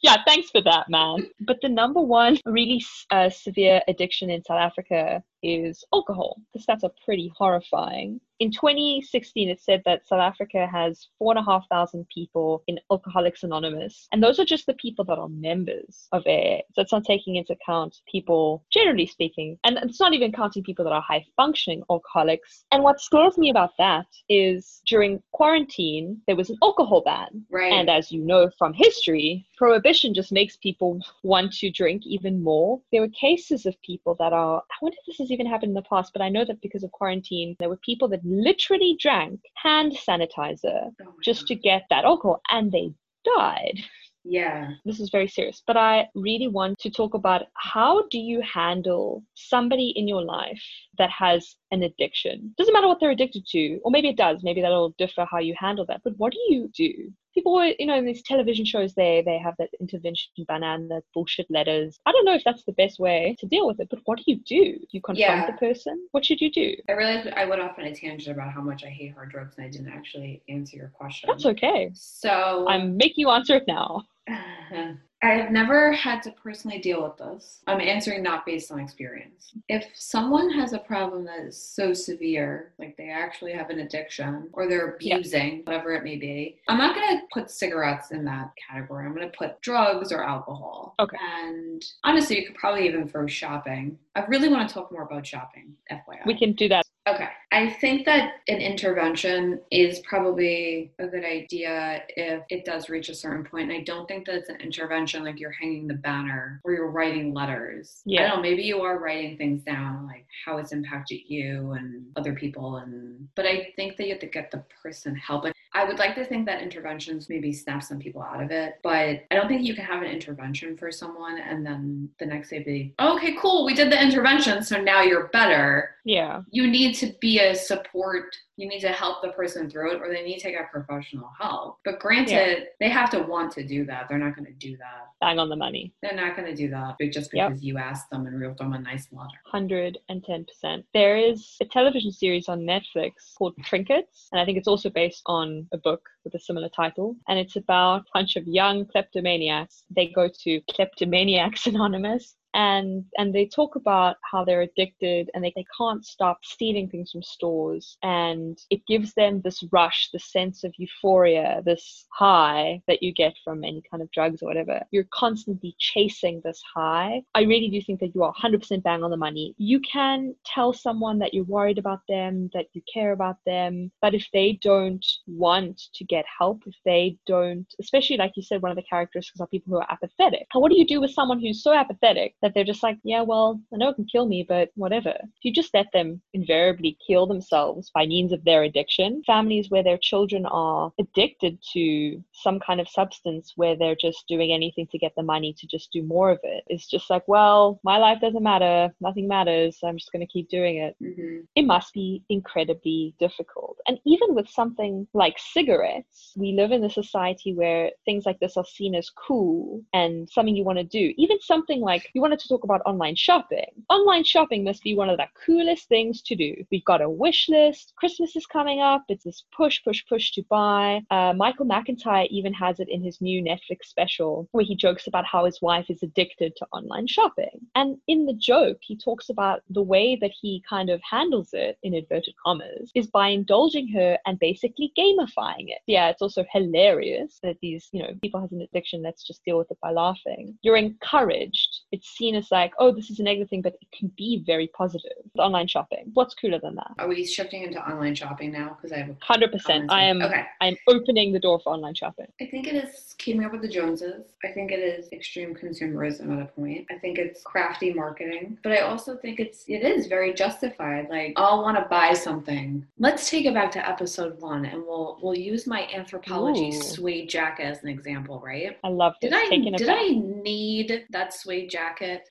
Yeah, 0.02 0.16
thanks 0.26 0.50
for 0.50 0.62
that, 0.62 0.86
man. 0.88 1.28
But 1.40 1.58
the 1.62 1.68
number 1.68 2.00
one 2.00 2.38
really 2.44 2.84
uh, 3.10 3.30
severe 3.30 3.80
addiction 3.88 4.30
in 4.30 4.42
South 4.44 4.60
Africa 4.60 5.22
is 5.42 5.84
alcohol. 5.92 6.40
The 6.54 6.60
stats 6.60 6.84
are 6.84 6.92
pretty 7.04 7.32
horrifying. 7.36 8.20
In 8.40 8.52
2016, 8.52 9.48
it 9.48 9.60
said 9.60 9.82
that 9.84 10.06
South 10.06 10.20
Africa 10.20 10.68
has 10.70 11.08
four 11.18 11.32
and 11.32 11.40
a 11.40 11.50
half 11.50 11.64
thousand 11.68 12.06
people 12.14 12.62
in 12.68 12.78
Alcoholics 12.90 13.42
Anonymous, 13.42 14.06
and 14.12 14.22
those 14.22 14.38
are 14.38 14.44
just 14.44 14.66
the 14.66 14.74
people 14.74 15.04
that 15.06 15.18
are 15.18 15.28
members 15.28 16.06
of 16.12 16.22
AA. 16.24 16.62
So 16.72 16.82
it's 16.82 16.92
not 16.92 17.04
taking 17.04 17.34
into 17.34 17.54
account 17.54 17.96
people, 18.08 18.64
generally 18.72 19.06
speaking, 19.06 19.58
and 19.64 19.76
it's 19.78 19.98
not 19.98 20.14
even 20.14 20.30
counting 20.30 20.62
people 20.62 20.84
that 20.84 20.92
are 20.92 21.02
high 21.02 21.24
functioning 21.36 21.82
alcoholics. 21.90 22.64
And 22.70 22.84
what 22.84 23.00
scares 23.00 23.36
me 23.38 23.50
about 23.50 23.72
that 23.78 24.06
is 24.28 24.82
during 24.86 25.20
quarantine, 25.32 26.20
there 26.28 26.36
was 26.36 26.50
an 26.50 26.58
alcohol 26.62 27.02
ban. 27.04 27.44
Right. 27.50 27.72
And 27.72 27.90
as 27.90 28.12
you 28.12 28.20
know 28.20 28.50
from 28.56 28.72
history, 28.72 29.47
prohibition 29.58 30.14
just 30.14 30.32
makes 30.32 30.56
people 30.56 31.00
want 31.22 31.52
to 31.54 31.70
drink 31.70 32.02
even 32.06 32.42
more. 32.42 32.80
There 32.92 33.02
were 33.02 33.08
cases 33.08 33.66
of 33.66 33.74
people 33.82 34.14
that 34.20 34.32
are, 34.32 34.58
I 34.58 34.74
wonder 34.80 34.96
if 35.00 35.06
this 35.06 35.18
has 35.18 35.32
even 35.32 35.46
happened 35.46 35.70
in 35.70 35.74
the 35.74 35.82
past, 35.82 36.12
but 36.12 36.22
I 36.22 36.28
know 36.28 36.44
that 36.44 36.62
because 36.62 36.84
of 36.84 36.92
quarantine, 36.92 37.56
there 37.58 37.68
were 37.68 37.80
people 37.84 38.08
that 38.08 38.24
literally 38.24 38.96
drank 39.00 39.40
hand 39.54 39.92
sanitizer 39.92 40.90
oh 41.02 41.14
just 41.24 41.42
God. 41.42 41.46
to 41.48 41.54
get 41.56 41.82
that 41.90 42.04
alcohol 42.04 42.40
and 42.50 42.70
they 42.70 42.92
died. 43.36 43.80
Yeah. 44.24 44.70
This 44.84 45.00
is 45.00 45.10
very 45.10 45.26
serious, 45.26 45.62
but 45.66 45.76
I 45.76 46.06
really 46.14 46.48
want 46.48 46.78
to 46.80 46.90
talk 46.90 47.14
about 47.14 47.46
how 47.54 48.04
do 48.10 48.18
you 48.18 48.42
handle 48.42 49.24
somebody 49.34 49.92
in 49.96 50.06
your 50.06 50.22
life 50.22 50.62
that 50.98 51.10
has 51.10 51.56
an 51.70 51.82
addiction? 51.82 52.54
Doesn't 52.56 52.72
matter 52.72 52.88
what 52.88 53.00
they're 53.00 53.10
addicted 53.10 53.46
to, 53.48 53.80
or 53.84 53.90
maybe 53.90 54.08
it 54.08 54.16
does. 54.16 54.42
Maybe 54.42 54.60
that'll 54.60 54.94
differ 54.98 55.26
how 55.30 55.38
you 55.38 55.54
handle 55.58 55.86
that. 55.86 56.00
But 56.04 56.14
what 56.16 56.32
do 56.32 56.38
you 56.48 56.70
do? 56.74 56.92
People, 57.34 57.64
you 57.78 57.86
know, 57.86 57.96
in 57.96 58.04
these 58.04 58.22
television 58.22 58.64
shows, 58.64 58.94
they 58.94 59.22
they 59.24 59.38
have 59.38 59.54
that 59.58 59.70
intervention 59.80 60.30
banner 60.48 60.74
and 60.74 60.90
the 60.90 61.02
bullshit 61.14 61.46
letters. 61.50 61.98
I 62.06 62.12
don't 62.12 62.24
know 62.24 62.34
if 62.34 62.42
that's 62.44 62.64
the 62.64 62.72
best 62.72 62.98
way 62.98 63.36
to 63.38 63.46
deal 63.46 63.66
with 63.66 63.80
it. 63.80 63.88
But 63.90 64.00
what 64.06 64.18
do 64.18 64.24
you 64.26 64.40
do? 64.44 64.78
You 64.90 65.00
confront 65.00 65.18
yeah. 65.18 65.46
the 65.46 65.52
person? 65.52 66.08
What 66.12 66.24
should 66.24 66.40
you 66.40 66.50
do? 66.50 66.74
I 66.88 66.92
realized 66.92 67.28
I 67.28 67.44
went 67.44 67.62
off 67.62 67.78
on 67.78 67.84
a 67.84 67.94
tangent 67.94 68.34
about 68.34 68.52
how 68.52 68.62
much 68.62 68.84
I 68.84 68.88
hate 68.88 69.14
hard 69.14 69.30
drugs, 69.30 69.54
and 69.56 69.66
I 69.66 69.70
didn't 69.70 69.92
actually 69.92 70.42
answer 70.48 70.76
your 70.76 70.88
question. 70.88 71.28
That's 71.28 71.46
okay. 71.46 71.90
So 71.94 72.66
I'm 72.68 72.96
making 72.96 73.22
you 73.22 73.30
answer 73.30 73.56
it 73.56 73.64
now. 73.68 74.02
I've 75.22 75.50
never 75.50 75.92
had 75.92 76.22
to 76.24 76.30
personally 76.30 76.78
deal 76.78 77.02
with 77.02 77.16
this. 77.16 77.60
I'm 77.66 77.80
answering 77.80 78.22
not 78.22 78.46
based 78.46 78.70
on 78.70 78.78
experience. 78.78 79.52
If 79.68 79.84
someone 79.94 80.48
has 80.50 80.72
a 80.72 80.78
problem 80.78 81.24
that 81.24 81.40
is 81.40 81.60
so 81.60 81.92
severe, 81.92 82.72
like 82.78 82.96
they 82.96 83.10
actually 83.10 83.52
have 83.52 83.70
an 83.70 83.80
addiction 83.80 84.48
or 84.52 84.68
they're 84.68 84.94
abusing, 84.94 85.56
yeah. 85.56 85.62
whatever 85.64 85.92
it 85.94 86.04
may 86.04 86.16
be, 86.16 86.60
I'm 86.68 86.78
not 86.78 86.94
going 86.94 87.18
to 87.18 87.22
put 87.32 87.50
cigarettes 87.50 88.12
in 88.12 88.24
that 88.26 88.52
category. 88.56 89.06
I'm 89.06 89.14
going 89.14 89.28
to 89.28 89.36
put 89.36 89.60
drugs 89.60 90.12
or 90.12 90.22
alcohol. 90.22 90.94
Okay. 91.00 91.16
And 91.20 91.84
honestly, 92.04 92.38
you 92.38 92.46
could 92.46 92.56
probably 92.56 92.86
even 92.86 93.08
throw 93.08 93.26
shopping. 93.26 93.98
I 94.14 94.24
really 94.26 94.48
want 94.48 94.68
to 94.68 94.72
talk 94.72 94.92
more 94.92 95.02
about 95.02 95.26
shopping, 95.26 95.74
FYI. 95.90 96.26
We 96.26 96.38
can 96.38 96.52
do 96.52 96.68
that 96.68 96.86
Okay. 97.08 97.28
I 97.50 97.70
think 97.70 98.04
that 98.04 98.32
an 98.48 98.58
intervention 98.58 99.60
is 99.70 100.00
probably 100.00 100.92
a 100.98 101.06
good 101.06 101.24
idea 101.24 102.02
if 102.08 102.42
it 102.50 102.66
does 102.66 102.90
reach 102.90 103.08
a 103.08 103.14
certain 103.14 103.44
point. 103.44 103.70
And 103.70 103.80
I 103.80 103.82
don't 103.82 104.06
think 104.06 104.26
that 104.26 104.34
it's 104.34 104.50
an 104.50 104.60
intervention 104.60 105.24
like 105.24 105.40
you're 105.40 105.50
hanging 105.52 105.86
the 105.86 105.94
banner 105.94 106.60
or 106.64 106.72
you're 106.72 106.90
writing 106.90 107.32
letters. 107.32 108.02
Yeah. 108.04 108.20
I 108.20 108.28
don't 108.28 108.36
know, 108.36 108.42
maybe 108.42 108.62
you 108.62 108.82
are 108.82 108.98
writing 108.98 109.38
things 109.38 109.62
down, 109.62 110.06
like 110.06 110.26
how 110.44 110.58
it's 110.58 110.72
impacted 110.72 111.20
you 111.26 111.72
and 111.72 112.04
other 112.16 112.34
people 112.34 112.76
and 112.76 113.28
but 113.34 113.46
I 113.46 113.72
think 113.76 113.96
that 113.96 114.04
you 114.04 114.12
have 114.12 114.20
to 114.20 114.26
get 114.26 114.50
the 114.50 114.62
person 114.82 115.16
help. 115.16 115.44
And 115.44 115.54
I 115.74 115.84
would 115.84 115.98
like 115.98 116.14
to 116.16 116.24
think 116.24 116.46
that 116.46 116.62
interventions 116.62 117.28
maybe 117.28 117.52
snap 117.52 117.82
some 117.82 117.98
people 117.98 118.22
out 118.22 118.42
of 118.42 118.50
it, 118.50 118.78
but 118.82 119.24
I 119.30 119.34
don't 119.34 119.48
think 119.48 119.62
you 119.64 119.74
can 119.74 119.84
have 119.84 120.02
an 120.02 120.08
intervention 120.08 120.76
for 120.76 120.90
someone 120.90 121.38
and 121.38 121.64
then 121.64 122.08
the 122.18 122.26
next 122.26 122.50
day 122.50 122.62
be, 122.62 122.94
okay, 122.98 123.36
cool, 123.38 123.64
we 123.64 123.74
did 123.74 123.92
the 123.92 124.02
intervention, 124.02 124.62
so 124.62 124.80
now 124.80 125.02
you're 125.02 125.28
better 125.28 125.96
Yeah. 126.04 126.42
you 126.50 126.66
need 126.66 126.94
to 126.96 127.12
be 127.20 127.40
a 127.40 127.54
support 127.54 128.34
you 128.58 128.68
need 128.68 128.80
to 128.80 128.88
help 128.88 129.22
the 129.22 129.28
person 129.40 129.70
through 129.70 129.92
it 129.94 130.00
or 130.02 130.08
they 130.12 130.22
need 130.22 130.38
to 130.38 130.50
get 130.50 130.70
professional 130.70 131.30
help 131.40 131.78
but 131.84 131.98
granted 132.00 132.66
they 132.80 132.88
have 132.88 133.08
to 133.08 133.20
want 133.20 133.50
to 133.52 133.62
do 133.66 133.84
that 133.86 134.06
they're 134.08 134.18
not 134.18 134.34
going 134.36 134.44
to 134.44 134.52
do 134.52 134.76
that 134.76 135.06
Bang 135.20 135.38
on 135.38 135.48
the 135.48 135.56
money. 135.56 135.92
they're 136.02 136.14
not 136.14 136.36
going 136.36 136.48
to 136.48 136.54
do 136.54 136.68
that 136.68 136.96
just 137.12 137.30
Yep. 137.32 137.48
because 137.50 137.62
you 137.64 137.78
asked 137.78 138.10
them 138.10 138.26
and 138.26 138.40
wrote 138.40 138.58
them 138.58 138.72
a 138.72 138.78
nice 138.78 139.06
letter 139.12 139.38
110%. 139.54 140.84
There 140.94 141.16
is 141.16 141.56
a 141.60 141.64
television 141.64 142.12
series 142.12 142.48
on 142.48 142.60
Netflix 142.60 143.12
called 143.36 143.54
Trinkets, 143.64 144.28
and 144.32 144.40
I 144.40 144.44
think 144.44 144.58
it's 144.58 144.68
also 144.68 144.90
based 144.90 145.22
on 145.26 145.66
a 145.72 145.78
book 145.78 146.02
with 146.24 146.34
a 146.34 146.40
similar 146.40 146.68
title. 146.68 147.16
And 147.28 147.38
it's 147.38 147.56
about 147.56 148.02
a 148.02 148.04
bunch 148.14 148.36
of 148.36 148.46
young 148.46 148.86
kleptomaniacs. 148.86 149.82
They 149.94 150.06
go 150.08 150.28
to 150.44 150.60
Kleptomaniacs 150.70 151.66
Anonymous. 151.66 152.34
And 152.54 153.04
and 153.16 153.34
they 153.34 153.46
talk 153.46 153.76
about 153.76 154.16
how 154.30 154.44
they're 154.44 154.62
addicted 154.62 155.30
and 155.34 155.44
they, 155.44 155.52
they 155.54 155.66
can't 155.76 156.04
stop 156.04 156.38
stealing 156.44 156.88
things 156.88 157.10
from 157.12 157.22
stores. 157.22 157.96
And 158.02 158.58
it 158.70 158.86
gives 158.86 159.14
them 159.14 159.40
this 159.42 159.62
rush, 159.72 160.10
this 160.12 160.32
sense 160.32 160.64
of 160.64 160.72
euphoria, 160.78 161.62
this 161.64 162.06
high 162.10 162.82
that 162.88 163.02
you 163.02 163.12
get 163.12 163.34
from 163.44 163.64
any 163.64 163.82
kind 163.90 164.02
of 164.02 164.10
drugs 164.10 164.42
or 164.42 164.46
whatever. 164.46 164.80
You're 164.90 165.08
constantly 165.12 165.74
chasing 165.78 166.40
this 166.44 166.62
high. 166.74 167.22
I 167.34 167.42
really 167.42 167.68
do 167.68 167.80
think 167.82 168.00
that 168.00 168.14
you 168.14 168.22
are 168.22 168.32
100% 168.34 168.82
bang 168.82 169.02
on 169.02 169.10
the 169.10 169.16
money. 169.16 169.54
You 169.58 169.80
can 169.80 170.34
tell 170.44 170.72
someone 170.72 171.18
that 171.18 171.34
you're 171.34 171.44
worried 171.44 171.78
about 171.78 172.00
them, 172.08 172.50
that 172.54 172.66
you 172.72 172.82
care 172.92 173.12
about 173.12 173.36
them, 173.46 173.90
but 174.00 174.14
if 174.14 174.26
they 174.32 174.58
don't 174.62 175.04
want 175.26 175.80
to 175.94 176.04
get 176.04 176.24
help, 176.38 176.62
if 176.66 176.74
they 176.84 177.18
don't, 177.26 177.66
especially 177.80 178.16
like 178.16 178.32
you 178.36 178.42
said, 178.42 178.62
one 178.62 178.70
of 178.70 178.76
the 178.76 178.82
characteristics 178.82 179.40
are 179.40 179.46
people 179.46 179.72
who 179.72 179.80
are 179.80 179.92
apathetic. 179.92 180.46
What 180.52 180.70
do 180.70 180.78
you 180.78 180.86
do 180.86 181.00
with 181.00 181.12
someone 181.12 181.40
who's 181.40 181.62
so 181.62 181.72
apathetic 181.72 182.34
that 182.42 182.47
they're 182.54 182.64
just 182.64 182.82
like, 182.82 182.98
yeah, 183.04 183.22
well, 183.22 183.60
I 183.72 183.76
know 183.76 183.90
it 183.90 183.94
can 183.94 184.06
kill 184.06 184.26
me, 184.26 184.44
but 184.48 184.70
whatever. 184.74 185.10
If 185.10 185.42
you 185.42 185.52
just 185.52 185.74
let 185.74 185.86
them 185.92 186.20
invariably 186.34 186.96
kill 187.06 187.26
themselves 187.26 187.90
by 187.94 188.06
means 188.06 188.32
of 188.32 188.44
their 188.44 188.62
addiction, 188.64 189.22
families 189.26 189.70
where 189.70 189.84
their 189.84 189.98
children 189.98 190.46
are 190.46 190.92
addicted 190.98 191.58
to 191.72 192.22
some 192.32 192.60
kind 192.60 192.80
of 192.80 192.88
substance 192.88 193.52
where 193.56 193.76
they're 193.76 193.96
just 193.96 194.24
doing 194.28 194.52
anything 194.52 194.86
to 194.88 194.98
get 194.98 195.12
the 195.16 195.22
money 195.22 195.54
to 195.58 195.66
just 195.66 195.90
do 195.92 196.02
more 196.02 196.30
of 196.30 196.38
it, 196.42 196.64
it's 196.66 196.88
just 196.88 197.10
like, 197.10 197.26
well, 197.26 197.80
my 197.82 197.98
life 197.98 198.20
doesn't 198.20 198.42
matter, 198.42 198.92
nothing 199.00 199.28
matters, 199.28 199.78
I'm 199.84 199.98
just 199.98 200.12
going 200.12 200.26
to 200.26 200.32
keep 200.32 200.48
doing 200.48 200.76
it 200.78 200.96
mm-hmm. 201.02 201.40
it 201.54 201.62
must 201.62 201.92
be 201.92 202.22
incredibly 202.28 203.14
difficult. 203.18 203.76
And 203.86 203.98
even 204.04 204.34
with 204.34 204.48
something 204.48 205.06
like 205.14 205.36
cigarettes, 205.38 206.32
we 206.36 206.52
live 206.52 206.72
in 206.72 206.84
a 206.84 206.90
society 206.90 207.54
where 207.54 207.90
things 208.04 208.26
like 208.26 208.38
this 208.40 208.56
are 208.56 208.64
seen 208.64 208.94
as 208.94 209.10
cool 209.10 209.82
and 209.92 210.28
something 210.30 210.56
you 210.56 210.64
want 210.64 210.78
to 210.78 210.84
do. 210.84 211.14
Even 211.16 211.38
something 211.40 211.80
like 211.80 212.08
you 212.14 212.20
wanted 212.28 212.40
to 212.40 212.48
talk 212.48 212.64
about 212.64 212.82
online 212.84 213.16
shopping. 213.16 213.64
Online 213.88 214.22
shopping 214.22 214.62
must 214.62 214.82
be 214.82 214.94
one 214.94 215.08
of 215.08 215.16
the 215.16 215.26
coolest 215.46 215.88
things 215.88 216.20
to 216.20 216.36
do. 216.36 216.54
We've 216.70 216.84
got 216.84 217.00
a 217.00 217.08
wish 217.08 217.48
list. 217.48 217.94
Christmas 217.96 218.36
is 218.36 218.44
coming 218.44 218.82
up. 218.82 219.02
It's 219.08 219.24
this 219.24 219.44
push, 219.56 219.82
push, 219.82 220.04
push 220.06 220.32
to 220.32 220.42
buy. 220.50 221.00
Uh, 221.10 221.32
Michael 221.34 221.64
McIntyre 221.64 222.28
even 222.28 222.52
has 222.52 222.80
it 222.80 222.88
in 222.90 223.02
his 223.02 223.22
new 223.22 223.42
Netflix 223.42 223.84
special 223.84 224.46
where 224.52 224.62
he 224.62 224.76
jokes 224.76 225.06
about 225.06 225.24
how 225.24 225.46
his 225.46 225.62
wife 225.62 225.86
is 225.88 226.02
addicted 226.02 226.52
to 226.56 226.66
online 226.74 227.06
shopping. 227.06 227.60
And 227.74 227.96
in 228.08 228.26
the 228.26 228.34
joke, 228.34 228.76
he 228.82 228.94
talks 228.94 229.30
about 229.30 229.62
the 229.70 229.82
way 229.82 230.18
that 230.20 230.32
he 230.38 230.62
kind 230.68 230.90
of 230.90 231.00
handles 231.10 231.48
it, 231.54 231.78
in 231.82 231.94
inverted 231.94 232.34
commas, 232.44 232.90
is 232.94 233.06
by 233.06 233.28
indulging 233.28 233.88
her 233.88 234.18
and 234.26 234.38
basically 234.38 234.92
gamifying 234.98 235.68
it. 235.68 235.80
Yeah, 235.86 236.10
it's 236.10 236.20
also 236.20 236.44
hilarious 236.52 237.38
that 237.42 237.56
these, 237.62 237.88
you 237.92 238.02
know, 238.02 238.10
people 238.20 238.42
has 238.42 238.52
an 238.52 238.60
addiction, 238.60 239.02
let's 239.02 239.26
just 239.26 239.42
deal 239.46 239.56
with 239.56 239.70
it 239.70 239.78
by 239.80 239.92
laughing. 239.92 240.58
You're 240.60 240.76
encouraged. 240.76 241.77
It's 241.90 242.08
seen 242.08 242.34
as 242.34 242.50
like, 242.50 242.72
oh, 242.78 242.92
this 242.92 243.10
is 243.10 243.18
a 243.18 243.22
negative 243.22 243.48
thing, 243.48 243.62
but 243.62 243.74
it 243.80 243.88
can 243.96 244.12
be 244.16 244.42
very 244.46 244.68
positive. 244.68 245.12
Online 245.38 245.66
shopping. 245.66 246.10
What's 246.14 246.34
cooler 246.34 246.58
than 246.60 246.74
that? 246.76 246.92
are 246.98 247.08
we 247.08 247.24
shifting 247.24 247.62
into 247.62 247.78
online 247.88 248.14
shopping 248.14 248.52
now 248.52 248.76
because 248.76 248.92
i 248.92 248.98
have 248.98 249.08
a 249.08 249.14
100%. 249.14 249.86
I 249.88 250.04
am 250.04 250.20
okay 250.22 250.44
I'm 250.60 250.76
opening 250.88 251.32
the 251.32 251.38
door 251.38 251.60
for 251.60 251.72
online 251.72 251.94
shopping. 251.94 252.26
I 252.40 252.46
think 252.46 252.66
it 252.66 252.74
is 252.74 253.14
keeping 253.18 253.44
up 253.44 253.52
with 253.52 253.62
the 253.62 253.68
Joneses. 253.68 254.24
I 254.44 254.48
think 254.48 254.72
it 254.72 254.80
is 254.80 255.08
extreme 255.12 255.54
consumerism 255.54 256.36
at 256.36 256.42
a 256.42 256.46
point. 256.46 256.86
I 256.90 256.94
think 256.98 257.18
it's 257.18 257.42
crafty 257.42 257.92
marketing, 257.92 258.58
but 258.62 258.72
I 258.72 258.80
also 258.80 259.16
think 259.16 259.40
it's 259.40 259.64
it 259.68 259.82
is 259.82 260.06
very 260.06 260.34
justified. 260.34 261.08
Like 261.08 261.34
I'll 261.36 261.62
want 261.62 261.78
to 261.78 261.84
buy 261.88 262.12
something. 262.12 262.86
Let's 262.98 263.30
take 263.30 263.46
it 263.46 263.54
back 263.54 263.70
to 263.72 263.88
episode 263.88 264.40
one, 264.40 264.64
and 264.66 264.82
we'll 264.82 265.18
we'll 265.22 265.38
use 265.38 265.66
my 265.66 265.88
Anthropologie 265.94 266.74
Ooh. 266.74 266.82
suede 266.82 267.28
jacket 267.28 267.64
as 267.64 267.82
an 267.82 267.88
example, 267.88 268.40
right? 268.44 268.76
I 268.84 268.88
love. 268.88 269.14
Did 269.20 269.32
I 269.32 269.48
did 269.48 269.86
back. 269.86 269.98
I 269.98 270.08
need 270.10 271.06
that 271.10 271.32
suede 271.32 271.70
jacket? 271.70 271.77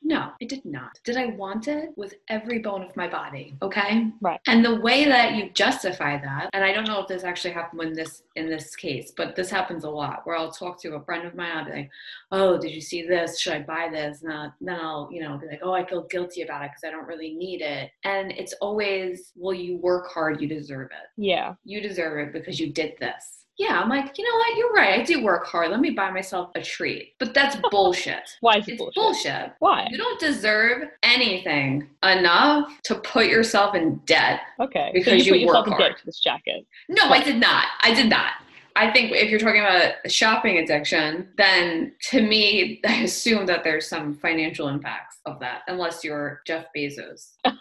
No, 0.04 0.32
I 0.42 0.46
did 0.46 0.64
not. 0.66 1.00
Did 1.04 1.18
I 1.18 1.28
want 1.28 1.68
it 1.68 1.90
with 1.96 2.16
every 2.30 2.60
bone 2.60 2.84
of 2.84 2.96
my 2.96 3.08
body? 3.08 3.56
Okay. 3.62 4.12
Right. 4.22 4.40
And 4.48 4.64
the 4.64 4.80
way 4.82 5.06
that 5.06 5.36
you 5.36 5.50
justify 5.52 6.18
that, 6.22 6.50
and 6.54 6.64
I 6.64 6.72
don't 6.74 6.88
know 6.88 7.02
if 7.02 7.08
this 7.08 7.24
actually 7.24 7.54
happened 7.54 7.82
in 7.82 7.94
this 7.94 8.24
in 8.36 8.48
this 8.50 8.76
case, 8.76 9.12
but 9.16 9.36
this 9.36 9.50
happens 9.50 9.84
a 9.84 9.90
lot 9.90 10.22
where 10.26 10.36
I'll 10.36 10.52
talk 10.52 10.80
to 10.82 10.96
a 10.96 11.04
friend 11.04 11.26
of 11.28 11.36
mine, 11.36 11.52
I'll 11.58 11.66
be 11.66 11.72
like, 11.72 11.90
Oh, 12.32 12.58
did 12.60 12.72
you 12.72 12.82
see 12.82 13.02
this? 13.08 13.40
Should 13.40 13.54
I 13.54 13.62
buy 13.62 13.90
this? 13.92 14.22
And 14.24 14.32
I'll- 14.34 14.54
then 14.62 14.80
I'll, 14.80 15.10
you 15.12 15.22
know, 15.22 15.38
be 15.38 15.48
like, 15.48 15.62
Oh, 15.64 15.74
I 15.74 15.86
feel 15.86 16.04
guilty 16.04 16.42
about 16.44 16.64
it 16.64 16.72
because 16.72 16.84
I 16.88 16.92
don't 16.92 17.08
really 17.08 17.34
need 17.34 17.62
it. 17.62 17.92
And 18.04 18.32
it's 18.32 18.54
always, 18.62 19.32
Well, 19.36 19.54
you 19.54 19.78
work 19.78 20.08
hard, 20.12 20.42
you 20.42 20.48
deserve 20.48 20.92
it 20.92 21.10
Yeah. 21.22 21.56
you 21.64 21.82
deserve 21.82 22.20
it 22.28 22.34
because 22.34 22.60
you 22.60 22.72
did 22.72 22.94
this. 23.00 23.46
Yeah, 23.58 23.80
I'm 23.82 23.90
like, 23.90 24.18
you 24.18 24.24
know 24.24 24.36
what? 24.38 24.56
You're 24.58 24.72
right. 24.74 25.00
I 25.00 25.04
do 25.04 25.24
work 25.24 25.48
hard. 25.48 25.72
Let 25.72 25.80
me 25.80 25.90
buy 25.90 26.12
myself 26.12 26.52
a 26.56 26.62
treat. 26.62 27.14
But 27.20 27.34
that's 27.34 27.56
bullshit. 27.72 28.30
Why 28.42 28.58
is 28.58 28.68
it 28.68 28.74
It's 28.74 28.78
bullshit? 28.80 28.96
bullshit. 28.96 29.52
Why? 29.60 29.88
You 29.90 29.98
don't 29.98 30.20
deserve 30.20 30.90
anything 31.04 31.90
enough 32.04 32.70
to 32.84 32.96
put 32.96 33.26
yourself 33.28 33.74
in 33.74 33.96
debt. 34.06 34.42
Okay. 34.60 34.90
so 34.90 34.94
Because 34.94 35.26
you 35.26 35.34
you 35.34 35.48
yourself 35.48 35.68
work 35.68 35.80
hard. 35.80 35.96
this 36.06 36.20
jacket. 36.20 36.66
No, 36.88 37.06
I 37.10 37.24
did 37.24 37.38
not. 37.38 37.66
I 37.82 37.94
did 37.94 38.10
not. 38.10 38.34
I 38.76 38.92
think 38.92 39.12
if 39.12 39.32
you're 39.32 39.40
talking 39.40 39.62
about 39.62 39.94
a 40.06 40.08
shopping 40.10 40.60
addiction, 40.60 41.30
then 41.38 41.94
to 42.12 42.22
me, 42.22 42.80
I 42.88 43.02
assume 43.02 43.48
that 43.48 43.64
there's 43.64 43.88
some 43.90 44.14
financial 44.14 44.68
impacts 44.68 45.18
of 45.26 45.40
that, 45.40 45.62
unless 45.68 46.04
you're 46.04 46.42
Jeff 46.46 46.66
Bezos. 46.78 47.32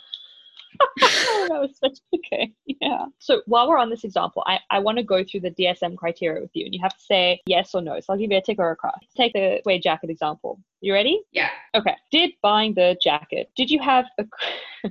oh, 0.81 1.47
that 1.49 1.61
was 1.61 1.79
such 1.79 1.99
okay. 2.15 2.53
Yeah. 2.81 3.07
So 3.19 3.43
while 3.47 3.69
we're 3.69 3.79
on 3.79 3.91
this 3.91 4.05
example, 4.05 4.45
I, 4.47 4.59
I 4.71 4.81
want 4.81 4.99
to 4.99 5.05
go 5.05 5.25
through 5.25 5.41
the 5.41 5.51
DSM 5.51 5.97
criteria 5.97 6.41
with 6.43 6.51
you, 6.53 6.67
and 6.67 6.75
you 6.75 6.81
have 6.83 6.95
to 6.95 7.03
say 7.03 7.41
yes 7.47 7.75
or 7.75 7.81
no. 7.81 7.99
So 8.01 8.13
I'll 8.13 8.19
give 8.19 8.31
you 8.31 8.37
a 8.37 8.43
tick 8.43 8.59
or 8.59 8.71
a 8.71 8.77
cross. 8.77 9.01
Take 9.17 9.33
the 9.33 9.61
suede 9.63 9.83
jacket 9.83 10.11
example. 10.11 10.61
You 10.87 10.93
ready? 10.93 11.21
Yeah. 11.33 11.51
Okay. 11.75 11.97
Did 12.13 12.31
buying 12.45 12.73
the 12.73 12.97
jacket, 13.03 13.51
did 13.57 13.73
you 13.73 13.81
have 13.83 14.05
a 14.21 14.25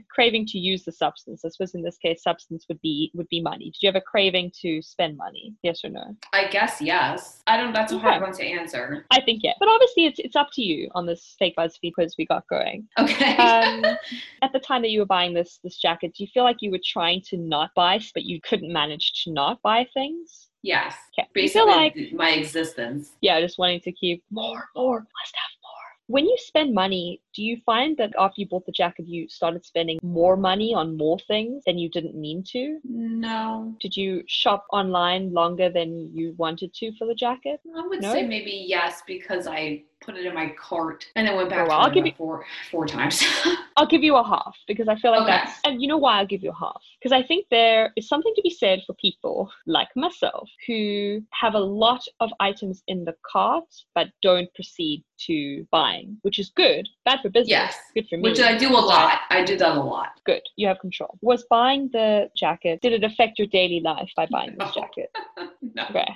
craving 0.09 0.45
to 0.47 0.57
use 0.59 0.83
the 0.83 0.91
substance? 0.91 1.45
I 1.45 1.47
suppose 1.47 1.73
in 1.73 1.83
this 1.83 1.97
case, 1.97 2.21
substance 2.21 2.65
would 2.67 2.81
be 2.81 3.11
would 3.13 3.29
be 3.29 3.39
money. 3.39 3.67
Did 3.71 3.77
you 3.81 3.87
have 3.87 3.95
a 3.95 4.01
craving 4.01 4.51
to 4.61 4.81
spend 4.81 5.15
money? 5.15 5.53
Yes 5.63 5.85
or 5.85 5.89
no? 5.89 6.03
I 6.33 6.49
guess 6.49 6.81
yes. 6.81 7.41
I 7.47 7.55
don't. 7.55 7.71
That's 7.71 7.93
a 7.93 7.97
hard 7.97 8.15
Okay. 8.15 8.23
one 8.23 8.33
to 8.33 8.45
answer. 8.45 9.05
I 9.09 9.21
think 9.21 9.41
yeah. 9.41 9.53
But 9.57 9.69
obviously, 9.69 10.05
it's 10.07 10.19
it's 10.19 10.35
up 10.35 10.49
to 10.55 10.61
you 10.61 10.89
on 10.95 11.05
this 11.05 11.33
fake 11.39 11.55
BuzzFeed 11.57 11.93
quiz 11.93 12.15
we 12.17 12.25
got 12.25 12.45
going. 12.49 12.89
Okay. 12.99 13.37
um, 13.37 13.85
at 14.41 14.51
the 14.51 14.59
time 14.59 14.81
that 14.81 14.89
you 14.91 14.99
were 14.99 15.05
buying 15.05 15.33
this 15.33 15.59
this 15.63 15.77
jacket, 15.77 16.13
do 16.17 16.25
you 16.25 16.27
feel 16.33 16.43
like 16.43 16.57
you 16.59 16.71
were 16.71 16.81
trying 16.85 17.21
to 17.29 17.37
not 17.37 17.69
buy, 17.73 18.01
but 18.13 18.23
you 18.23 18.41
couldn't 18.41 18.73
manage 18.73 19.23
to 19.23 19.31
not 19.31 19.61
buy 19.61 19.87
things? 19.93 20.49
yes. 20.65 20.95
Okay. 21.17 21.27
Do 21.33 21.41
you 21.41 21.49
feel 21.49 21.65
Basically, 21.67 22.03
like 22.03 22.13
my 22.13 22.31
existence. 22.31 23.11
yeah, 23.21 23.39
just 23.39 23.57
wanting 23.57 23.79
to 23.81 23.91
keep 23.91 24.23
more, 24.31 24.65
more, 24.75 24.97
must 24.99 25.35
have 25.35 25.44
more. 25.44 25.44
When 26.07 26.25
you 26.25 26.35
spend 26.37 26.73
money, 26.75 27.19
do 27.33 27.41
you 27.41 27.57
find 27.65 27.97
that 27.97 28.13
after 28.19 28.39
you 28.41 28.47
bought 28.47 28.65
the 28.67 28.71
jacket, 28.71 29.07
you 29.07 29.27
started 29.27 29.65
spending 29.65 29.97
more 30.03 30.37
money 30.37 30.73
on 30.73 30.97
more 30.97 31.17
things 31.27 31.63
than 31.65 31.79
you 31.79 31.89
didn't 31.89 32.15
mean 32.15 32.43
to? 32.51 32.79
No. 32.83 33.75
Did 33.79 33.97
you 33.97 34.23
shop 34.27 34.65
online 34.71 35.33
longer 35.33 35.69
than 35.69 36.11
you 36.13 36.35
wanted 36.37 36.73
to 36.75 36.91
for 36.97 37.07
the 37.07 37.15
jacket? 37.15 37.59
I 37.75 37.87
would 37.87 38.01
No? 38.01 38.13
say 38.13 38.21
maybe 38.27 38.51
yes 38.67 39.01
because 39.07 39.47
I 39.47 39.83
put 40.05 40.15
it 40.15 40.25
in 40.25 40.33
my 40.33 40.49
cart, 40.59 41.05
and 41.15 41.27
then 41.27 41.35
went 41.35 41.49
back 41.49 41.59
Oh, 41.65 41.67
well, 41.69 41.79
to 41.79 41.87
I'll 41.87 41.93
give 41.93 42.05
you- 42.05 42.13
four 42.17 42.45
four 42.71 42.85
times. 42.85 43.23
I'll 43.77 43.87
give 43.87 44.03
you 44.03 44.15
a 44.15 44.23
half 44.23 44.55
because 44.67 44.87
I 44.87 44.95
feel 44.95 45.11
like 45.11 45.21
Okay. 45.23 45.31
that's, 45.31 45.59
and 45.65 45.81
you 45.81 45.87
know 45.87 45.97
why 45.97 46.19
I'll 46.19 46.25
give 46.27 46.43
you 46.43 46.51
a 46.51 46.55
half? 46.57 46.81
Because 46.97 47.11
I 47.11 47.23
think 47.23 47.45
there 47.51 47.91
is 47.97 48.07
something 48.07 48.31
to 48.35 48.41
be 48.41 48.49
said 48.49 48.81
for 48.87 48.93
people 48.93 49.51
like 49.67 49.89
myself 49.97 50.49
who 50.65 51.21
have 51.31 51.55
a 51.55 51.59
lot 51.59 52.01
of 52.21 52.29
items 52.39 52.83
in 52.87 53.03
the 53.03 53.15
cart 53.29 53.65
but 53.93 54.07
don't 54.21 54.53
proceed 54.53 55.03
to 55.27 55.65
buying, 55.71 56.17
which 56.21 56.39
is 56.39 56.51
good. 56.55 56.87
Bad 57.03 57.19
for 57.21 57.29
business. 57.29 57.49
Yes. 57.49 57.77
Good 57.95 58.07
for 58.09 58.17
me. 58.17 58.23
Which 58.23 58.39
I 58.39 58.57
do 58.57 58.69
a 58.69 58.79
lot. 58.79 59.19
I 59.29 59.43
do 59.43 59.57
that 59.57 59.75
a 59.77 59.79
lot. 59.81 60.09
Good. 60.25 60.41
You 60.55 60.67
have 60.67 60.79
control. 60.79 61.17
Was 61.21 61.45
buying 61.49 61.89
the 61.91 62.29
jacket, 62.35 62.79
did 62.81 62.93
it 62.93 63.03
affect 63.03 63.39
your 63.39 63.47
daily 63.47 63.81
life 63.81 64.09
by 64.15 64.25
buying 64.31 64.55
this 64.57 64.73
jacket? 64.73 65.09
no. 65.61 65.83
Okay. 65.89 66.07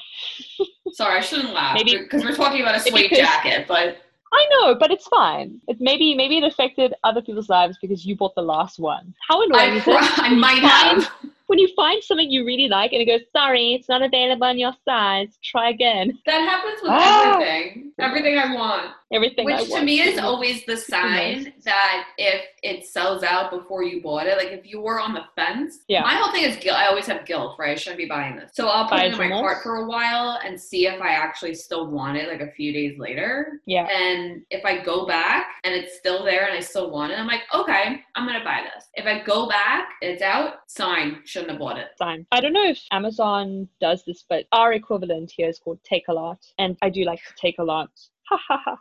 Sorry, 0.93 1.17
I 1.17 1.21
shouldn't 1.21 1.53
laugh 1.53 1.75
Maybe- 1.75 1.97
because 1.97 2.23
we're 2.23 2.35
talking 2.35 2.61
about 2.61 2.75
a 2.75 2.79
suede 2.79 3.11
jacket, 3.11 3.65
but 3.67 3.97
I 4.31 4.47
know, 4.51 4.75
but 4.75 4.91
it's 4.91 5.07
fine. 5.07 5.59
It 5.67 5.77
maybe 5.79 6.13
maybe 6.15 6.37
it 6.37 6.43
affected 6.43 6.93
other 7.03 7.21
people's 7.21 7.49
lives 7.49 7.77
because 7.81 8.05
you 8.05 8.15
bought 8.15 8.35
the 8.35 8.41
last 8.43 8.77
one. 8.79 9.13
How 9.27 9.41
annoying 9.43 9.71
I, 9.73 9.75
is 9.75 9.87
it? 9.87 10.19
I 10.19 10.29
might 10.29 10.61
have. 10.61 11.11
When 11.49 11.57
you 11.57 11.67
find 11.75 12.03
something 12.03 12.29
you 12.29 12.45
really 12.45 12.67
like 12.67 12.93
and 12.93 13.01
it 13.01 13.05
goes, 13.05 13.21
sorry, 13.35 13.73
it's 13.73 13.89
not 13.89 14.03
available 14.03 14.45
in 14.47 14.59
your 14.59 14.73
size. 14.85 15.29
Try 15.43 15.71
again. 15.71 16.19
That 16.27 16.41
happens 16.47 16.79
with 16.83 16.91
Ah. 16.91 17.33
everything. 17.33 17.91
Everything 17.97 18.37
I 18.37 18.53
want. 18.53 18.91
Everything 19.11 19.51
I 19.51 19.55
Which 19.55 19.65
to 19.65 19.71
want. 19.71 19.85
me 19.85 20.01
is 20.01 20.19
always 20.19 20.63
the 20.65 20.77
sign 20.77 21.43
Nice. 21.45 21.63
that 21.65 22.05
if 22.19 22.45
it 22.61 22.85
sells 22.85 23.23
out 23.23 23.49
before 23.49 23.81
you 23.83 24.03
bought 24.03 24.27
it, 24.27 24.37
like 24.37 24.49
if 24.49 24.67
you 24.67 24.79
were 24.79 24.99
on 24.99 25.13
the 25.15 25.23
fence, 25.35 25.79
Yeah. 25.87 26.01
my 26.03 26.13
whole 26.13 26.31
thing 26.31 26.43
is 26.43 26.55
guilt. 26.57 26.77
I 26.77 26.85
always 26.85 27.07
have 27.07 27.25
guilt, 27.25 27.55
right? 27.57 27.71
I 27.71 27.75
shouldn't 27.75 27.97
be 27.97 28.05
buying 28.05 28.35
this. 28.35 28.51
So 28.53 28.67
I'll 28.67 28.87
put 28.87 28.99
it 28.99 29.05
in 29.13 29.17
my 29.17 29.17
Buyer's 29.29 29.41
cart 29.41 29.63
for 29.63 29.77
a 29.77 29.85
while 29.87 30.39
and 30.45 30.61
see 30.61 30.85
if 30.85 31.01
I 31.01 31.09
actually 31.13 31.55
still 31.55 31.87
want 31.89 32.17
it 32.17 32.29
like 32.29 32.41
a 32.41 32.51
few 32.51 32.71
days 32.71 32.99
later. 32.99 33.59
Yeah. 33.65 33.85
And 33.87 34.43
if 34.51 34.63
I 34.63 34.77
go 34.83 35.07
back 35.07 35.47
and 35.63 35.73
it's 35.73 35.97
still 35.97 36.23
there 36.23 36.45
and 36.45 36.55
I 36.55 36.59
still 36.59 36.91
want 36.91 37.11
it, 37.11 37.17
I'm 37.17 37.25
like, 37.27 37.41
okay, 37.53 38.01
I'm 38.15 38.27
gonna 38.27 38.43
buy 38.43 38.61
this. 38.75 38.89
If 38.93 39.07
I 39.07 39.23
go 39.23 39.47
back, 39.49 39.89
it's 40.01 40.21
out, 40.21 40.59
sign, 40.67 41.21
shouldn't 41.25 41.38
have 41.47 41.59
bought 41.59 41.77
it. 41.77 41.89
Time. 42.01 42.27
I 42.31 42.41
don't 42.41 42.53
know 42.53 42.65
if 42.67 42.81
Amazon 42.91 43.67
does 43.79 44.03
this, 44.05 44.25
but 44.27 44.45
our 44.51 44.73
equivalent 44.73 45.31
here 45.35 45.47
is 45.47 45.59
called 45.59 45.79
Takealot. 45.89 46.37
And 46.57 46.75
I 46.81 46.89
do 46.89 47.03
like 47.05 47.19
to 47.19 47.33
take 47.39 47.59
a 47.59 47.63
lot. 47.63 47.89
Ha 48.29 48.37
ha 48.47 48.61
ha. 48.65 48.77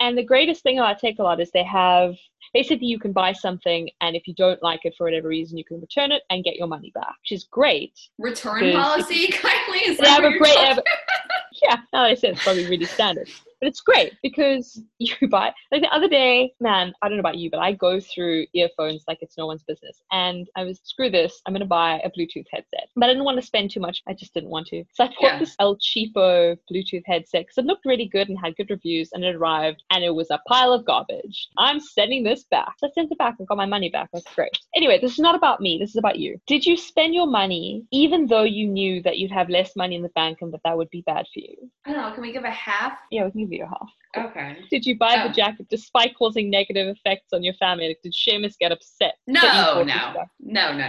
And 0.00 0.16
the 0.16 0.22
greatest 0.22 0.62
thing 0.62 0.78
about 0.78 1.00
Takealot 1.00 1.40
is 1.40 1.50
they 1.50 1.64
have 1.64 2.14
basically 2.54 2.86
you 2.86 2.98
can 3.00 3.12
buy 3.12 3.32
something 3.32 3.90
and 4.00 4.14
if 4.14 4.28
you 4.28 4.34
don't 4.34 4.62
like 4.62 4.80
it 4.84 4.94
for 4.96 5.04
whatever 5.04 5.28
reason, 5.28 5.58
you 5.58 5.64
can 5.64 5.80
return 5.80 6.12
it 6.12 6.22
and 6.30 6.44
get 6.44 6.54
your 6.56 6.68
money 6.68 6.92
back, 6.94 7.14
which 7.22 7.32
is 7.32 7.44
great. 7.50 7.98
Return 8.18 8.72
policy, 8.72 9.26
kindly. 9.32 9.78
Is 9.80 9.98
They 9.98 10.04
that 10.04 10.22
have 10.22 10.32
a 10.32 10.38
great, 10.38 10.56
have- 10.56 10.78
yeah. 11.62 11.76
Now 11.92 12.02
that 12.04 12.10
I 12.12 12.14
said 12.14 12.30
it's 12.34 12.44
probably 12.44 12.66
really 12.68 12.84
standard, 12.84 13.28
but 13.60 13.68
it's 13.68 13.80
great 13.80 14.12
because 14.22 14.80
you 14.98 15.14
buy. 15.28 15.52
Like 15.72 15.82
the 15.82 15.94
other 15.94 16.08
day, 16.08 16.52
man, 16.60 16.92
I 17.02 17.08
don't 17.08 17.16
know 17.16 17.20
about 17.20 17.38
you, 17.38 17.50
but 17.50 17.60
I 17.60 17.72
go 17.72 18.00
through 18.00 18.46
earphones 18.54 19.04
like 19.08 19.18
it's 19.20 19.36
no 19.38 19.46
one's 19.46 19.62
business, 19.62 20.02
and 20.12 20.48
I 20.56 20.64
was 20.64 20.80
screw 20.84 21.10
this. 21.10 21.40
I'm 21.46 21.52
gonna 21.54 21.66
buy 21.66 22.00
a 22.04 22.10
Bluetooth 22.10 22.46
headset, 22.50 22.88
but 22.96 23.06
I 23.06 23.12
didn't 23.12 23.24
want 23.24 23.38
to 23.40 23.46
spend 23.46 23.70
too 23.70 23.80
much. 23.80 24.02
I 24.08 24.14
just 24.14 24.34
didn't 24.34 24.50
want 24.50 24.66
to, 24.68 24.84
so 24.92 25.04
I 25.04 25.08
bought 25.08 25.16
Yeah. 25.20 25.38
this 25.38 25.54
El 25.58 25.76
Cheapo 25.76 26.56
Bluetooth 26.70 27.02
headset 27.06 27.42
because 27.46 27.58
it 27.58 27.64
looked 27.64 27.84
really 27.84 28.06
good 28.06 28.28
and 28.28 28.38
had 28.38 28.56
good 28.56 28.70
reviews, 28.70 29.10
and 29.12 29.24
it 29.24 29.34
arrived, 29.34 29.82
and 29.90 30.04
it 30.04 30.14
was 30.14 30.30
a 30.30 30.40
pile 30.48 30.72
of 30.72 30.84
garbage. 30.84 31.48
I'm 31.58 31.80
sending 31.80 32.22
this 32.24 32.44
back. 32.50 32.74
So 32.78 32.86
I 32.86 32.90
sent 32.90 33.12
it 33.12 33.18
back 33.18 33.36
and 33.38 33.48
got 33.48 33.58
my 33.58 33.66
money 33.66 33.88
back. 33.90 34.08
That's 34.12 34.32
great. 34.34 34.50
Anyway, 34.74 34.98
this 35.00 35.12
is 35.12 35.18
not 35.18 35.34
about 35.34 35.60
me. 35.60 35.78
This 35.78 35.90
is 35.90 35.96
about 35.96 36.18
you. 36.18 36.40
Did 36.46 36.64
you 36.64 36.76
spend 36.76 37.14
your 37.14 37.26
money 37.26 37.84
even 37.90 38.26
though 38.26 38.42
you 38.44 38.66
knew 38.66 39.02
that 39.02 39.18
you'd 39.18 39.30
have 39.30 39.48
less 39.48 39.74
money 39.76 39.96
in 39.96 40.02
the 40.02 40.08
bank 40.10 40.38
and 40.40 40.52
that 40.52 40.60
that 40.64 40.76
would 40.76 40.90
be 40.90 41.02
bad 41.06 41.26
for 41.32 41.40
you? 41.40 41.70
I 41.86 41.92
don't 41.92 42.02
know. 42.02 42.12
Can 42.12 42.22
we 42.22 42.32
give 42.32 42.44
a 42.44 42.50
half? 42.50 42.98
Yeah, 43.10 43.24
we 43.24 43.30
can 43.32 43.47
give 43.48 43.58
you 43.60 43.64
a 43.64 43.68
half. 43.68 44.30
Okay. 44.30 44.56
Did 44.70 44.86
you 44.86 44.96
buy 44.98 45.16
Oh. 45.22 45.28
the 45.28 45.34
jacket 45.34 45.66
despite 45.68 46.14
causing 46.16 46.50
negative 46.50 46.88
effects 46.96 47.32
on 47.32 47.42
your 47.42 47.54
family? 47.54 47.88
Like, 47.88 48.00
did 48.02 48.12
Seamus 48.14 48.56
get 48.58 48.72
upset? 48.72 49.14
No, 49.26 49.40
no, 49.42 49.82
no, 49.82 49.84
no, 49.84 50.24
no, 50.40 50.72
no, 50.72 50.88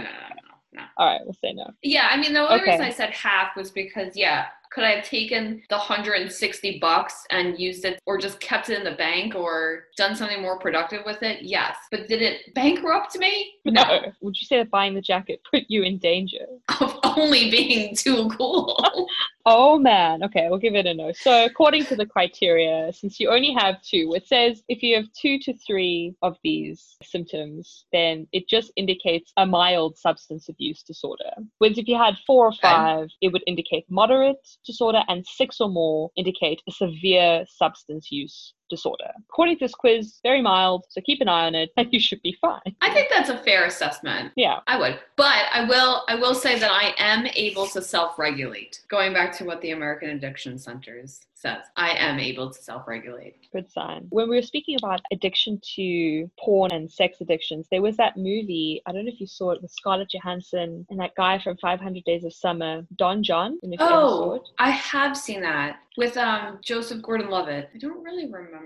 no. 0.72 0.82
All 0.96 1.06
right, 1.06 1.20
we'll 1.24 1.34
say 1.34 1.52
no. 1.52 1.66
Yeah, 1.82 2.08
I 2.10 2.16
mean 2.16 2.32
the 2.32 2.40
only 2.40 2.62
Okay. 2.62 2.70
reason 2.72 2.86
I 2.86 2.90
said 2.90 3.10
half 3.10 3.56
was 3.56 3.70
because 3.70 4.16
yeah, 4.16 4.46
could 4.70 4.84
I 4.84 4.90
have 4.92 5.04
taken 5.04 5.62
the 5.68 5.76
160 5.76 6.78
bucks 6.78 7.24
and 7.30 7.58
used 7.58 7.84
it 7.84 8.00
or 8.06 8.18
just 8.18 8.40
kept 8.40 8.70
it 8.70 8.78
in 8.78 8.84
the 8.84 8.96
bank 8.96 9.34
or 9.34 9.86
done 9.96 10.14
something 10.14 10.40
more 10.40 10.58
productive 10.58 11.02
with 11.04 11.22
it? 11.22 11.42
Yes. 11.42 11.76
But 11.90 12.08
did 12.08 12.22
it 12.22 12.54
bankrupt 12.54 13.18
me? 13.18 13.54
No. 13.64 14.12
Would 14.20 14.36
you 14.40 14.46
say 14.46 14.58
that 14.58 14.70
buying 14.70 14.94
the 14.94 15.00
jacket 15.00 15.40
put 15.50 15.64
you 15.68 15.82
in 15.82 15.98
danger? 15.98 16.46
Of 16.80 16.98
only 17.02 17.50
being 17.50 17.94
too 17.94 18.30
cool. 18.38 19.08
Oh 19.46 19.78
man, 19.78 20.22
okay, 20.22 20.48
we'll 20.50 20.58
give 20.58 20.74
it 20.74 20.84
a 20.84 20.92
no. 20.92 21.12
So 21.12 21.46
according 21.46 21.86
to 21.86 21.96
the 21.96 22.04
criteria, 22.04 22.92
since 22.92 23.18
you 23.18 23.30
only 23.30 23.54
have 23.54 23.80
two, 23.82 24.12
it 24.14 24.28
says 24.28 24.62
if 24.68 24.82
you 24.82 24.94
have 24.96 25.06
two 25.18 25.38
to 25.40 25.54
three 25.66 26.14
of 26.20 26.36
these 26.44 26.98
symptoms, 27.02 27.86
then 27.90 28.28
it 28.32 28.48
just 28.48 28.70
indicates 28.76 29.32
a 29.38 29.46
mild 29.46 29.96
substance 29.96 30.50
abuse 30.50 30.82
disorder. 30.82 31.30
Whereas 31.56 31.78
if 31.78 31.88
you 31.88 31.96
had 31.96 32.16
four 32.26 32.46
or 32.48 32.52
five, 32.60 33.08
it 33.22 33.32
would 33.32 33.42
indicate 33.46 33.86
moderate 33.88 34.46
disorder, 34.66 35.02
and 35.08 35.26
six 35.26 35.60
or 35.60 35.68
more 35.68 36.10
indicate 36.16 36.62
a 36.68 36.72
severe 36.72 37.44
substance 37.48 38.10
use 38.10 38.54
disorder. 38.70 39.10
According 39.28 39.58
to 39.58 39.64
this 39.64 39.74
quiz, 39.74 40.20
very 40.22 40.40
mild, 40.40 40.86
so 40.88 41.00
keep 41.00 41.20
an 41.20 41.28
eye 41.28 41.46
on 41.46 41.54
it, 41.54 41.70
and 41.76 41.88
you 41.92 42.00
should 42.00 42.22
be 42.22 42.36
fine. 42.40 42.60
I 42.80 42.92
think 42.92 43.08
that's 43.10 43.28
a 43.28 43.38
fair 43.38 43.64
assessment. 43.66 44.32
Yeah. 44.36 44.60
I 44.66 44.78
would. 44.78 44.98
But 45.16 45.46
I 45.52 45.64
will 45.64 46.04
I 46.08 46.14
will 46.14 46.34
say 46.34 46.58
that 46.58 46.70
I 46.70 46.94
am 46.98 47.26
able 47.34 47.66
to 47.68 47.82
self-regulate. 47.82 48.80
Going 48.88 49.12
back 49.12 49.36
to 49.38 49.44
what 49.44 49.60
the 49.60 49.72
American 49.72 50.10
Addiction 50.10 50.58
Centers 50.58 51.20
says. 51.34 51.64
I 51.76 51.92
am 51.92 52.18
able 52.20 52.50
to 52.50 52.62
self-regulate. 52.62 53.50
Good 53.52 53.70
sign. 53.70 54.06
When 54.10 54.28
we 54.28 54.36
were 54.36 54.42
speaking 54.42 54.76
about 54.76 55.00
addiction 55.10 55.58
to 55.76 56.30
porn 56.38 56.70
and 56.72 56.90
sex 56.90 57.20
addictions, 57.20 57.66
there 57.70 57.80
was 57.82 57.96
that 57.96 58.16
movie. 58.16 58.82
I 58.86 58.92
don't 58.92 59.06
know 59.06 59.10
if 59.12 59.20
you 59.20 59.26
saw 59.26 59.52
it 59.52 59.62
with 59.62 59.70
Scarlett 59.70 60.10
Johansson 60.10 60.86
and 60.90 61.00
that 61.00 61.14
guy 61.16 61.38
from 61.42 61.56
500 61.56 62.04
Days 62.04 62.24
of 62.24 62.34
Summer, 62.34 62.82
Don 62.96 63.22
Jon. 63.22 63.58
I 63.64 63.66
don't 63.66 63.70
know 63.70 63.74
if 63.74 63.80
you 63.80 63.86
ever 63.86 63.94
saw 63.94 64.32
Oh. 64.34 64.44
I 64.58 64.70
have 64.70 65.16
seen 65.16 65.40
that 65.42 65.80
with 65.96 66.16
um 66.16 66.58
Joseph 66.62 67.02
Gordon-Levitt. 67.02 67.70
I 67.74 67.78
don't 67.78 68.02
really 68.04 68.26
remember. 68.26 68.59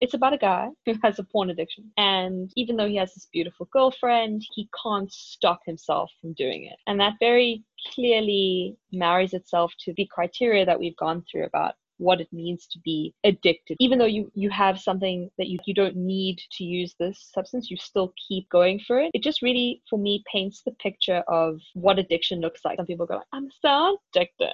It's 0.00 0.14
about 0.14 0.32
a 0.32 0.38
guy 0.38 0.68
who 0.84 0.94
has 1.02 1.18
a 1.18 1.24
porn 1.24 1.50
addiction. 1.50 1.90
And 1.96 2.50
even 2.56 2.76
though 2.76 2.88
he 2.88 2.96
has 2.96 3.14
this 3.14 3.28
beautiful 3.32 3.68
girlfriend, 3.72 4.42
he 4.54 4.68
can't 4.82 5.12
stop 5.12 5.60
himself 5.64 6.10
from 6.20 6.32
doing 6.34 6.64
it. 6.64 6.78
And 6.86 6.98
that 7.00 7.14
very 7.20 7.62
clearly 7.94 8.76
marries 8.92 9.32
itself 9.32 9.72
to 9.80 9.94
the 9.96 10.08
criteria 10.12 10.66
that 10.66 10.78
we've 10.78 10.96
gone 10.96 11.24
through 11.30 11.44
about 11.44 11.74
what 11.98 12.20
it 12.20 12.28
means 12.32 12.66
to 12.66 12.80
be 12.84 13.14
addicted. 13.22 13.76
Even 13.78 13.98
though 13.98 14.06
you, 14.06 14.30
you 14.34 14.50
have 14.50 14.80
something 14.80 15.30
that 15.38 15.46
you, 15.46 15.58
you 15.66 15.74
don't 15.74 15.96
need 15.96 16.40
to 16.50 16.64
use 16.64 16.94
this 16.98 17.30
substance, 17.32 17.70
you 17.70 17.76
still 17.76 18.12
keep 18.28 18.48
going 18.50 18.80
for 18.86 18.98
it. 18.98 19.10
It 19.14 19.22
just 19.22 19.40
really, 19.40 19.82
for 19.88 19.98
me, 19.98 20.24
paints 20.30 20.62
the 20.64 20.72
picture 20.72 21.22
of 21.28 21.60
what 21.74 22.00
addiction 22.00 22.40
looks 22.40 22.62
like. 22.64 22.76
Some 22.76 22.86
people 22.86 23.06
go, 23.06 23.20
I'm 23.32 23.48
so 23.60 23.98
addicted 24.14 24.52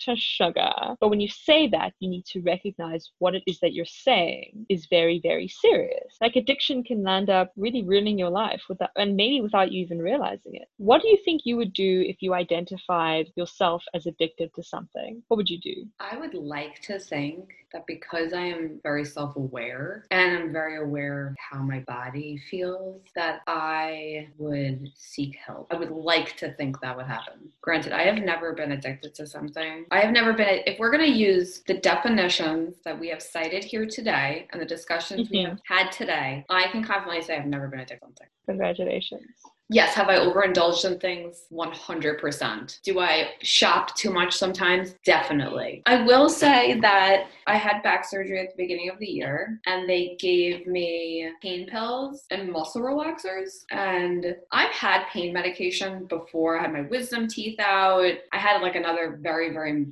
to 0.00 0.16
sugar. 0.16 0.72
But 1.00 1.08
when 1.08 1.20
you 1.20 1.28
say 1.28 1.68
that, 1.68 1.92
you 2.00 2.08
need 2.08 2.24
to 2.26 2.40
recognize 2.40 3.10
what 3.18 3.34
it 3.34 3.42
is 3.46 3.58
that 3.60 3.72
you're 3.72 3.84
saying 3.84 4.66
is 4.68 4.86
very, 4.86 5.20
very 5.22 5.48
serious. 5.48 6.16
Like 6.20 6.36
addiction 6.36 6.82
can 6.84 7.02
land 7.02 7.30
up 7.30 7.52
really 7.56 7.82
ruining 7.82 8.18
your 8.18 8.30
life 8.30 8.62
without, 8.68 8.90
and 8.96 9.16
maybe 9.16 9.40
without 9.40 9.72
you 9.72 9.82
even 9.82 9.98
realizing 9.98 10.54
it. 10.54 10.68
What 10.76 11.02
do 11.02 11.08
you 11.08 11.18
think 11.24 11.42
you 11.44 11.56
would 11.56 11.72
do 11.72 12.04
if 12.06 12.16
you 12.20 12.34
identified 12.34 13.26
yourself 13.36 13.84
as 13.94 14.06
addicted 14.06 14.54
to 14.54 14.62
something? 14.62 15.22
What 15.28 15.36
would 15.36 15.50
you 15.50 15.60
do? 15.60 15.86
I 15.98 16.16
would 16.16 16.34
like 16.34 16.80
to 16.82 16.98
think 16.98 17.54
that 17.72 17.86
because 17.86 18.32
I 18.32 18.40
am 18.40 18.80
very 18.82 19.04
self 19.04 19.36
aware 19.36 20.04
and 20.10 20.36
I'm 20.36 20.52
very 20.52 20.78
aware 20.78 21.28
of 21.28 21.36
how 21.38 21.60
my 21.60 21.80
body 21.80 22.40
feels, 22.50 23.00
that 23.14 23.40
I 23.46 24.28
would 24.38 24.88
seek 24.96 25.36
help. 25.36 25.68
I 25.70 25.76
would 25.76 25.90
like 25.90 26.36
to 26.38 26.52
think 26.54 26.80
that 26.80 26.96
would 26.96 27.06
happen. 27.06 27.50
Granted, 27.60 27.92
I 27.92 28.02
have 28.02 28.18
never 28.18 28.52
been 28.54 28.72
addicted 28.72 29.14
to 29.16 29.26
something. 29.26 29.79
I 29.90 30.00
have 30.00 30.12
never 30.12 30.32
been, 30.32 30.60
if 30.66 30.78
we're 30.78 30.90
going 30.90 31.04
to 31.04 31.18
use 31.18 31.62
the 31.66 31.74
definitions 31.74 32.76
that 32.84 32.98
we 32.98 33.08
have 33.08 33.22
cited 33.22 33.64
here 33.64 33.86
today 33.86 34.46
and 34.52 34.60
the 34.60 34.66
discussions 34.66 35.28
we 35.30 35.38
Mhm. 35.44 35.48
have 35.50 35.60
had 35.66 35.92
today, 35.92 36.44
I 36.48 36.68
can 36.68 36.82
confidently 36.84 37.22
say 37.22 37.36
I've 37.36 37.46
never 37.46 37.68
been 37.68 37.80
addicted 37.80 38.00
to 38.00 38.06
something. 38.06 38.26
Congratulations. 38.46 39.30
Yes, 39.72 39.94
have 39.94 40.08
I 40.08 40.16
overindulged 40.16 40.84
in 40.84 40.98
things? 40.98 41.44
100%. 41.52 42.82
Do 42.82 42.98
I 42.98 43.30
shop 43.42 43.94
too 43.94 44.10
much 44.12 44.36
sometimes? 44.36 44.96
Definitely. 45.04 45.82
I 45.86 46.02
will 46.02 46.28
say 46.28 46.80
that 46.80 47.26
I 47.46 47.56
had 47.56 47.80
back 47.84 48.04
surgery 48.04 48.40
at 48.40 48.50
the 48.50 48.62
beginning 48.62 48.90
of 48.90 48.98
the 48.98 49.06
year 49.06 49.60
and 49.66 49.88
they 49.88 50.16
gave 50.18 50.66
me 50.66 51.30
pain 51.40 51.68
pills 51.68 52.26
and 52.32 52.50
muscle 52.50 52.82
relaxers. 52.82 53.64
And 53.70 54.34
I've 54.50 54.72
had 54.72 55.06
pain 55.12 55.32
medication 55.32 56.06
before. 56.06 56.58
I 56.58 56.62
had 56.62 56.72
my 56.72 56.82
wisdom 56.82 57.28
teeth 57.28 57.60
out. 57.60 58.12
I 58.32 58.38
had 58.38 58.62
like 58.62 58.74
another 58.74 59.20
very, 59.22 59.52
very 59.52 59.86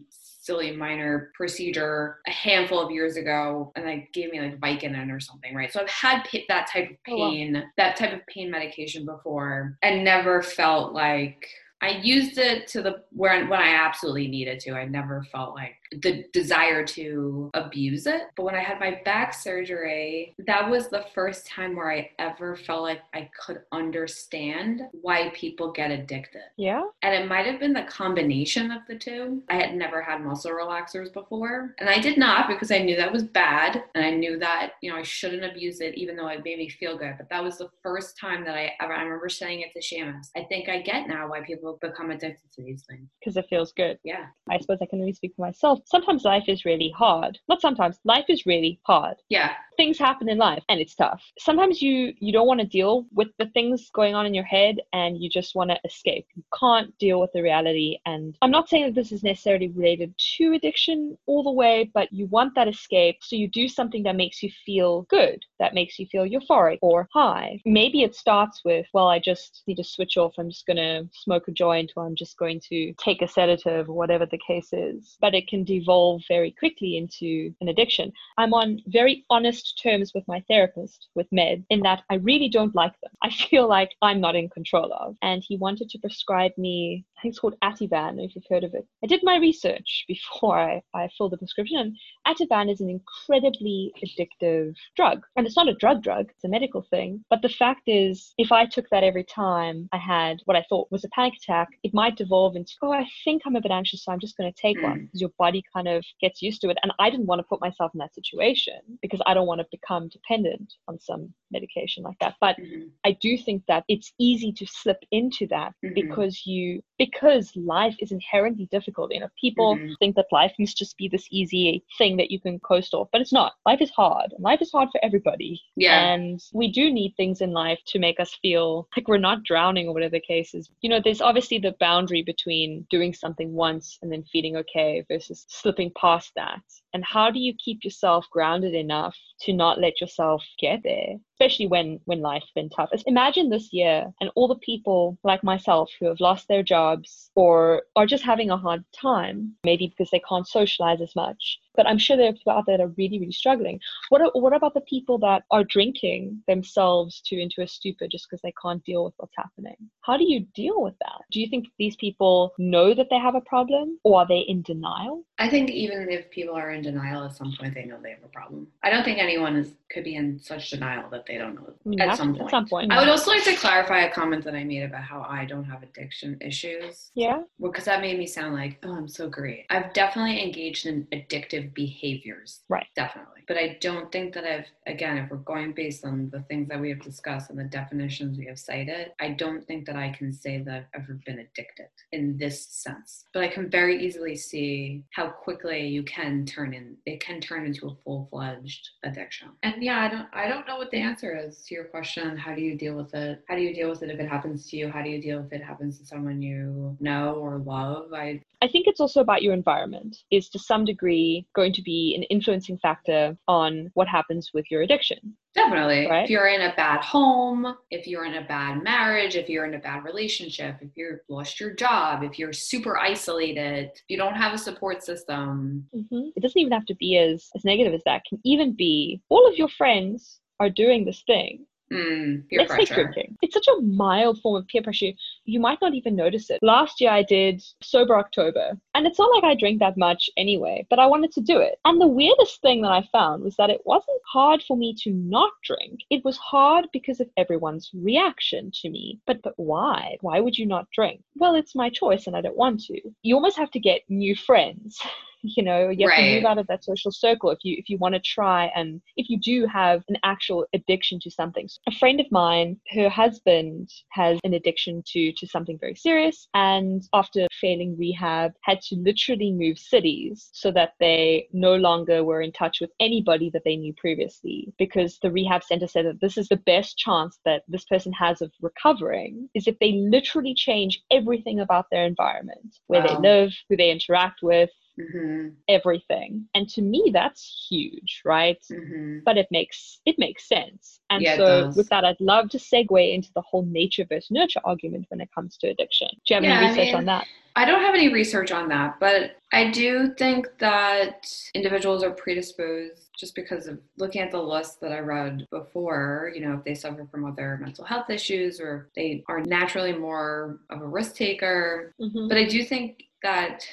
silly 0.48 0.74
minor 0.74 1.30
procedure 1.34 2.20
a 2.26 2.30
handful 2.30 2.80
of 2.80 2.90
years 2.90 3.18
ago 3.18 3.70
and 3.76 3.86
they 3.86 4.08
gave 4.14 4.32
me 4.32 4.40
like 4.40 4.58
Vicodin 4.58 5.14
or 5.14 5.20
something, 5.20 5.54
right? 5.54 5.70
So 5.70 5.80
I've 5.82 5.90
had 5.90 6.26
that 6.48 6.70
type 6.72 6.90
of 6.90 6.96
Oh, 7.08 7.16
wow. 7.18 7.26
pain, 7.28 7.64
that 7.76 7.96
type 7.96 8.14
of 8.14 8.26
pain 8.26 8.50
medication 8.50 9.04
before 9.04 9.76
and 9.82 10.02
never 10.02 10.42
felt 10.42 10.94
like 10.94 11.46
I 11.82 11.90
used 12.02 12.38
it 12.38 12.66
to 12.68 12.82
the 12.82 13.02
where 13.10 13.46
when 13.46 13.60
I 13.60 13.74
absolutely 13.74 14.28
needed 14.28 14.58
to. 14.60 14.72
I 14.72 14.86
never 14.86 15.22
felt 15.30 15.54
like 15.54 15.76
the 15.92 16.24
desire 16.32 16.84
to 16.86 17.50
abuse 17.54 18.06
it. 18.06 18.22
But 18.36 18.44
when 18.44 18.54
I 18.54 18.62
had 18.62 18.80
my 18.80 19.00
back 19.04 19.34
surgery, 19.34 20.34
that 20.46 20.68
was 20.68 20.88
the 20.88 21.04
first 21.14 21.46
time 21.46 21.76
where 21.76 21.90
I 21.90 22.10
ever 22.18 22.56
felt 22.56 22.82
like 22.82 23.00
I 23.14 23.30
could 23.38 23.62
understand 23.72 24.82
why 24.92 25.30
people 25.34 25.72
get 25.72 25.90
addicted. 25.90 26.42
Yeah. 26.56 26.82
And 27.02 27.14
it 27.14 27.28
might 27.28 27.46
have 27.46 27.60
been 27.60 27.72
the 27.72 27.82
combination 27.82 28.70
of 28.70 28.82
the 28.88 28.96
two. 28.96 29.42
I 29.48 29.56
had 29.56 29.74
never 29.74 30.02
had 30.02 30.22
muscle 30.22 30.52
relaxers 30.52 31.12
before. 31.12 31.74
And 31.78 31.88
I 31.88 32.00
did 32.00 32.18
not 32.18 32.48
because 32.48 32.70
I 32.70 32.78
knew 32.78 32.96
that 32.96 33.12
was 33.12 33.24
bad. 33.24 33.84
And 33.94 34.04
I 34.04 34.10
knew 34.10 34.38
that, 34.38 34.72
you 34.82 34.90
know, 34.90 34.96
I 34.96 35.02
shouldn't 35.02 35.44
abuse 35.44 35.80
it 35.80 35.94
even 35.94 36.16
though 36.16 36.28
it 36.28 36.44
made 36.44 36.58
me 36.58 36.68
feel 36.68 36.98
good. 36.98 37.14
But 37.16 37.28
that 37.30 37.42
was 37.42 37.58
the 37.58 37.70
first 37.82 38.18
time 38.18 38.44
that 38.44 38.54
I 38.54 38.72
ever, 38.80 38.92
I 38.92 39.02
remember 39.02 39.28
saying 39.28 39.60
it 39.60 39.72
to 39.72 39.80
Seamus. 39.80 40.28
I 40.36 40.44
think 40.44 40.68
I 40.68 40.82
get 40.82 41.08
now 41.08 41.28
why 41.28 41.40
people 41.40 41.78
become 41.80 42.10
addicted 42.10 42.50
to 42.52 42.62
these 42.62 42.84
things. 42.88 43.08
Because 43.20 43.36
it 43.36 43.46
feels 43.48 43.72
good. 43.72 43.98
Yeah. 44.04 44.26
I 44.50 44.58
suppose 44.58 44.78
I 44.82 44.86
can 44.86 45.00
only 45.00 45.12
speak 45.12 45.34
for 45.36 45.42
myself. 45.42 45.77
Sometimes 45.84 46.24
life 46.24 46.44
is 46.48 46.64
really 46.64 46.90
hard. 46.96 47.38
Not 47.48 47.60
sometimes, 47.60 47.98
life 48.04 48.26
is 48.28 48.46
really 48.46 48.80
hard. 48.84 49.16
Yeah. 49.28 49.52
Things 49.78 49.98
happen 49.98 50.28
in 50.28 50.38
life 50.38 50.62
and 50.68 50.80
it's 50.80 50.94
tough. 50.94 51.22
Sometimes 51.38 51.80
you 51.80 52.12
you 52.18 52.32
don't 52.32 52.46
want 52.46 52.60
to 52.60 52.66
deal 52.66 53.06
with 53.12 53.28
the 53.38 53.46
things 53.54 53.88
going 53.94 54.14
on 54.14 54.26
in 54.26 54.34
your 54.34 54.44
head 54.44 54.76
and 54.92 55.16
you 55.22 55.30
just 55.30 55.54
want 55.54 55.70
to 55.70 55.78
escape. 55.84 56.26
You 56.34 56.42
can't 56.58 56.96
deal 56.98 57.20
with 57.20 57.30
the 57.32 57.42
reality 57.42 57.98
and 58.04 58.36
I'm 58.42 58.50
not 58.50 58.68
saying 58.68 58.86
that 58.86 58.94
this 58.96 59.12
is 59.12 59.22
necessarily 59.22 59.68
related 59.68 60.12
to 60.36 60.52
addiction 60.52 61.16
all 61.26 61.42
the 61.42 61.52
way, 61.52 61.90
but 61.94 62.12
you 62.12 62.26
want 62.26 62.54
that 62.56 62.68
escape 62.68 63.18
so 63.22 63.36
you 63.36 63.48
do 63.48 63.68
something 63.68 64.02
that 64.02 64.16
makes 64.16 64.42
you 64.42 64.50
feel 64.66 65.02
good, 65.02 65.44
that 65.60 65.74
makes 65.74 65.98
you 65.98 66.06
feel 66.06 66.24
euphoric 66.24 66.78
or 66.82 67.08
high. 67.12 67.60
Maybe 67.64 68.02
it 68.02 68.16
starts 68.16 68.62
with, 68.64 68.86
well, 68.92 69.08
I 69.08 69.20
just 69.20 69.62
need 69.68 69.76
to 69.76 69.84
switch 69.84 70.16
off. 70.16 70.34
I'm 70.38 70.50
just 70.50 70.66
going 70.66 70.76
to 70.76 71.08
smoke 71.12 71.46
a 71.46 71.52
joint 71.52 71.92
or 71.96 72.04
I'm 72.04 72.16
just 72.16 72.36
going 72.36 72.60
to 72.68 72.92
take 72.94 73.22
a 73.22 73.28
sedative 73.28 73.88
or 73.88 73.94
whatever 73.94 74.26
the 74.26 74.40
case 74.44 74.70
is. 74.72 75.16
But 75.20 75.34
it 75.34 75.46
can 75.46 75.62
devolve 75.62 76.22
very 76.26 76.50
quickly 76.50 76.96
into 76.96 77.54
an 77.60 77.68
addiction. 77.68 78.12
I'm 78.36 78.52
on 78.54 78.80
very 78.86 79.24
honest 79.30 79.67
terms 79.74 80.12
with 80.14 80.24
my 80.28 80.42
therapist, 80.48 81.08
with 81.14 81.26
Med, 81.32 81.64
in 81.70 81.80
that 81.80 82.02
I 82.10 82.16
really 82.16 82.48
don't 82.48 82.74
like 82.74 82.94
them. 83.02 83.12
I 83.22 83.30
feel 83.30 83.68
like 83.68 83.90
I'm 84.02 84.20
not 84.20 84.36
in 84.36 84.48
control 84.48 84.92
of. 84.92 85.16
And 85.22 85.42
he 85.46 85.56
wanted 85.56 85.88
to 85.90 85.98
prescribe 85.98 86.52
me, 86.56 87.04
I 87.18 87.22
think 87.22 87.32
it's 87.32 87.40
called 87.40 87.56
Ativan, 87.64 88.24
if 88.24 88.36
you've 88.36 88.44
heard 88.48 88.62
of 88.62 88.74
it. 88.74 88.86
I 89.02 89.08
did 89.08 89.20
my 89.24 89.38
research 89.38 90.04
before 90.08 90.58
I, 90.58 90.82
I 90.94 91.08
filled 91.16 91.32
the 91.32 91.38
prescription. 91.38 91.96
Ativan 92.26 92.70
is 92.70 92.80
an 92.80 92.88
incredibly 92.88 93.92
addictive 94.04 94.74
drug. 94.94 95.22
And 95.36 95.46
it's 95.46 95.56
not 95.56 95.68
a 95.68 95.74
drug 95.74 96.02
drug, 96.02 96.26
it's 96.30 96.44
a 96.44 96.48
medical 96.48 96.82
thing. 96.82 97.24
But 97.28 97.42
the 97.42 97.48
fact 97.48 97.82
is, 97.86 98.34
if 98.38 98.52
I 98.52 98.66
took 98.66 98.88
that 98.90 99.02
every 99.02 99.24
time 99.24 99.88
I 99.92 99.98
had 99.98 100.38
what 100.44 100.56
I 100.56 100.64
thought 100.68 100.92
was 100.92 101.04
a 101.04 101.08
panic 101.08 101.34
attack, 101.42 101.68
it 101.82 101.92
might 101.92 102.16
devolve 102.16 102.54
into, 102.54 102.72
oh, 102.82 102.92
I 102.92 103.06
think 103.24 103.42
I'm 103.44 103.56
a 103.56 103.60
bit 103.60 103.72
anxious, 103.72 104.04
so 104.04 104.12
I'm 104.12 104.20
just 104.20 104.36
going 104.36 104.52
to 104.52 104.60
take 104.60 104.78
mm. 104.78 104.84
one. 104.84 104.98
Because 105.06 105.20
your 105.20 105.30
body 105.38 105.62
kind 105.74 105.88
of 105.88 106.04
gets 106.20 106.40
used 106.40 106.60
to 106.60 106.70
it. 106.70 106.78
And 106.82 106.92
I 107.00 107.10
didn't 107.10 107.26
want 107.26 107.40
to 107.40 107.46
put 107.48 107.60
myself 107.60 107.90
in 107.94 107.98
that 107.98 108.14
situation 108.14 108.78
because 109.02 109.20
I 109.26 109.34
don't 109.34 109.46
want 109.46 109.60
to 109.60 109.66
become 109.70 110.08
dependent 110.08 110.74
on 110.86 111.00
some 111.00 111.32
medication 111.50 112.04
like 112.04 112.18
that. 112.20 112.34
But 112.40 112.56
mm-hmm. 112.58 112.88
I 113.04 113.16
do 113.20 113.36
think 113.36 113.64
that 113.66 113.84
it's 113.88 114.12
easy 114.18 114.52
to 114.52 114.66
slip 114.66 114.98
into 115.10 115.46
that 115.48 115.72
mm-hmm. 115.84 115.94
because 115.94 116.46
you 116.46 116.82
because 117.10 117.52
life 117.56 117.96
is 118.00 118.12
inherently 118.12 118.68
difficult. 118.70 119.12
You 119.12 119.20
know, 119.20 119.28
people 119.40 119.76
mm-hmm. 119.76 119.92
think 119.98 120.16
that 120.16 120.26
life 120.32 120.52
must 120.58 120.76
just 120.76 120.96
be 120.96 121.08
this 121.08 121.26
easy 121.30 121.84
thing 121.96 122.16
that 122.16 122.30
you 122.30 122.40
can 122.40 122.58
coast 122.60 122.94
off, 122.94 123.08
but 123.12 123.20
it's 123.20 123.32
not. 123.32 123.52
Life 123.66 123.80
is 123.80 123.90
hard. 123.90 124.34
Life 124.38 124.62
is 124.62 124.72
hard 124.72 124.88
for 124.90 125.02
everybody. 125.04 125.60
Yeah. 125.76 126.12
And 126.12 126.42
we 126.52 126.70
do 126.70 126.90
need 126.90 127.14
things 127.16 127.40
in 127.40 127.52
life 127.52 127.80
to 127.86 127.98
make 127.98 128.20
us 128.20 128.36
feel 128.40 128.88
like 128.96 129.08
we're 129.08 129.18
not 129.18 129.44
drowning 129.44 129.88
or 129.88 129.94
whatever 129.94 130.12
the 130.12 130.20
case 130.20 130.54
is. 130.54 130.70
You 130.80 130.90
know, 130.90 131.00
there's 131.02 131.20
obviously 131.20 131.58
the 131.58 131.76
boundary 131.80 132.22
between 132.22 132.86
doing 132.90 133.14
something 133.14 133.52
once 133.52 133.98
and 134.02 134.12
then 134.12 134.24
feeling 134.24 134.56
okay 134.56 135.04
versus 135.08 135.46
slipping 135.48 135.92
past 136.00 136.32
that. 136.36 136.60
And 136.94 137.04
how 137.04 137.30
do 137.30 137.38
you 137.38 137.54
keep 137.62 137.84
yourself 137.84 138.26
grounded 138.30 138.74
enough 138.74 139.16
to 139.42 139.52
not 139.52 139.80
let 139.80 140.00
yourself 140.00 140.42
get 140.58 140.80
there? 140.82 141.16
Especially 141.38 141.68
when 141.68 142.00
when 142.06 142.20
life's 142.20 142.50
been 142.54 142.68
tough. 142.68 142.90
Imagine 143.06 143.48
this 143.48 143.72
year 143.72 144.12
and 144.20 144.30
all 144.34 144.48
the 144.48 144.56
people 144.56 145.18
like 145.22 145.44
myself 145.44 145.90
who 145.98 146.06
have 146.06 146.20
lost 146.20 146.48
their 146.48 146.62
jobs 146.62 147.30
or 147.36 147.82
are 147.94 148.06
just 148.06 148.24
having 148.24 148.50
a 148.50 148.56
hard 148.56 148.84
time, 148.92 149.54
maybe 149.62 149.86
because 149.86 150.10
they 150.10 150.22
can't 150.28 150.48
socialize 150.48 151.00
as 151.00 151.14
much. 151.14 151.60
But 151.78 151.86
I'm 151.86 151.96
sure 151.96 152.16
there 152.16 152.28
are 152.28 152.32
people 152.32 152.52
out 152.52 152.66
there 152.66 152.76
that 152.76 152.82
are 152.82 152.94
really, 152.98 153.20
really 153.20 153.30
struggling. 153.30 153.78
What 154.08 154.20
are, 154.20 154.32
what 154.34 154.52
about 154.52 154.74
the 154.74 154.80
people 154.80 155.16
that 155.18 155.44
are 155.52 155.62
drinking 155.62 156.42
themselves 156.48 157.22
to 157.26 157.40
into 157.40 157.62
a 157.62 157.68
stupor 157.68 158.08
just 158.08 158.26
because 158.28 158.42
they 158.42 158.52
can't 158.60 158.84
deal 158.84 159.04
with 159.04 159.14
what's 159.18 159.36
happening? 159.36 159.76
How 160.00 160.16
do 160.16 160.24
you 160.24 160.40
deal 160.56 160.82
with 160.82 160.94
that? 160.98 161.20
Do 161.30 161.40
you 161.40 161.48
think 161.48 161.68
these 161.78 161.94
people 161.94 162.52
know 162.58 162.94
that 162.94 163.06
they 163.10 163.18
have 163.18 163.36
a 163.36 163.40
problem 163.42 164.00
or 164.02 164.18
are 164.20 164.26
they 164.26 164.40
in 164.40 164.62
denial? 164.62 165.22
I 165.38 165.48
think 165.48 165.70
even 165.70 166.08
if 166.10 166.28
people 166.30 166.56
are 166.56 166.72
in 166.72 166.82
denial 166.82 167.22
at 167.22 167.36
some 167.36 167.54
point, 167.56 167.74
they 167.74 167.84
know 167.84 167.98
they 168.02 168.10
have 168.10 168.24
a 168.24 168.28
problem. 168.28 168.66
I 168.82 168.90
don't 168.90 169.04
think 169.04 169.18
anyone 169.20 169.54
is 169.54 169.70
could 169.90 170.04
be 170.04 170.16
in 170.16 170.38
such 170.38 170.70
denial 170.70 171.08
that 171.10 171.24
they 171.26 171.38
don't 171.38 171.54
know 171.54 171.72
mm, 171.86 172.00
at 172.00 172.16
some 172.16 172.34
point. 172.34 172.44
At 172.44 172.50
some 172.50 172.66
point. 172.66 172.92
I 172.92 172.98
would 172.98 173.08
also 173.08 173.30
like 173.30 173.44
to 173.44 173.56
clarify 173.56 174.00
a 174.02 174.12
comment 174.12 174.44
that 174.44 174.54
I 174.54 174.64
made 174.64 174.82
about 174.82 175.02
how 175.02 175.24
I 175.28 175.44
don't 175.44 175.64
have 175.64 175.82
addiction 175.82 176.36
issues. 176.40 177.10
Yeah. 177.14 177.42
Because 177.60 177.86
that 177.86 178.00
made 178.00 178.18
me 178.18 178.26
sound 178.26 178.54
like, 178.54 178.78
oh, 178.82 178.94
I'm 178.94 179.08
so 179.08 179.28
great. 179.28 179.64
I've 179.70 179.92
definitely 179.94 180.42
engaged 180.42 180.86
in 180.86 181.06
addictive 181.12 181.67
behaviors. 181.74 182.60
Right. 182.68 182.86
Definitely. 182.94 183.42
But 183.46 183.56
I 183.56 183.78
don't 183.80 184.10
think 184.12 184.34
that 184.34 184.44
I've, 184.44 184.66
again, 184.86 185.18
if 185.18 185.30
we're 185.30 185.38
going 185.38 185.72
based 185.72 186.04
on 186.04 186.28
the 186.30 186.40
things 186.42 186.68
that 186.68 186.80
we 186.80 186.90
have 186.90 187.00
discussed 187.00 187.50
and 187.50 187.58
the 187.58 187.64
definitions 187.64 188.36
we 188.38 188.46
have 188.46 188.58
cited, 188.58 189.12
I 189.20 189.30
don't 189.30 189.66
think 189.66 189.86
that 189.86 189.96
I 189.96 190.10
can 190.10 190.32
say 190.32 190.58
that 190.62 190.88
I've 190.94 191.02
ever 191.02 191.18
been 191.24 191.38
addicted 191.38 191.88
in 192.12 192.36
this 192.36 192.66
sense. 192.66 193.24
But 193.32 193.44
I 193.44 193.48
can 193.48 193.70
very 193.70 194.04
easily 194.04 194.36
see 194.36 195.02
how 195.12 195.28
quickly 195.28 195.86
you 195.86 196.02
can 196.02 196.44
turn 196.44 196.74
in, 196.74 196.96
it 197.06 197.20
can 197.20 197.40
turn 197.40 197.66
into 197.66 197.88
a 197.88 197.94
full 198.04 198.28
fledged 198.30 198.90
addiction. 199.04 199.48
And 199.62 199.82
yeah, 199.82 200.00
I 200.00 200.08
don't, 200.08 200.28
I 200.32 200.48
don't 200.48 200.66
know 200.66 200.76
what 200.76 200.90
the 200.90 200.98
answer 200.98 201.36
is 201.36 201.62
to 201.66 201.74
your 201.74 201.84
question. 201.84 202.36
How 202.36 202.54
do 202.54 202.60
you 202.60 202.76
deal 202.76 202.94
with 202.94 203.14
it? 203.14 203.42
How 203.48 203.56
do 203.56 203.62
you 203.62 203.74
deal 203.74 203.88
with 203.88 204.02
it 204.02 204.10
if 204.10 204.20
it 204.20 204.28
happens 204.28 204.68
to 204.70 204.76
you? 204.76 204.90
How 204.90 205.02
do 205.02 205.08
you 205.08 205.20
deal 205.20 205.44
if 205.44 205.52
it 205.52 205.64
happens 205.64 205.98
to 205.98 206.06
someone 206.06 206.42
you 206.42 206.96
know 207.00 207.34
or 207.34 207.58
love? 207.58 208.12
I, 208.12 208.42
I 208.60 208.68
think 208.68 208.86
it's 208.88 209.00
also 209.00 209.20
about 209.20 209.42
your 209.42 209.54
environment 209.54 210.16
is 210.30 210.48
to 210.50 210.58
some 210.58 210.84
degree 210.84 211.46
going 211.54 211.72
to 211.74 211.82
be 211.82 212.14
an 212.16 212.24
influencing 212.24 212.78
factor 212.78 213.36
on 213.46 213.90
what 213.94 214.08
happens 214.08 214.50
with 214.52 214.64
your 214.70 214.82
addiction. 214.82 215.36
Definitely. 215.54 216.08
Right? 216.08 216.24
If 216.24 216.30
you're 216.30 216.48
in 216.48 216.62
a 216.62 216.74
bad 216.74 217.02
home, 217.02 217.76
if 217.90 218.06
you're 218.06 218.24
in 218.24 218.34
a 218.34 218.46
bad 218.46 218.82
marriage, 218.82 219.36
if 219.36 219.48
you're 219.48 219.64
in 219.64 219.74
a 219.74 219.78
bad 219.78 220.04
relationship, 220.04 220.76
if 220.80 220.90
you've 220.96 221.20
lost 221.28 221.60
your 221.60 221.72
job, 221.72 222.22
if 222.24 222.38
you're 222.38 222.52
super 222.52 222.98
isolated, 222.98 223.90
if 223.94 224.02
you 224.08 224.16
don't 224.16 224.34
have 224.34 224.52
a 224.52 224.58
support 224.58 225.04
system. 225.04 225.86
Mm-hmm. 225.94 226.30
It 226.34 226.40
doesn't 226.40 226.58
even 226.58 226.72
have 226.72 226.86
to 226.86 226.96
be 226.96 227.16
as, 227.16 227.48
as 227.54 227.64
negative 227.64 227.94
as 227.94 228.02
that. 228.06 228.22
It 228.24 228.28
can 228.28 228.40
even 228.44 228.74
be 228.74 229.20
all 229.28 229.48
of 229.48 229.56
your 229.56 229.68
friends 229.68 230.40
are 230.60 230.70
doing 230.70 231.04
this 231.04 231.22
thing 231.26 231.64
Mm, 231.92 232.48
peer 232.48 232.60
Let's 232.60 232.74
take 232.74 232.88
drinking. 232.88 233.36
It's 233.40 233.54
such 233.54 233.68
a 233.68 233.80
mild 233.80 234.40
form 234.40 234.56
of 234.56 234.66
peer 234.66 234.82
pressure. 234.82 235.12
You 235.44 235.58
might 235.58 235.80
not 235.80 235.94
even 235.94 236.16
notice 236.16 236.50
it. 236.50 236.58
Last 236.62 237.00
year 237.00 237.10
I 237.10 237.22
did 237.22 237.62
sober 237.82 238.18
October, 238.18 238.78
and 238.94 239.06
it's 239.06 239.18
not 239.18 239.34
like 239.34 239.44
I 239.44 239.54
drink 239.54 239.78
that 239.80 239.96
much 239.96 240.28
anyway, 240.36 240.86
but 240.90 240.98
I 240.98 241.06
wanted 241.06 241.32
to 241.32 241.40
do 241.40 241.58
it. 241.58 241.78
And 241.84 242.00
the 242.00 242.06
weirdest 242.06 242.60
thing 242.60 242.82
that 242.82 242.92
I 242.92 243.08
found 243.10 243.42
was 243.42 243.56
that 243.56 243.70
it 243.70 243.80
wasn't 243.86 244.20
hard 244.26 244.62
for 244.62 244.76
me 244.76 244.94
to 245.02 245.12
not 245.12 245.52
drink. 245.64 246.00
It 246.10 246.24
was 246.24 246.36
hard 246.36 246.86
because 246.92 247.20
of 247.20 247.30
everyone's 247.36 247.90
reaction 247.94 248.70
to 248.82 248.90
me. 248.90 249.20
But 249.26 249.40
but 249.42 249.54
why? 249.56 250.18
Why 250.20 250.40
would 250.40 250.58
you 250.58 250.66
not 250.66 250.90
drink? 250.90 251.22
Well, 251.36 251.54
it's 251.54 251.74
my 251.74 251.88
choice 251.88 252.26
and 252.26 252.36
I 252.36 252.42
don't 252.42 252.56
want 252.56 252.80
to. 252.84 253.00
You 253.22 253.34
almost 253.34 253.56
have 253.56 253.70
to 253.72 253.80
get 253.80 254.02
new 254.08 254.36
friends. 254.36 255.00
you 255.56 255.62
know 255.62 255.88
you 255.88 256.08
have 256.08 256.16
right. 256.16 256.28
to 256.28 256.34
move 256.36 256.44
out 256.44 256.58
of 256.58 256.66
that 256.66 256.84
social 256.84 257.10
circle 257.10 257.50
if 257.50 257.58
you 257.62 257.76
if 257.78 257.88
you 257.88 257.98
want 257.98 258.14
to 258.14 258.20
try 258.20 258.70
and 258.74 259.00
if 259.16 259.28
you 259.28 259.38
do 259.38 259.66
have 259.66 260.02
an 260.08 260.16
actual 260.24 260.66
addiction 260.74 261.18
to 261.20 261.30
something 261.30 261.68
so 261.68 261.78
a 261.86 261.92
friend 261.92 262.20
of 262.20 262.26
mine 262.30 262.78
her 262.90 263.08
husband 263.08 263.90
has 264.10 264.38
an 264.44 264.54
addiction 264.54 265.02
to 265.06 265.32
to 265.32 265.46
something 265.46 265.78
very 265.78 265.94
serious 265.94 266.48
and 266.54 267.02
after 267.14 267.46
failing 267.60 267.96
rehab 267.98 268.52
had 268.62 268.80
to 268.80 268.96
literally 268.96 269.52
move 269.52 269.78
cities 269.78 270.50
so 270.52 270.70
that 270.70 270.92
they 271.00 271.48
no 271.52 271.76
longer 271.76 272.24
were 272.24 272.42
in 272.42 272.52
touch 272.52 272.78
with 272.80 272.90
anybody 273.00 273.50
that 273.52 273.62
they 273.64 273.76
knew 273.76 273.94
previously 273.96 274.72
because 274.78 275.18
the 275.22 275.30
rehab 275.30 275.62
center 275.62 275.86
said 275.86 276.06
that 276.06 276.20
this 276.20 276.36
is 276.36 276.48
the 276.48 276.56
best 276.56 276.96
chance 276.98 277.38
that 277.44 277.62
this 277.68 277.84
person 277.84 278.12
has 278.12 278.42
of 278.42 278.50
recovering 278.60 279.48
is 279.54 279.66
if 279.66 279.78
they 279.78 279.92
literally 279.92 280.54
change 280.54 281.02
everything 281.10 281.60
about 281.60 281.86
their 281.90 282.04
environment 282.04 282.76
where 282.86 283.00
wow. 283.02 283.06
they 283.06 283.28
live 283.28 283.52
who 283.68 283.76
they 283.76 283.90
interact 283.90 284.40
with 284.42 284.70
mm-hmm. 284.98 285.48
everything 285.68 286.46
and 286.54 286.68
to 286.68 286.82
me 286.82 287.10
that's 287.12 287.66
huge 287.68 288.22
right 288.24 288.62
mm-hmm. 288.70 289.18
but 289.24 289.36
it 289.36 289.46
makes 289.50 290.00
it 290.06 290.16
makes 290.18 290.48
sense 290.48 291.00
and 291.10 291.22
yeah, 291.22 291.36
so 291.36 291.72
with 291.76 291.88
that 291.88 292.04
i'd 292.04 292.20
love 292.20 292.48
to 292.48 292.58
segue 292.58 293.14
into 293.14 293.30
the 293.34 293.42
whole 293.42 293.64
nature 293.66 294.04
versus 294.08 294.30
nurture 294.30 294.60
argument 294.64 295.06
when 295.08 295.20
it 295.20 295.28
comes 295.34 295.56
to 295.56 295.68
addiction 295.68 296.08
do 296.26 296.34
you 296.34 296.36
have 296.36 296.44
yeah, 296.44 296.58
any 296.58 296.68
research 296.68 296.82
I 296.82 296.86
mean, 296.86 296.96
on 296.96 297.04
that 297.06 297.26
I 297.58 297.64
don't 297.64 297.80
have 297.80 297.96
any 297.96 298.12
research 298.12 298.52
on 298.52 298.68
that, 298.68 299.00
but 299.00 299.32
I 299.52 299.72
do 299.72 300.14
think 300.16 300.46
that 300.58 301.26
individuals 301.54 302.04
are 302.04 302.12
predisposed 302.12 303.08
just 303.18 303.34
because 303.34 303.66
of 303.66 303.80
looking 303.96 304.20
at 304.20 304.30
the 304.30 304.40
list 304.40 304.80
that 304.80 304.92
I 304.92 305.00
read 305.00 305.44
before, 305.50 306.30
you 306.36 306.40
know, 306.40 306.54
if 306.54 306.62
they 306.62 306.76
suffer 306.76 307.04
from 307.10 307.24
other 307.24 307.58
mental 307.60 307.84
health 307.84 308.10
issues 308.10 308.60
or 308.60 308.90
they 308.94 309.24
are 309.26 309.40
naturally 309.40 309.92
more 309.92 310.60
of 310.70 310.82
a 310.82 310.86
risk 310.86 311.16
taker. 311.16 311.92
Mm-hmm. 312.00 312.28
But 312.28 312.38
I 312.38 312.44
do 312.44 312.62
think 312.62 313.02
that 313.24 313.66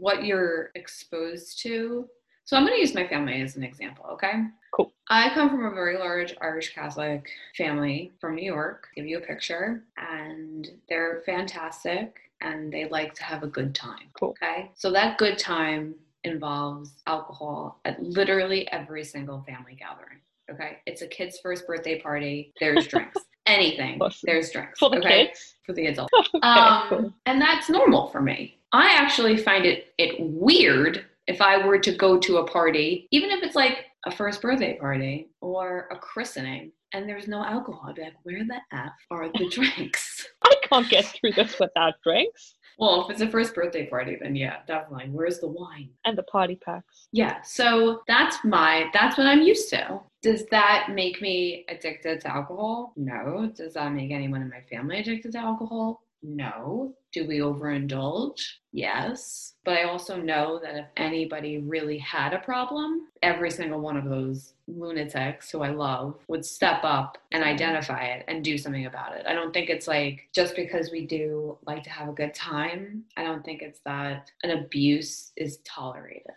what 0.00 0.24
you're 0.24 0.70
exposed 0.74 1.60
to. 1.62 2.08
So 2.44 2.56
I'm 2.56 2.64
going 2.64 2.74
to 2.74 2.80
use 2.80 2.94
my 2.94 3.06
family 3.06 3.40
as 3.40 3.56
an 3.56 3.62
example, 3.62 4.06
okay? 4.12 4.32
Cool. 4.74 4.92
I 5.08 5.30
come 5.34 5.50
from 5.50 5.64
a 5.66 5.70
very 5.74 5.96
large 5.98 6.34
Irish 6.40 6.74
Catholic 6.74 7.28
family 7.56 8.10
from 8.20 8.34
New 8.34 8.44
York. 8.44 8.88
Give 8.96 9.06
you 9.06 9.18
a 9.18 9.20
picture, 9.20 9.84
and 9.96 10.68
they're 10.88 11.22
fantastic 11.24 12.18
and 12.40 12.72
they 12.72 12.88
like 12.88 13.14
to 13.14 13.22
have 13.22 13.44
a 13.44 13.46
good 13.46 13.72
time. 13.74 14.08
Cool. 14.18 14.34
Okay. 14.42 14.72
So 14.74 14.90
that 14.90 15.16
good 15.18 15.38
time 15.38 15.94
involves 16.24 16.90
alcohol 17.06 17.78
at 17.84 18.02
literally 18.02 18.68
every 18.72 19.04
single 19.04 19.42
family 19.46 19.76
gathering. 19.78 20.18
Okay. 20.50 20.78
It's 20.86 21.02
a 21.02 21.06
kid's 21.06 21.38
first 21.38 21.66
birthday 21.68 22.00
party. 22.00 22.52
There's 22.58 22.88
drinks. 22.88 23.16
Anything. 23.46 24.00
There's 24.24 24.50
drinks. 24.50 24.78
For 24.80 24.90
the 24.90 24.98
okay? 24.98 25.26
kids. 25.28 25.54
For 25.64 25.72
the 25.72 25.86
adults. 25.86 26.12
Okay, 26.34 26.40
Um, 26.42 26.88
cool. 26.88 27.12
and 27.26 27.40
that's 27.40 27.68
normal 27.70 28.08
for 28.08 28.20
me. 28.20 28.58
I 28.72 28.92
actually 28.92 29.36
find 29.36 29.64
it 29.64 29.94
it 29.98 30.16
weird 30.18 31.04
if 31.26 31.40
I 31.40 31.64
were 31.64 31.78
to 31.78 31.96
go 31.96 32.18
to 32.18 32.38
a 32.38 32.46
party, 32.46 33.06
even 33.10 33.30
if 33.30 33.42
it's 33.42 33.56
like 33.56 33.86
a 34.06 34.10
first 34.10 34.42
birthday 34.42 34.76
party 34.78 35.30
or 35.40 35.88
a 35.92 35.96
christening, 35.96 36.72
and 36.92 37.08
there's 37.08 37.28
no 37.28 37.44
alcohol. 37.44 37.84
I'd 37.88 37.94
be 37.94 38.02
like, 38.02 38.14
where 38.24 38.44
the 38.44 38.60
f 38.76 38.92
are 39.10 39.28
the 39.28 39.48
drinks? 39.50 40.26
I 40.42 40.54
can't 40.62 40.88
get 40.88 41.04
through 41.04 41.32
this 41.32 41.58
without 41.60 41.94
drinks 42.02 42.54
well, 42.78 43.04
if 43.04 43.10
it's 43.10 43.20
a 43.20 43.28
first 43.28 43.54
birthday 43.54 43.86
party, 43.86 44.16
then 44.20 44.34
yeah, 44.34 44.56
definitely. 44.66 45.08
Where's 45.10 45.38
the 45.38 45.48
wine? 45.48 45.90
and 46.04 46.16
the 46.16 46.22
party 46.24 46.56
packs. 46.56 47.08
Yeah, 47.12 47.40
so 47.42 48.02
that's 48.08 48.38
my 48.44 48.90
that's 48.92 49.18
what 49.18 49.26
I'm 49.26 49.42
used 49.42 49.70
to. 49.70 50.00
Does 50.22 50.46
that 50.46 50.88
make 50.92 51.20
me 51.20 51.64
addicted 51.68 52.20
to 52.22 52.34
alcohol? 52.34 52.92
No. 52.96 53.50
Does 53.54 53.74
that 53.74 53.92
make 53.92 54.10
anyone 54.10 54.42
in 54.42 54.48
my 54.50 54.62
family 54.70 54.98
addicted 54.98 55.32
to 55.32 55.38
alcohol? 55.38 56.02
No. 56.22 56.94
Do 57.12 57.26
we 57.26 57.38
overindulge? 57.38 58.40
Yes. 58.72 59.54
But 59.64 59.78
I 59.78 59.84
also 59.84 60.16
know 60.16 60.58
that 60.62 60.76
if 60.76 60.86
anybody 60.96 61.58
really 61.58 61.98
had 61.98 62.32
a 62.32 62.38
problem, 62.38 63.08
every 63.22 63.50
single 63.50 63.80
one 63.80 63.96
of 63.96 64.04
those 64.08 64.54
lunatics 64.66 65.50
who 65.50 65.62
I 65.62 65.70
love 65.70 66.18
would 66.28 66.44
step 66.44 66.80
up 66.82 67.18
and 67.32 67.44
identify 67.44 68.04
it 68.04 68.24
and 68.28 68.42
do 68.42 68.56
something 68.56 68.86
about 68.86 69.14
it. 69.14 69.26
I 69.26 69.34
don't 69.34 69.52
think 69.52 69.68
it's 69.68 69.86
like 69.88 70.28
just 70.34 70.56
because 70.56 70.90
we 70.90 71.06
do 71.06 71.58
like 71.66 71.82
to 71.84 71.90
have 71.90 72.08
a 72.08 72.12
good 72.12 72.34
time, 72.34 73.04
I 73.16 73.24
don't 73.24 73.44
think 73.44 73.60
it's 73.60 73.80
that 73.84 74.30
an 74.42 74.50
abuse 74.50 75.32
is 75.36 75.58
tolerated. 75.64 76.32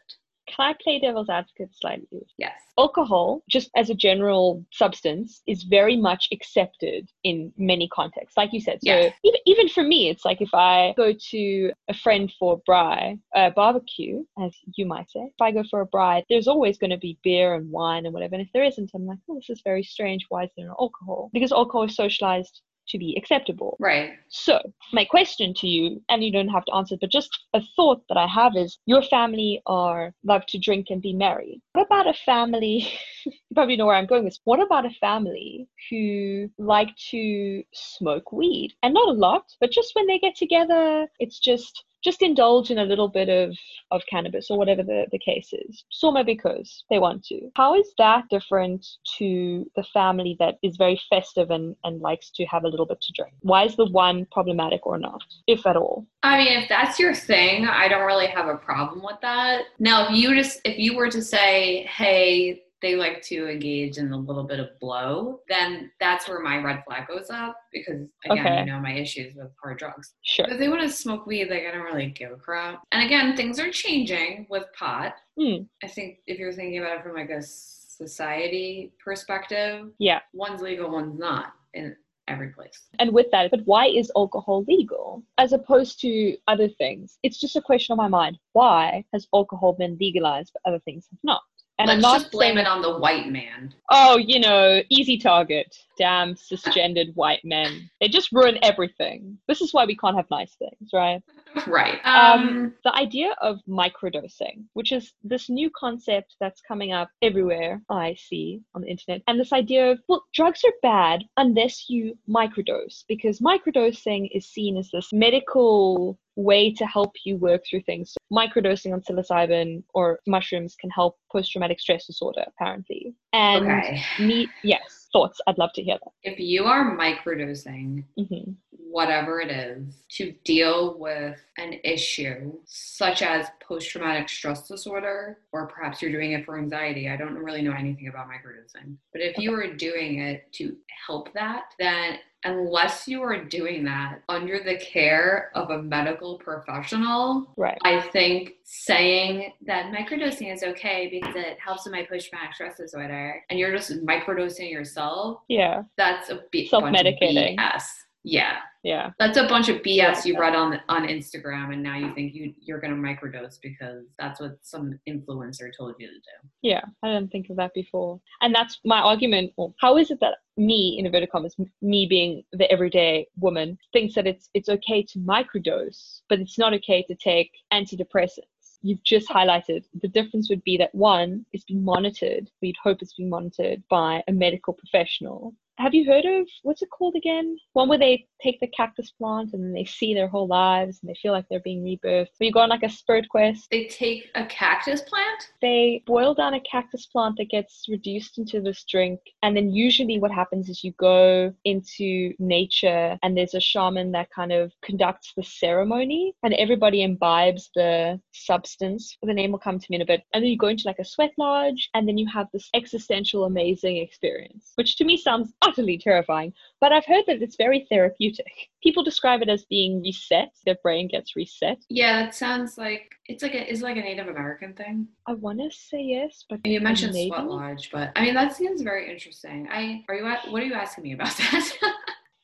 Can 0.48 0.66
I 0.68 0.74
play 0.82 1.00
devil's 1.00 1.30
advocate 1.30 1.70
slightly? 1.76 2.26
Yes. 2.38 2.54
alcohol, 2.78 3.42
just 3.50 3.70
as 3.78 3.90
a 3.90 3.96
general 3.96 4.66
substance, 4.72 5.42
is 5.48 5.64
very 5.64 5.96
much 5.96 6.28
accepted 6.34 7.10
in 7.24 7.54
many 7.58 7.88
contexts. 7.88 8.36
Like 8.36 8.52
you 8.52 8.60
said, 8.60 8.80
so 8.84 8.92
Yeah. 8.92 9.10
even, 9.24 9.40
even 9.46 9.70
for 9.70 9.82
me, 9.84 10.10
it's 10.10 10.26
like 10.26 10.42
if 10.42 10.54
I 10.54 10.94
go 10.98 11.14
to 11.14 11.72
a 11.88 11.94
friend 11.94 12.32
for 12.38 12.54
a 12.56 12.70
braai, 12.70 13.18
a 13.34 13.52
barbecue, 13.52 14.26
as 14.40 14.54
you 14.76 14.86
might 14.86 15.10
say, 15.10 15.22
if 15.22 15.42
I 15.42 15.52
go 15.52 15.64
for 15.70 15.82
a 15.82 15.88
braai, 15.88 16.24
there's 16.30 16.48
always 16.50 16.78
going 16.78 16.90
to 16.92 16.98
be 16.98 17.18
beer 17.24 17.54
and 17.54 17.72
wine 17.72 18.06
and 18.06 18.14
whatever. 18.14 18.36
And 18.36 18.44
if 18.46 18.52
there 18.54 18.64
isn't, 18.66 18.92
I'm 18.94 19.06
like, 19.06 19.20
oh, 19.30 19.36
this 19.36 19.50
is 19.50 19.62
very 19.64 19.84
strange. 19.84 20.26
Why 20.30 20.44
is 20.44 20.52
there 20.58 20.68
no 20.68 20.76
alcohol? 20.80 21.30
Because 21.32 21.52
alcohol 21.54 21.84
is 21.84 21.96
socialized 21.96 22.62
to 22.90 22.98
be 22.98 23.16
acceptable. 23.18 23.78
Right. 23.80 24.12
So, 24.30 24.60
my 24.94 25.06
question 25.06 25.54
to 25.58 25.68
you, 25.68 26.02
and 26.10 26.24
you 26.24 26.32
don't 26.32 26.50
have 26.50 26.66
to 26.66 26.76
answer, 26.76 26.96
but 27.00 27.12
just 27.12 27.30
a 27.54 27.62
thought 27.76 28.02
that 28.10 28.18
I 28.18 28.28
have 28.28 28.54
is 28.56 28.78
your 28.86 29.02
family 29.04 29.62
are 29.66 30.14
love 30.24 30.46
to 30.48 30.60
drink 30.60 30.88
and 30.90 31.02
be 31.02 31.14
merry. 31.14 31.62
What 31.74 31.86
about 31.86 32.08
a 32.08 32.14
family? 32.14 32.88
you 33.26 33.32
probably 33.54 33.78
know 33.78 33.86
where 33.86 33.96
I'm 33.96 34.06
going 34.06 34.24
with. 34.24 34.34
this. 34.34 34.42
What 34.44 34.62
about 34.62 34.86
a 34.86 34.92
family 35.02 35.68
who 35.90 36.50
like 36.58 36.90
to 37.12 37.64
smoke 37.74 38.32
weed? 38.32 38.74
And 38.84 38.94
not 38.94 39.10
a 39.10 39.12
lot, 39.12 39.46
but 39.60 39.72
just 39.72 39.96
when 39.96 40.08
they 40.08 40.20
get 40.20 40.36
together, 40.36 41.08
it's 41.20 41.40
just 41.40 41.84
just 42.06 42.22
indulge 42.22 42.70
in 42.70 42.78
a 42.78 42.86
little 42.86 43.10
bit 43.10 43.28
of, 43.28 43.58
of 43.92 44.04
cannabis 44.10 44.48
or 44.50 44.58
whatever 44.58 44.84
the, 44.84 45.08
the 45.12 45.20
case 45.20 45.50
is. 45.52 45.84
Soma 45.90 46.24
because 46.24 46.86
they 46.90 47.00
want 47.00 47.26
to. 47.26 47.50
How 47.56 47.76
is 47.76 47.92
that 47.98 48.26
different 48.30 48.86
to 49.18 49.66
the 49.76 49.84
family 49.92 50.38
that 50.40 50.56
is 50.62 50.78
very 50.78 51.02
festive 51.10 51.50
and, 51.50 51.76
and 51.84 52.02
likes 52.02 52.30
to 52.36 52.46
have 52.46 52.64
a 52.64 52.68
little 52.68 52.86
bit 52.86 53.02
to 53.02 53.14
drink? 53.14 53.34
Why 53.42 53.66
is 53.66 53.76
the 53.76 53.88
one 53.88 54.28
problematic 54.32 54.86
or 54.86 55.00
not, 55.00 55.22
if 55.48 55.66
at 55.66 55.76
all? 55.76 56.06
I 56.22 56.38
mean, 56.38 56.60
if 56.60 56.70
that's 56.70 57.00
your 57.00 57.16
thing, 57.16 57.66
I 57.66 57.88
don't 57.88 58.06
really 58.06 58.28
have 58.28 58.48
a 58.48 58.56
problem 58.56 59.04
with 59.04 59.18
that. 59.22 59.64
Now, 59.80 60.08
if 60.08 60.16
you 60.16 60.36
just 60.36 60.62
if 60.64 60.78
you 60.78 60.96
were 60.96 61.10
to 61.10 61.22
say, 61.22 61.84
"Hey, 61.84 62.65
they 62.86 62.96
like 62.96 63.22
to 63.24 63.48
engage 63.50 63.98
in 63.98 64.12
a 64.12 64.18
little 64.18 64.44
bit 64.44 64.60
of 64.60 64.70
blow," 64.80 65.42
then 65.50 65.92
that's 66.00 66.28
where 66.30 66.40
my 66.40 66.58
red 66.58 66.84
flag 66.86 67.08
goes 67.08 67.30
up 67.32 67.58
because 67.74 68.08
again, 68.26 68.46
Okay. 68.46 68.60
you 68.60 68.66
know 68.68 68.80
my 68.80 68.94
issues 68.94 69.34
with 69.36 69.52
hard 69.62 69.80
drugs. 69.80 70.14
Sure. 70.24 70.46
But 70.46 70.54
if 70.54 70.60
they 70.60 70.70
want 70.70 70.82
to 70.84 70.90
smoke 70.90 71.26
weed, 71.26 71.50
like 71.50 71.64
I 71.66 71.72
don't 71.72 71.82
really 71.84 72.08
give 72.12 72.32
a 72.32 72.36
crap. 72.36 72.84
And 72.92 73.04
again, 73.04 73.36
things 73.36 73.60
are 73.60 73.72
changing 73.72 74.46
with 74.50 74.66
pot. 74.78 75.16
Hmm. 75.40 75.64
I 75.84 75.88
think 75.88 76.20
if 76.28 76.38
you're 76.38 76.54
thinking 76.54 76.80
about 76.80 76.98
it 77.00 77.04
from 77.04 77.16
like 77.16 77.30
a 77.32 77.42
society 77.42 78.94
perspective, 79.04 79.92
Yeah. 80.00 80.20
one's 80.34 80.62
legal, 80.62 80.92
one's 80.92 81.18
not 81.18 81.54
in 81.74 81.96
every 82.28 82.50
place. 82.50 82.88
And 83.00 83.12
with 83.14 83.28
that, 83.32 83.52
but 83.52 83.62
why 83.66 83.86
is 83.88 84.12
alcohol 84.16 84.64
legal 84.68 85.24
as 85.38 85.54
opposed 85.54 86.00
to 86.02 86.36
other 86.48 86.68
things? 86.70 87.20
It's 87.24 87.40
just 87.40 87.56
a 87.56 87.62
question 87.62 87.94
on 87.94 87.98
my 87.98 88.08
mind. 88.08 88.38
Why 88.54 89.06
has 89.14 89.28
alcohol 89.34 89.74
been 89.74 89.98
legalized 90.00 90.52
but 90.54 90.68
other 90.70 90.80
things 90.80 91.08
have 91.12 91.20
not? 91.24 91.42
And 91.78 91.88
Let's 91.88 91.98
I'm 91.98 92.02
not 92.02 92.20
just 92.22 92.32
blame 92.32 92.56
saying, 92.56 92.66
it 92.66 92.68
on 92.68 92.82
the 92.82 92.98
white 92.98 93.30
man. 93.30 93.74
oh, 93.90 94.18
you 94.18 94.40
know, 94.40 94.82
easy 94.90 95.18
target. 95.18 95.78
Damn 95.98 96.36
cisgendered 96.36 97.16
white 97.16 97.44
men. 97.44 97.90
They 98.00 98.08
just 98.08 98.32
ruin 98.32 98.58
everything. 98.62 99.38
This 99.48 99.62
is 99.62 99.74
why 99.74 99.86
we 99.86 99.96
can't 99.98 100.16
have 100.16 100.30
nice 100.30 100.56
things, 100.56 100.92
right? 100.94 101.22
Right. 101.68 102.00
Um, 102.04 102.36
Um, 102.36 102.74
the 102.84 102.96
idea 102.96 103.36
of 103.42 103.60
microdosing, 103.68 104.66
which 104.74 104.92
is 104.92 105.14
this 105.24 105.50
new 105.50 105.70
concept 105.78 106.36
that's 106.40 106.62
coming 106.62 106.92
up 106.92 107.10
everywhere 107.22 107.82
I 107.90 108.16
see 108.16 108.62
on 108.74 108.82
the 108.82 108.90
internet, 108.90 109.22
and 109.28 109.40
this 109.40 109.54
idea 109.54 109.92
of, 109.92 110.00
well, 110.08 110.24
drugs 110.34 110.62
are 110.66 110.74
bad 110.82 111.24
unless 111.38 111.90
you 111.90 112.18
microdose, 112.28 113.04
because 113.08 113.40
microdosing 113.40 114.30
is 114.34 114.46
seen 114.48 114.78
as 114.78 114.90
this 114.92 115.10
medical 115.14 116.18
way 116.36 116.74
to 116.74 116.86
help 116.86 117.14
you 117.24 117.38
work 117.38 117.62
through 117.66 117.82
things. 117.84 118.12
So 118.12 118.18
microdosing 118.32 118.92
on 118.94 119.02
psilocybin 119.02 119.84
or 119.94 120.20
mushrooms 120.28 120.76
can 120.76 120.90
help 120.90 121.18
post 121.32 121.52
traumatic 121.52 121.80
stress 121.80 122.06
disorder, 122.06 122.44
apparently. 122.48 123.16
And 123.32 123.66
okay. 123.66 124.02
me, 124.20 124.48
yes, 124.62 124.95
thoughts. 125.16 125.40
I'd 125.48 125.58
love 125.58 125.72
to 125.76 125.84
hear 125.84 125.98
that. 126.04 126.12
If 126.24 126.40
you 126.40 126.66
are 126.66 126.98
microdosing 126.98 128.04
that. 128.18 128.28
hmm 128.28 128.52
whatever 128.96 129.42
it 129.42 129.52
is 129.52 130.06
to 130.08 130.34
deal 130.46 130.98
with 130.98 131.38
an 131.58 131.74
issue 131.84 132.54
such 132.64 133.22
as 133.22 133.48
post 133.62 133.90
traumatic 133.90 134.30
stress 134.30 134.70
disorder, 134.70 135.40
or 135.52 135.68
perhaps 135.68 136.02
you're 136.02 136.14
doing 136.14 136.32
it 136.32 136.46
for 136.46 136.58
anxiety. 136.58 137.10
I 137.10 137.18
don't 137.18 137.36
really 137.36 137.62
know 137.62 137.74
anything 137.74 138.08
about 138.08 138.30
microdosing. 138.30 138.96
But 139.12 139.22
if 139.22 139.38
you 139.38 139.54
are 139.54 139.76
doing 139.76 140.20
it 140.20 140.50
to 140.54 140.78
help 141.06 141.34
that, 141.34 141.74
then 141.78 142.20
unless 142.46 143.08
you 143.08 143.22
are 143.22 143.44
doing 143.44 143.84
that 143.84 144.22
under 144.30 144.64
the 144.64 144.78
care 144.78 145.52
of 145.56 145.72
a 145.72 145.82
medical 145.82 146.38
professional, 146.38 147.48
Right. 147.58 147.78
I 147.84 148.00
think 148.00 148.54
saying 148.64 149.52
that 149.66 149.92
microdosing 149.94 150.54
is 150.54 150.64
okay 150.64 151.10
because 151.12 151.36
it 151.36 151.58
helps 151.60 151.86
with 151.86 151.94
my 151.94 152.04
post 152.06 152.30
traumatic 152.30 152.54
stress 152.56 152.78
disorder 152.78 153.44
and 153.50 153.60
you're 153.60 153.72
just 153.76 153.92
microdosing 154.06 154.72
yourself, 154.72 155.40
Yeah. 155.50 155.84
that's 155.98 156.30
a 156.30 156.36
of 156.36 156.42
Self-medicating. 156.70 157.58
BS. 157.58 157.84
Yeah. 158.26 158.58
Yeah. 158.84 159.12
That's 159.18 159.38
a 159.38 159.48
bunch 159.48 159.70
of 159.70 159.82
BS 159.82 159.98
Yeah. 159.98 160.22
you 160.26 160.40
read 160.40 160.56
on 160.56 160.80
on 160.90 161.08
Instagram, 161.08 161.74
and 161.74 161.82
now 161.82 161.98
you 161.98 162.14
think 162.14 162.34
you 162.36 162.54
you're 162.60 162.80
gonna 162.80 162.96
microdose 162.96 163.58
because 163.62 164.06
that's 164.20 164.40
what 164.40 164.58
some 164.62 165.00
influencer 165.08 165.70
told 165.76 165.96
you 166.00 166.08
to 166.08 166.14
do. 166.14 166.50
Yeah, 166.62 166.82
I 167.02 167.08
didn't 167.14 167.32
think 167.32 167.50
of 167.50 167.56
that 167.58 167.74
before. 167.74 168.20
And 168.42 168.54
that's 168.54 168.80
my 168.86 169.00
argument. 169.00 169.54
How 169.80 169.98
is 169.98 170.12
it 170.12 170.20
that 170.20 170.36
me, 170.58 170.98
in 171.00 171.06
inverted 171.06 171.32
commas, 171.32 171.56
me 171.82 172.06
being 172.06 172.44
the 172.52 172.72
everyday 172.72 173.28
woman, 173.38 173.78
thinks 173.94 174.14
that 174.16 174.28
it's 174.28 174.50
it's 174.54 174.70
okay 174.70 175.02
to 175.04 175.20
microdose, 175.20 176.22
but 176.30 176.40
it's 176.40 176.60
not 176.60 176.74
okay 176.74 177.04
to 177.04 177.16
take 177.16 177.52
antidepressants? 177.74 178.78
You've 178.82 179.04
just 179.04 179.28
highlighted 179.30 179.84
the 180.02 180.08
difference 180.08 180.48
would 180.50 180.64
be 180.64 180.78
that 180.78 180.94
one 180.94 181.44
is 181.54 181.64
being 181.64 181.84
monitored, 181.84 182.52
we'd 182.62 182.76
hope 182.84 183.02
it's 183.02 183.14
being 183.16 183.30
monitored 183.30 183.82
by 183.90 184.24
a 184.28 184.32
medical 184.32 184.74
professional. 184.74 185.56
Have 185.78 185.94
you 185.94 186.06
heard 186.06 186.26
of 186.26 186.48
what's 186.64 186.82
it 186.82 186.90
called 186.90 187.16
again? 187.16 187.58
One 187.74 187.90
where 187.90 187.98
they 187.98 188.28
take 188.42 188.60
the 188.62 188.68
cactus 188.68 189.12
plant 189.12 189.52
and 189.54 189.64
then 189.64 189.74
they 189.74 189.84
see 189.86 190.14
their 190.14 190.28
whole 190.28 190.48
lives 190.48 191.00
and 191.02 191.10
they 191.10 191.16
feel 191.22 191.34
like 191.34 191.46
they're 191.50 191.60
being 191.60 191.84
rebirthed. 191.84 192.28
Where 192.38 192.48
you 192.48 192.52
go 192.52 192.62
on 192.62 192.70
like 192.70 192.84
a 192.84 192.90
spirit 192.90 193.28
quest 193.30 193.68
They 193.72 193.86
take 193.88 194.30
a 194.36 194.46
cactus 194.46 195.02
plant. 195.02 195.52
they 195.62 196.02
boil 196.06 196.34
down 196.34 196.54
a 196.54 196.60
cactus 196.62 197.06
plant 197.08 197.36
that 197.38 197.50
gets 197.50 197.86
reduced 197.90 198.38
into 198.38 198.62
this 198.62 198.84
drink 198.90 199.20
and 199.44 199.56
then 199.56 199.70
usually 199.72 200.20
what 200.20 200.32
happens 200.32 200.70
is 200.70 200.84
you 200.84 200.94
go 200.98 201.54
into 201.66 202.34
nature 202.40 203.18
and 203.24 203.38
there's 203.38 203.54
a 203.54 203.60
shaman 203.60 204.12
that 204.14 204.30
kind 204.32 204.52
of 204.52 204.72
conducts 204.84 205.34
the 205.36 205.44
ceremony 205.44 206.34
and 206.44 206.54
everybody 206.56 207.04
imbibes 207.04 207.70
the 207.76 208.20
substance 208.34 209.18
the 209.24 209.34
name 209.34 209.52
will 209.52 209.60
come 209.60 209.80
to 209.80 209.86
me 209.90 209.96
in 209.96 210.02
a 210.02 210.06
bit 210.06 210.22
and 210.34 210.44
then 210.44 210.50
you 210.50 210.58
go 210.58 210.68
into 210.68 210.84
like 210.86 211.00
a 211.00 211.06
sweat 211.06 211.32
lodge 211.38 211.90
and 211.94 212.08
then 212.08 212.18
you 212.18 212.28
have 212.28 212.48
this 212.54 212.70
existential 212.74 213.46
amazing 213.46 213.98
experience 213.98 214.72
which 214.76 214.96
to 214.98 215.04
me 215.06 215.18
sounds 215.18 215.54
utterly 215.68 215.98
terrifying. 215.98 216.54
But 216.82 216.92
I've 216.92 217.06
heard 217.06 217.24
that 217.28 217.42
it's 217.42 217.56
very 217.56 217.86
therapeutic. 217.90 218.52
People 218.84 219.04
describe 219.04 219.42
it 219.42 219.50
as 219.50 219.66
being 219.66 220.02
reset. 220.02 220.52
Their 220.66 220.78
brain 220.84 221.08
gets 221.08 221.36
reset. 221.36 221.78
Yeah, 221.90 222.24
that 222.24 222.36
sounds 222.36 222.78
like 222.78 223.12
it's 223.28 223.42
like 223.44 223.54
a 223.56 223.70
is 223.72 223.82
like 223.82 223.98
a 223.98 224.02
Native 224.02 224.28
American 224.28 224.74
thing. 224.74 225.08
I 225.28 225.34
want 225.34 225.60
to 225.60 225.70
say 225.76 226.02
yes, 226.02 226.46
but 226.50 226.66
You 226.66 226.80
mentioned 226.82 227.14
maybe. 227.14 227.30
sweat 227.30 227.48
lodge, 227.48 227.90
but 227.92 228.12
I 228.16 228.22
mean 228.24 228.34
that 228.36 228.56
seems 228.56 228.82
very 228.82 229.12
interesting. 229.12 229.68
I 229.72 230.04
are 230.10 230.16
you 230.16 230.26
at, 230.28 230.52
what 230.52 230.62
are 230.62 230.66
you 230.66 230.74
asking 230.76 231.04
me 231.04 231.14
about 231.14 231.36
that? 231.38 231.72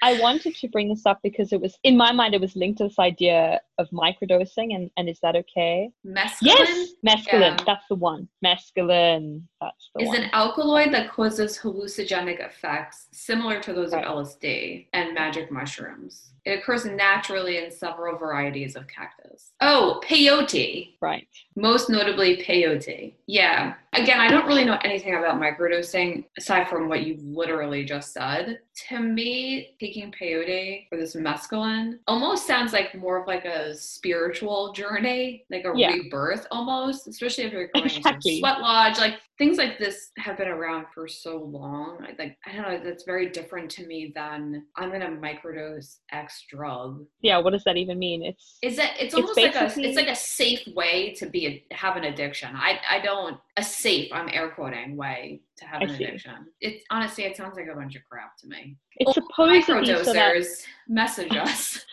I 0.03 0.19
wanted 0.19 0.55
to 0.55 0.67
bring 0.67 0.89
this 0.89 1.05
up 1.05 1.19
because 1.21 1.53
it 1.53 1.61
was 1.61 1.77
in 1.83 1.95
my 1.95 2.11
mind 2.11 2.33
it 2.33 2.41
was 2.41 2.55
linked 2.55 2.79
to 2.79 2.85
this 2.85 2.97
idea 2.97 3.61
of 3.77 3.87
microdosing 3.91 4.73
and, 4.75 4.89
and 4.97 5.07
is 5.07 5.19
that 5.21 5.35
okay? 5.35 5.91
Mescaline 6.03 6.31
Yes, 6.41 6.89
mescaline. 7.07 7.57
Yeah. 7.59 7.63
That's 7.67 7.85
the 7.87 7.95
one. 7.95 8.27
Mescaline. 8.43 9.43
That's 9.61 9.89
the 9.95 10.01
is 10.01 10.07
one. 10.07 10.17
an 10.23 10.29
alkaloid 10.33 10.91
that 10.93 11.09
causes 11.11 11.57
hallucinogenic 11.59 12.39
effects 12.45 13.07
similar 13.11 13.59
to 13.61 13.73
those 13.73 13.93
Right. 13.93 14.03
of 14.03 14.17
LSD 14.25 14.87
and 14.93 15.13
magic 15.13 15.51
mushrooms. 15.51 16.29
It 16.43 16.57
occurs 16.57 16.85
naturally 16.85 17.57
in 17.63 17.69
several 17.69 18.17
varieties 18.17 18.75
of 18.75 18.87
cactus. 18.87 19.51
Oh, 19.61 20.01
peyote. 20.03 20.95
right. 20.99 21.27
Most 21.55 21.87
notably 21.87 22.37
peyote. 22.43 23.13
Yeah. 23.27 23.75
Again, 23.93 24.19
I 24.19 24.27
don't 24.27 24.47
really 24.47 24.65
know 24.65 24.79
anything 24.83 25.13
about 25.15 25.39
microdosing 25.39 26.25
aside 26.39 26.67
from 26.67 26.89
what 26.89 27.03
you 27.03 27.17
literally 27.21 27.85
just 27.85 28.11
said. 28.13 28.59
To 28.87 28.99
me, 28.99 29.75
taking 29.79 30.11
peyote 30.11 30.87
or 30.91 30.97
this 30.97 31.15
mescaline 31.15 31.99
almost 32.07 32.47
sounds 32.47 32.73
like 32.73 32.95
more 32.95 33.21
of 33.21 33.27
like 33.27 33.45
a 33.45 33.75
spiritual 33.75 34.73
journey, 34.73 35.45
like 35.51 35.65
a 35.65 35.73
Yeah. 35.75 35.91
rebirth 35.91 36.47
almost, 36.49 37.07
especially 37.07 37.43
if 37.43 37.53
you're 37.53 37.67
going 37.67 37.85
Exactly. 37.85 38.31
into 38.31 38.39
sweat 38.39 38.61
lodge. 38.61 38.97
Like 38.97 39.19
things 39.41 39.57
like 39.57 39.79
this 39.79 40.11
have 40.19 40.37
been 40.37 40.47
around 40.47 40.85
for 40.93 41.07
so 41.07 41.37
long. 41.37 41.97
I 42.03 42.13
Like 42.21 42.37
I 42.45 42.55
don't 42.55 42.61
know, 42.61 42.79
that's 42.83 43.05
very 43.05 43.27
different 43.29 43.71
to 43.71 43.87
me 43.87 44.11
than 44.13 44.67
I'm 44.75 44.91
gonna 44.91 45.07
microdose 45.07 45.97
X 46.11 46.45
drug 46.47 47.03
Yeah, 47.21 47.39
what 47.39 47.53
does 47.53 47.63
that 47.63 47.75
even 47.75 47.97
mean? 47.97 48.23
It's 48.23 48.59
is 48.61 48.75
that 48.77 48.91
it's 48.99 49.05
It's 49.05 49.15
almost 49.15 49.37
like 49.37 49.55
a 49.55 49.65
it's 49.65 49.95
like 49.95 50.09
a 50.09 50.15
safe 50.15 50.67
way 50.75 51.15
to 51.17 51.25
be 51.27 51.47
a, 51.47 51.73
have 51.73 51.95
an 51.95 52.03
addiction. 52.03 52.55
I 52.55 52.79
I 52.87 52.99
don't 52.99 53.37
a 53.57 53.63
safe 53.63 54.13
I'm 54.13 54.29
air 54.31 54.51
quoting 54.51 54.95
way 54.95 55.41
to 55.57 55.65
have 55.65 55.81
an 55.81 55.89
addiction. 55.89 56.45
It's 56.59 56.83
honestly 56.91 57.23
it 57.23 57.35
sounds 57.35 57.55
like 57.55 57.67
a 57.67 57.75
bunch 57.75 57.95
of 57.95 58.03
crap 58.07 58.37
to 58.41 58.47
me. 58.47 58.77
it's 58.97 59.09
oh, 59.09 59.13
supposed 59.13 59.65
to 59.65 59.81
be 59.81 60.03
so 60.03 60.13
that 60.13 60.35
Microdosers 60.35 60.63
message 60.87 61.35
us. 61.35 61.83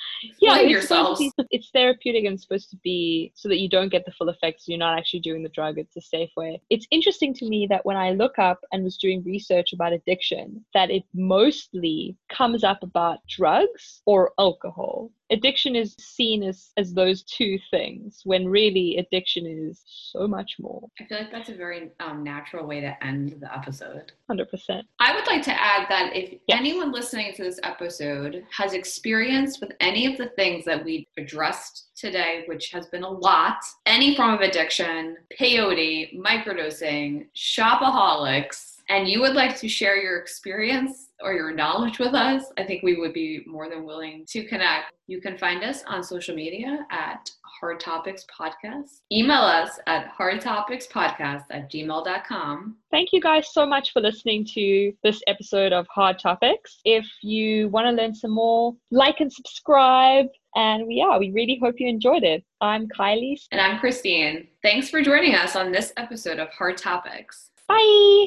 Yeah, 0.40 0.58
it's 0.58 0.70
yourselves. 0.70 1.20
be, 1.20 1.32
it's 1.50 1.70
therapeutic 1.70 2.24
and 2.24 2.40
supposed 2.40 2.70
to 2.70 2.76
be 2.82 3.32
so 3.34 3.48
that 3.48 3.58
you 3.58 3.68
don't 3.68 3.90
get 3.90 4.04
the 4.04 4.12
full 4.12 4.28
effects. 4.28 4.66
You're 4.66 4.78
not 4.78 4.98
actually 4.98 5.20
doing 5.20 5.42
the 5.42 5.48
drug. 5.50 5.78
It's 5.78 5.96
a 5.96 6.00
safe 6.00 6.30
way. 6.36 6.60
It's 6.70 6.86
interesting 6.90 7.34
to 7.34 7.48
me 7.48 7.66
that 7.70 7.84
when 7.84 7.96
I 7.96 8.12
look 8.12 8.38
up 8.38 8.60
and 8.72 8.84
was 8.84 8.96
doing 8.96 9.22
research 9.24 9.72
about 9.72 9.92
addiction, 9.92 10.64
that 10.74 10.90
it 10.90 11.04
mostly 11.14 12.16
comes 12.28 12.64
up 12.64 12.82
about 12.82 13.18
drugs 13.28 14.02
or 14.06 14.32
alcohol. 14.38 15.10
Addiction 15.30 15.76
is 15.76 15.94
seen 15.98 16.42
as 16.42 16.70
as 16.76 16.94
those 16.94 17.22
two 17.22 17.58
things 17.70 18.22
when 18.24 18.48
really 18.48 18.96
addiction 18.96 19.46
is 19.46 19.82
so 19.86 20.26
much 20.26 20.56
more. 20.58 20.88
I 21.00 21.04
feel 21.04 21.18
like 21.18 21.30
that's 21.30 21.50
a 21.50 21.54
very 21.54 21.90
um, 22.00 22.24
natural 22.24 22.66
way 22.66 22.80
to 22.80 23.04
end 23.04 23.36
the 23.40 23.54
episode. 23.54 24.12
Hundred 24.26 24.50
percent. 24.50 24.86
I 25.00 25.14
would 25.14 25.26
like 25.26 25.42
to 25.42 25.52
add 25.52 25.86
that 25.90 26.12
if 26.14 26.38
Yes. 26.48 26.58
anyone 26.58 26.92
listening 26.92 27.34
to 27.34 27.42
this 27.42 27.60
episode 27.62 28.44
has 28.50 28.72
experience 28.72 29.60
with 29.60 29.72
any 29.80 30.06
of 30.06 30.16
the 30.16 30.28
things 30.30 30.64
that 30.64 30.82
we 30.84 31.06
addressed 31.18 31.88
today, 31.94 32.44
which 32.46 32.70
has 32.70 32.86
been 32.86 33.02
a 33.02 33.10
lot, 33.10 33.58
any 33.86 34.16
form 34.16 34.32
of 34.34 34.40
addiction, 34.40 35.16
peyote, 35.38 36.18
microdosing, 36.18 37.26
shopaholics, 37.36 38.76
and 38.88 39.08
you 39.08 39.20
would 39.20 39.34
like 39.34 39.56
to 39.58 39.68
share 39.68 40.00
your 40.02 40.18
experience 40.18 41.07
or 41.22 41.32
your 41.32 41.52
knowledge 41.52 41.98
with 41.98 42.14
us, 42.14 42.44
I 42.56 42.64
think 42.64 42.82
we 42.82 42.96
would 42.96 43.12
be 43.12 43.42
more 43.46 43.68
than 43.68 43.84
willing 43.84 44.24
to 44.28 44.44
connect. 44.44 44.92
You 45.06 45.20
can 45.20 45.36
find 45.38 45.64
us 45.64 45.82
on 45.86 46.02
social 46.02 46.34
media 46.34 46.86
at 46.90 47.30
Hard 47.42 47.80
Topics 47.80 48.24
Podcast. 48.26 49.00
Email 49.10 49.40
us 49.40 49.80
at 49.86 50.12
hardtopicspodcast 50.16 51.44
at 51.50 51.70
gmail.com. 51.70 52.76
Thank 52.90 53.12
you 53.12 53.20
guys 53.20 53.52
so 53.52 53.66
much 53.66 53.92
for 53.92 54.00
listening 54.00 54.46
to 54.54 54.92
this 55.02 55.20
episode 55.26 55.72
of 55.72 55.86
Hard 55.88 56.18
Topics. 56.18 56.80
If 56.84 57.06
you 57.22 57.68
want 57.68 57.86
to 57.86 58.02
learn 58.02 58.14
some 58.14 58.30
more, 58.32 58.74
like 58.90 59.20
and 59.20 59.32
subscribe. 59.32 60.26
And 60.54 60.86
we 60.86 60.96
yeah, 60.96 61.18
we 61.18 61.30
really 61.30 61.58
hope 61.60 61.76
you 61.78 61.88
enjoyed 61.88 62.24
it. 62.24 62.44
I'm 62.60 62.88
Kylie. 62.88 63.40
And 63.52 63.60
I'm 63.60 63.78
Christine. 63.78 64.48
Thanks 64.62 64.88
for 64.88 65.02
joining 65.02 65.34
us 65.34 65.56
on 65.56 65.72
this 65.72 65.92
episode 65.96 66.38
of 66.38 66.48
Hard 66.50 66.76
Topics. 66.76 67.50
Bye. 67.68 68.26